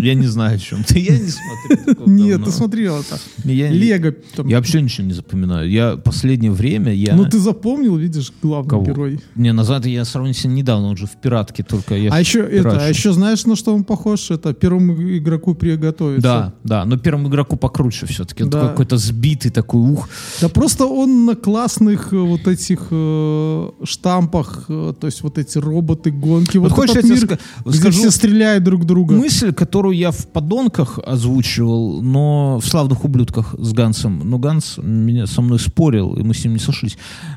Я 0.00 0.14
не 0.14 0.26
знаю, 0.26 0.56
о 0.56 0.58
чем 0.58 0.82
ты. 0.84 0.98
Я 1.00 1.18
не 1.18 1.28
смотрю. 1.28 1.84
такого 1.94 2.08
Нет, 2.08 2.30
давно. 2.38 2.46
ты 2.46 2.52
смотрел 2.52 3.00
это. 3.00 3.18
Я 3.44 3.70
Лего. 3.70 4.14
там. 4.34 4.48
Я 4.48 4.56
вообще 4.56 4.80
ничего 4.80 5.06
не 5.06 5.12
запоминаю. 5.12 5.70
Я 5.70 5.96
последнее 5.96 6.50
время 6.50 6.94
я... 6.94 7.14
Ну 7.14 7.24
ты 7.28 7.38
запомнил, 7.38 7.96
видишь, 7.96 8.32
главный 8.42 8.70
Кого? 8.70 8.84
герой. 8.86 9.20
Не, 9.34 9.52
назад 9.52 9.84
я 9.86 10.04
сравнительно 10.06 10.52
недавно, 10.54 10.88
он 10.88 10.96
же 10.96 11.06
в 11.06 11.16
«Пиратке» 11.20 11.62
только 11.62 11.94
я 11.96 12.10
А 12.10 12.20
еще 12.20 12.38
это, 12.40 12.84
а 12.86 12.88
еще 12.88 13.12
знаешь, 13.12 13.44
на 13.44 13.54
что 13.56 13.74
он 13.74 13.84
похож? 13.84 14.30
Это 14.30 14.54
первому 14.54 14.94
игроку 15.18 15.54
приготовиться. 15.54 16.22
Да, 16.22 16.54
да, 16.64 16.84
но 16.86 16.96
первому 16.96 17.28
игроку 17.28 17.56
покруче 17.56 18.06
все-таки. 18.06 18.44
Он 18.44 18.50
Да. 18.50 18.68
какой-то 18.68 18.96
сбитый 18.96 19.50
такой, 19.50 19.80
ух. 19.80 20.08
Да 20.40 20.48
просто 20.48 20.86
он 20.86 21.26
на 21.26 21.34
классных 21.34 22.12
э, 22.12 22.16
вот 22.16 22.46
этих 22.48 22.86
э, 22.90 23.70
штампах, 23.84 24.64
э, 24.68 24.94
то 24.98 25.06
есть 25.06 25.22
вот 25.22 25.38
эти 25.38 25.58
роботы, 25.58 26.10
гонки. 26.10 26.56
Вот, 26.56 26.70
Вот 26.70 26.76
хочешь, 26.76 26.96
я 26.96 27.02
тебе 27.02 27.14
мир, 27.14 27.38
скажу 27.78 27.98
все 27.98 28.10
стреляют 28.10 28.64
друг 28.64 28.84
друга. 28.84 29.14
мысль, 29.14 29.52
которую 29.52 29.96
я 29.96 30.10
в 30.10 30.26
«Подонках» 30.28 30.98
озвучивал, 31.04 32.02
но 32.02 32.58
в 32.58 32.66
«Славных 32.66 33.04
ублюдках» 33.04 33.54
с 33.58 33.72
Гансом. 33.72 34.22
Но 34.24 34.38
Ганс 34.38 34.78
меня, 34.78 35.26
со 35.26 35.42
мной 35.42 35.58
спорил, 35.58 36.14
и 36.14 36.22
мы 36.22 36.34
с 36.34 36.44
ним 36.44 36.54
не 36.54 36.60
сошлись. 36.60 36.96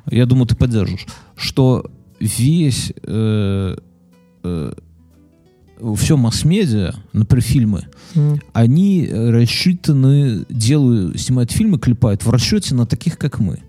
Я 0.10 0.26
думаю, 0.26 0.48
ты 0.48 0.56
поддержишь. 0.56 1.06
Что 1.36 1.90
весь... 2.20 2.94
Э, 3.04 3.78
э, 4.44 4.74
все 5.96 6.18
масс-медиа, 6.18 6.96
например, 7.14 7.44
фильмы, 7.44 7.84
М. 8.16 8.42
они 8.54 9.08
рассчитаны, 9.12 10.44
делают, 10.50 11.20
снимают 11.20 11.52
фильмы, 11.52 11.78
клепают 11.78 12.26
в 12.26 12.30
расчете 12.32 12.74
на 12.74 12.88
таких, 12.88 13.18
как 13.18 13.40
мы. 13.40 13.60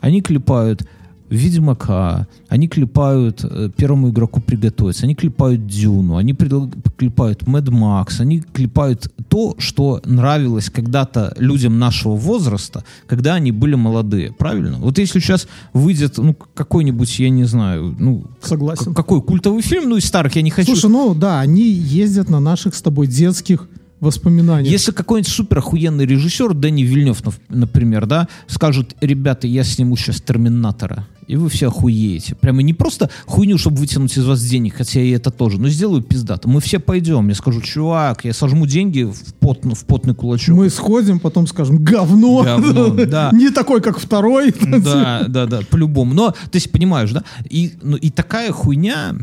Они 0.00 0.20
клепают 0.20 0.86
Ведьмака, 1.30 2.26
они 2.48 2.68
клепают 2.68 3.44
э, 3.44 3.70
первому 3.76 4.10
игроку 4.10 4.40
приготовиться, 4.40 5.04
они 5.04 5.14
клепают 5.14 5.66
Дюну, 5.66 6.16
они 6.16 6.34
клепают 6.34 7.46
Мэд 7.46 7.68
Макс, 7.70 8.20
они 8.20 8.40
клепают 8.40 9.12
то, 9.28 9.54
что 9.58 10.00
нравилось 10.04 10.70
когда-то 10.70 11.34
людям 11.38 11.78
нашего 11.78 12.14
возраста, 12.14 12.84
когда 13.06 13.34
они 13.34 13.52
были 13.52 13.74
молодые, 13.74 14.32
правильно? 14.32 14.78
Вот 14.78 14.98
если 14.98 15.18
сейчас 15.18 15.48
выйдет 15.72 16.18
ну, 16.18 16.36
какой-нибудь, 16.54 17.18
я 17.18 17.30
не 17.30 17.44
знаю, 17.44 17.96
ну, 17.98 18.24
Согласен. 18.42 18.94
какой 18.94 19.22
культовый 19.22 19.62
фильм, 19.62 19.88
ну, 19.88 19.96
из 19.96 20.04
старых, 20.04 20.36
я 20.36 20.42
не 20.42 20.50
хочу... 20.50 20.76
Слушай, 20.76 20.92
ну 20.92 21.14
да, 21.14 21.40
они 21.40 21.62
ездят 21.62 22.28
на 22.28 22.40
наших 22.40 22.74
с 22.74 22.82
тобой 22.82 23.06
детских 23.06 23.68
воспоминаниях. 24.04 24.70
Если 24.70 24.92
какой-нибудь 24.92 25.32
супер 25.32 25.58
охуенный 25.58 26.06
режиссер, 26.06 26.54
Дэнни 26.54 26.82
Вильнев, 26.82 27.22
например, 27.48 28.06
да, 28.06 28.28
скажет, 28.46 28.94
ребята, 29.00 29.46
я 29.46 29.64
сниму 29.64 29.96
сейчас 29.96 30.20
Терминатора, 30.20 31.06
и 31.26 31.36
вы 31.36 31.48
все 31.48 31.68
охуеете. 31.68 32.34
Прямо 32.34 32.62
не 32.62 32.74
просто 32.74 33.10
хуйню, 33.26 33.58
чтобы 33.58 33.78
вытянуть 33.78 34.16
из 34.16 34.24
вас 34.24 34.42
денег, 34.42 34.74
хотя 34.76 35.00
и 35.00 35.10
это 35.10 35.30
тоже, 35.30 35.60
но 35.60 35.68
сделаю 35.68 36.02
пиздато. 36.02 36.48
Мы 36.48 36.60
все 36.60 36.78
пойдем. 36.78 37.28
Я 37.28 37.34
скажу, 37.34 37.60
чувак, 37.60 38.24
я 38.24 38.32
сожму 38.32 38.66
деньги 38.66 39.02
в, 39.02 39.34
пот, 39.34 39.64
в 39.64 39.84
потный 39.84 40.14
кулачок. 40.14 40.56
Мы 40.56 40.70
сходим, 40.70 41.20
потом 41.20 41.46
скажем 41.46 41.82
говно. 41.82 42.42
Говно, 42.42 42.88
да. 43.06 43.30
Не 43.32 43.50
такой, 43.50 43.80
как 43.80 43.98
второй. 43.98 44.52
Да, 44.52 45.24
да, 45.28 45.46
да, 45.46 45.60
по-любому. 45.70 46.14
Но, 46.14 46.34
ты 46.50 46.60
понимаешь, 46.68 47.12
да? 47.12 47.24
И, 47.48 47.74
ну, 47.82 47.96
и 47.96 48.10
такая 48.10 48.52
хуйня 48.52 49.14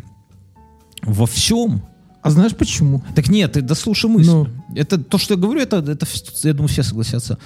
во 1.03 1.25
всем, 1.25 1.81
А 2.21 2.29
знаешь 2.29 2.55
почему? 2.55 3.03
Так 3.15 3.29
нет, 3.29 3.53
ты 3.53 3.61
дослушай 3.61 4.09
мысль. 4.09 4.29
Ну. 4.29 4.47
Это 4.75 4.97
то, 4.97 5.17
что 5.17 5.33
я 5.33 5.39
говорю, 5.39 5.61
это, 5.61 5.77
это, 5.77 6.05
я 6.43 6.53
думаю, 6.53 6.69
все 6.69 6.83
согласятся. 6.83 7.37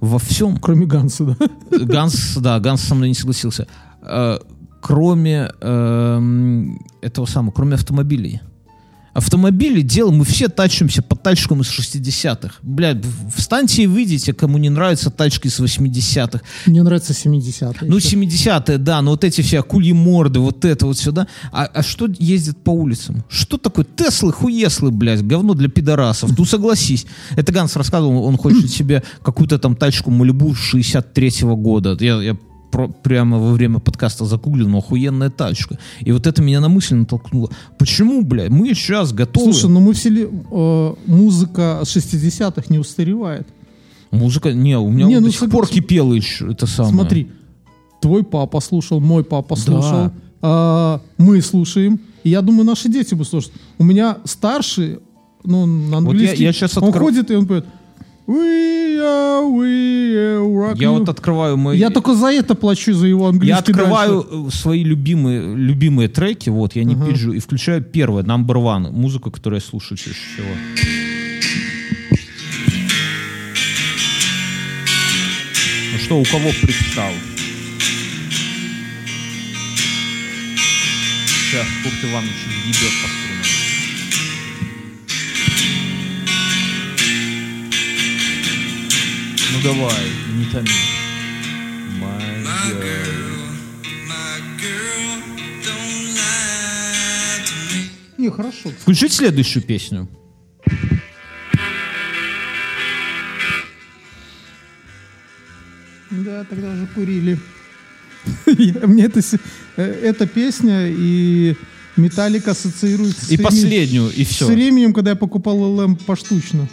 Во 0.00 0.18
всем 0.18 0.56
Кроме 0.56 0.86
Ганса, 0.86 1.24
да? 1.24 1.36
Ганс, 1.70 2.36
да, 2.36 2.58
Ганс 2.58 2.82
со 2.82 2.94
мной 2.94 3.08
не 3.08 3.14
согласился. 3.14 3.68
Э, 4.02 4.38
кроме 4.80 5.50
эм, 5.60 6.84
этого 7.00 7.26
самого, 7.26 7.52
кроме 7.52 7.74
автомобилей. 7.74 8.40
Автомобили 9.14 9.82
дело, 9.82 10.10
мы 10.10 10.24
все 10.24 10.48
тачимся 10.48 11.02
по 11.02 11.16
тачкам 11.16 11.60
из 11.60 11.66
60-х. 11.68 12.54
Блядь, 12.62 13.04
встаньте 13.36 13.82
и 13.82 13.86
выйдите, 13.86 14.32
кому 14.32 14.56
не 14.56 14.70
нравятся 14.70 15.10
тачки 15.10 15.48
из 15.48 15.60
80-х. 15.60 16.40
Мне 16.64 16.82
нравится 16.82 17.12
70-е. 17.12 17.90
Ну, 17.90 17.98
70-е, 17.98 18.78
да, 18.78 19.02
но 19.02 19.10
вот 19.10 19.22
эти 19.24 19.42
все 19.42 19.60
акульи 19.60 19.92
морды, 19.92 20.40
вот 20.40 20.64
это 20.64 20.86
вот 20.86 20.96
сюда. 20.96 21.26
А, 21.52 21.64
а 21.66 21.82
что 21.82 22.08
ездит 22.18 22.56
по 22.56 22.70
улицам? 22.70 23.22
Что 23.28 23.58
такое? 23.58 23.84
Теслы, 23.84 24.32
хуеслы, 24.32 24.90
блядь, 24.90 25.22
говно 25.22 25.52
для 25.52 25.68
пидорасов. 25.68 26.36
Ну, 26.36 26.46
согласись. 26.46 27.04
Это 27.36 27.52
Ганс 27.52 27.76
рассказывал, 27.76 28.24
он 28.24 28.38
хочет 28.38 28.70
себе 28.70 29.02
какую-то 29.22 29.58
там 29.58 29.76
тачку 29.76 30.10
Малибу 30.10 30.54
63-го 30.54 31.54
года. 31.56 31.98
Я, 32.00 32.22
я 32.22 32.36
про- 32.72 32.88
прямо 32.88 33.38
во 33.38 33.52
время 33.52 33.78
подкаста 33.78 34.24
загуглил, 34.24 34.68
но 34.68 34.78
охуенная 34.78 35.30
тачка. 35.30 35.78
И 36.00 36.10
вот 36.12 36.26
это 36.26 36.42
меня 36.42 36.60
на 36.60 36.68
мысль 36.68 36.94
натолкнуло. 36.96 37.50
Почему, 37.78 38.22
блядь, 38.22 38.50
мы 38.50 38.74
сейчас 38.74 39.12
готовы... 39.12 39.52
Слушай, 39.52 39.70
ну 39.70 39.80
мы 39.80 39.92
все 39.92 40.08
ли- 40.10 40.28
э, 40.50 40.94
музыка 41.06 41.80
60-х 41.84 42.62
не 42.70 42.78
устаревает. 42.78 43.46
Музыка, 44.10 44.52
не, 44.52 44.76
у 44.78 44.90
меня 44.90 45.06
Не, 45.06 45.20
ну 45.20 45.26
до 45.26 45.32
сих 45.32 45.50
пор 45.50 45.66
кипела 45.68 46.12
еще 46.14 46.50
это 46.50 46.66
самое. 46.66 46.94
Смотри, 46.94 47.30
твой 48.00 48.22
папа 48.24 48.60
слушал, 48.60 49.00
мой 49.00 49.22
папа 49.24 49.54
Да. 49.56 49.62
слушал, 49.62 50.10
а, 50.42 51.00
мы 51.18 51.40
слушаем. 51.42 52.00
И 52.24 52.30
я 52.30 52.42
думаю, 52.42 52.64
наши 52.64 52.88
дети 52.88 53.14
будут 53.14 53.28
слушать. 53.28 53.52
У 53.78 53.84
меня 53.84 54.16
старший, 54.24 54.98
ну, 55.44 55.66
на 55.66 55.82
Вот 55.82 55.90
я- 55.90 55.96
английский, 55.98 56.42
я 56.44 56.52
щас 56.52 56.76
он 56.78 56.84
открою- 56.84 57.04
ходит 57.06 57.30
и 57.30 57.36
он 57.36 57.46
поет 57.46 57.64
We 58.26 58.98
are, 59.00 59.44
we 59.50 60.14
are 60.14 60.51
rock 60.72 60.78
Я 60.80 60.88
you». 60.88 60.98
вот 60.98 61.08
открываю 61.08 61.56
мои... 61.56 61.78
Я 61.78 61.90
только 61.90 62.14
за 62.14 62.26
это 62.32 62.54
плачу, 62.54 62.92
за 62.94 63.06
его 63.06 63.26
английский 63.28 63.48
Я 63.48 63.58
открываю 63.58 64.22
дальше. 64.22 64.46
э, 64.48 64.50
свои 64.50 64.84
любимые, 64.84 65.54
любимые 65.56 66.08
треки, 66.08 66.50
вот, 66.50 66.74
я 66.76 66.84
не 66.84 66.94
Ага. 66.94 67.06
пиджу, 67.06 67.32
и 67.32 67.38
включаю 67.38 67.82
первое, 67.82 68.22
number 68.22 68.56
one, 68.56 68.90
музыку, 68.92 69.30
которую 69.30 69.60
я 69.60 69.66
слушаю 69.66 69.98
чаще 69.98 70.12
всего. 70.34 70.48
Ну 75.92 75.98
что, 75.98 76.18
у 76.20 76.24
кого 76.24 76.50
пристал? 76.62 77.12
Сейчас 81.50 81.66
Курт 81.82 82.10
Иванович 82.10 82.32
ебет 82.66 82.92
по 83.02 83.21
давай, 89.62 90.06
не 90.36 90.44
томи. 90.52 90.68
My 92.00 92.20
girl. 92.80 93.32
Не, 98.18 98.30
хорошо. 98.30 98.70
Включить 98.70 99.12
следующую 99.12 99.62
песню. 99.64 100.08
Да, 106.10 106.44
тогда 106.44 106.72
уже 106.72 106.86
курили. 106.94 107.38
Мне 108.86 109.04
это, 109.04 109.22
с- 109.22 109.38
э, 109.76 109.82
эта 109.82 110.26
песня 110.26 110.86
и 110.88 111.56
Металлика 111.96 112.52
ассоциируется 112.52 113.24
с 113.26 113.30
И 113.30 113.36
последнюю, 113.38 114.10
и 114.10 114.24
С 114.24 114.28
все. 114.28 114.46
временем, 114.46 114.92
когда 114.92 115.10
я 115.10 115.16
покупал 115.16 115.58
ЛМ 115.58 115.96
поштучно. 115.96 116.68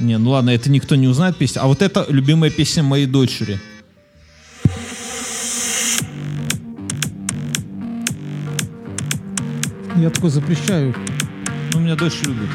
Не, 0.00 0.16
ну 0.16 0.30
ладно, 0.30 0.50
это 0.50 0.70
никто 0.70 0.96
не 0.96 1.08
узнает 1.08 1.36
песню. 1.36 1.62
А 1.62 1.66
вот 1.66 1.82
это 1.82 2.06
любимая 2.08 2.50
песня 2.50 2.82
моей 2.82 3.06
дочери. 3.06 3.60
Я 9.96 10.08
такой 10.08 10.30
запрещаю. 10.30 10.96
Ну, 11.74 11.80
меня 11.80 11.94
дочь 11.94 12.22
любит. 12.22 12.48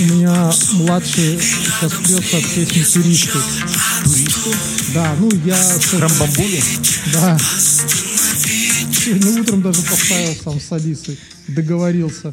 У 0.00 0.04
меня 0.04 0.52
младший 0.74 1.40
сейчас 1.40 1.92
прется 1.92 2.36
от 2.36 2.44
песни 2.44 2.82
«Туристы». 2.82 3.38
Туристы? 4.44 4.92
Да, 4.94 5.14
ну 5.18 5.30
я... 5.44 5.56
Крамбамбули? 5.90 6.62
Да. 7.12 7.38
Сегодня 7.38 9.40
утром 9.40 9.62
даже 9.62 9.82
поставил 9.82 10.34
сам 10.42 10.60
с 10.60 10.72
Алисой. 10.72 11.18
Договорился. 11.48 12.32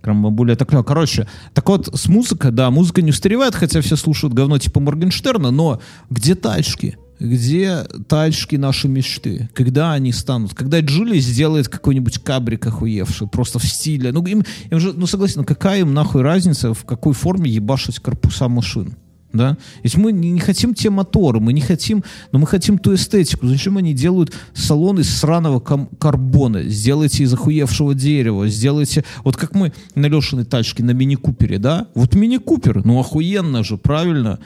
Крамбамбули 0.00 0.54
это 0.54 0.64
клево. 0.64 0.82
Короче, 0.82 1.28
так 1.54 1.68
вот, 1.68 1.88
с 1.94 2.08
музыкой, 2.08 2.50
да, 2.50 2.70
музыка 2.70 3.02
не 3.02 3.10
устаревает, 3.10 3.54
хотя 3.54 3.80
все 3.80 3.96
слушают 3.96 4.34
говно 4.34 4.58
типа 4.58 4.80
Моргенштерна, 4.80 5.50
но 5.50 5.80
где 6.10 6.34
тачки? 6.34 6.96
Где 7.20 7.84
тачки 8.08 8.56
наши 8.56 8.88
мечты? 8.88 9.48
Когда 9.54 9.92
они 9.92 10.12
станут? 10.12 10.54
Когда 10.54 10.80
Джули 10.80 11.20
сделает 11.20 11.68
какой-нибудь 11.68 12.18
кабрик 12.18 12.66
охуевший, 12.66 13.28
просто 13.28 13.60
в 13.60 13.64
стиле. 13.64 14.10
Ну, 14.10 14.26
им, 14.26 14.44
им 14.70 14.80
же, 14.80 14.92
ну 14.92 15.06
согласен, 15.06 15.42
ну 15.42 15.44
какая 15.44 15.80
им 15.80 15.94
нахуй 15.94 16.22
разница, 16.22 16.74
в 16.74 16.84
какой 16.84 17.14
форме 17.14 17.48
ебашить 17.48 18.00
корпуса 18.00 18.48
машин? 18.48 18.96
Да? 19.32 19.56
Если 19.82 19.98
мы 19.98 20.12
не, 20.12 20.38
хотим 20.40 20.74
те 20.74 20.90
моторы, 20.90 21.40
мы 21.40 21.52
не 21.52 21.60
хотим, 21.60 22.04
но 22.32 22.38
мы 22.38 22.46
хотим 22.46 22.78
ту 22.78 22.94
эстетику. 22.94 23.46
Зачем 23.46 23.78
они 23.78 23.94
делают 23.94 24.32
салон 24.54 25.00
из 25.00 25.14
сраного 25.14 25.60
карбона? 25.60 26.62
Сделайте 26.64 27.24
из 27.24 27.32
охуевшего 27.32 27.94
дерева, 27.94 28.48
сделайте... 28.48 29.04
Вот 29.24 29.36
как 29.36 29.54
мы 29.54 29.72
на 29.94 30.06
Лешиной 30.06 30.44
тачке, 30.44 30.84
на 30.84 30.90
мини-купере, 30.90 31.58
да? 31.58 31.88
Вот 31.94 32.14
мини-купер, 32.14 32.84
ну 32.84 32.98
охуенно 33.00 33.64
же, 33.64 33.78
правильно? 33.78 34.38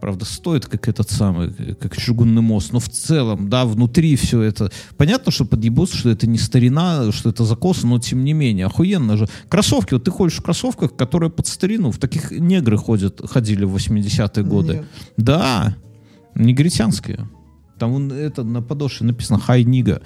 Правда, 0.00 0.24
стоит 0.24 0.66
как 0.66 0.88
этот 0.88 1.10
самый, 1.10 1.50
как 1.74 1.96
чугунный 1.96 2.42
мост, 2.42 2.72
но 2.72 2.78
в 2.78 2.88
целом, 2.88 3.48
да, 3.50 3.64
внутри 3.64 4.14
все 4.16 4.42
это. 4.42 4.70
Понятно, 4.96 5.32
что 5.32 5.44
подъебутся, 5.44 5.96
что 5.96 6.10
это 6.10 6.26
не 6.26 6.38
старина, 6.38 7.10
что 7.10 7.30
это 7.30 7.44
закосы, 7.44 7.86
но 7.86 7.98
тем 7.98 8.24
не 8.24 8.32
менее, 8.32 8.66
охуенно 8.66 9.16
же. 9.16 9.28
Кроссовки, 9.48 9.94
вот 9.94 10.04
ты 10.04 10.10
ходишь 10.10 10.38
в 10.38 10.42
кроссовках, 10.42 10.94
которые 10.94 11.30
под 11.30 11.46
старину, 11.46 11.90
в 11.90 11.98
таких 11.98 12.30
негры 12.30 12.78
ходят, 12.78 13.20
ходили 13.28 13.64
в 13.64 13.74
80-е 13.74 14.44
годы. 14.44 14.72
Нет. 14.74 14.84
Да, 15.16 15.76
негритянские. 16.34 17.28
Там 17.78 17.92
вон 17.92 18.12
это 18.12 18.42
на 18.42 18.60
подошве 18.60 19.06
написано 19.06 19.38
«Хай 19.38 19.64
Нига». 19.64 20.02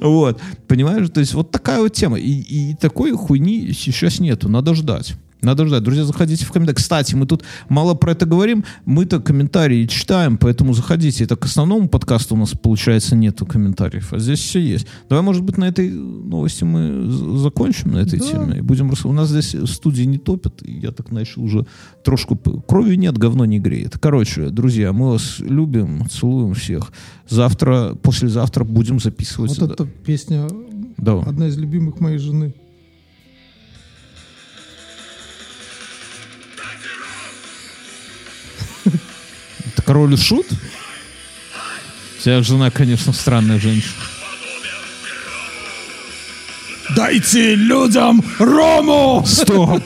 Вот, 0.00 0.40
понимаешь? 0.68 1.08
То 1.10 1.20
есть 1.20 1.34
вот 1.34 1.50
такая 1.50 1.80
вот 1.80 1.92
тема. 1.92 2.18
И 2.18 2.74
такой 2.74 3.12
хуйни 3.12 3.72
сейчас 3.72 4.20
нету, 4.20 4.48
надо 4.48 4.74
ждать. 4.74 5.14
Надо 5.44 5.66
ждать. 5.66 5.82
Друзья, 5.82 6.04
заходите 6.04 6.44
в 6.44 6.52
комментарии. 6.52 6.76
Кстати, 6.76 7.14
мы 7.14 7.26
тут 7.26 7.44
мало 7.68 7.94
про 7.94 8.12
это 8.12 8.26
говорим. 8.26 8.64
Мы-то 8.86 9.20
комментарии 9.20 9.86
читаем, 9.86 10.38
поэтому 10.38 10.72
заходите. 10.72 11.24
Это 11.24 11.36
к 11.36 11.44
основному 11.44 11.88
подкасту 11.88 12.34
у 12.34 12.38
нас, 12.38 12.50
получается, 12.50 13.14
нету 13.14 13.46
комментариев. 13.46 14.12
А 14.12 14.18
здесь 14.18 14.38
все 14.40 14.60
есть. 14.60 14.86
Давай, 15.08 15.22
может 15.22 15.42
быть, 15.42 15.58
на 15.58 15.64
этой 15.64 15.90
новости 15.90 16.64
мы 16.64 17.10
закончим 17.38 17.92
на 17.92 17.98
этой 17.98 18.18
Да. 18.18 18.26
теме. 18.26 18.58
И 18.58 18.60
будем 18.60 18.92
У 19.04 19.12
нас 19.12 19.28
здесь 19.28 19.54
студии 19.70 20.04
не 20.04 20.18
топят. 20.18 20.62
Я 20.62 20.90
так 20.92 21.10
начал 21.10 21.42
уже 21.42 21.66
трошку... 22.04 22.36
Крови 22.36 22.96
нет, 22.96 23.18
говно 23.18 23.44
не 23.44 23.58
греет. 23.58 23.98
Короче, 23.98 24.48
друзья, 24.50 24.92
мы 24.92 25.10
вас 25.10 25.40
любим, 25.40 26.06
целуем 26.08 26.54
всех. 26.54 26.92
Завтра, 27.28 27.94
послезавтра 28.02 28.64
будем 28.64 29.00
записывать. 29.00 29.58
Вот 29.58 29.70
эта 29.70 29.86
песня 29.86 30.46
Да. 30.96 31.20
одна 31.20 31.48
из 31.48 31.56
любимых 31.58 32.00
моей 32.00 32.18
жены. 32.18 32.54
Король 39.84 40.14
и 40.14 40.16
шут? 40.16 40.46
У 40.50 42.22
тебя 42.22 42.42
жена, 42.42 42.70
конечно, 42.70 43.12
странная 43.12 43.60
женщина. 43.60 43.92
Дайте 46.96 47.54
людям 47.54 48.24
рому! 48.38 49.24
Стоп! 49.26 49.82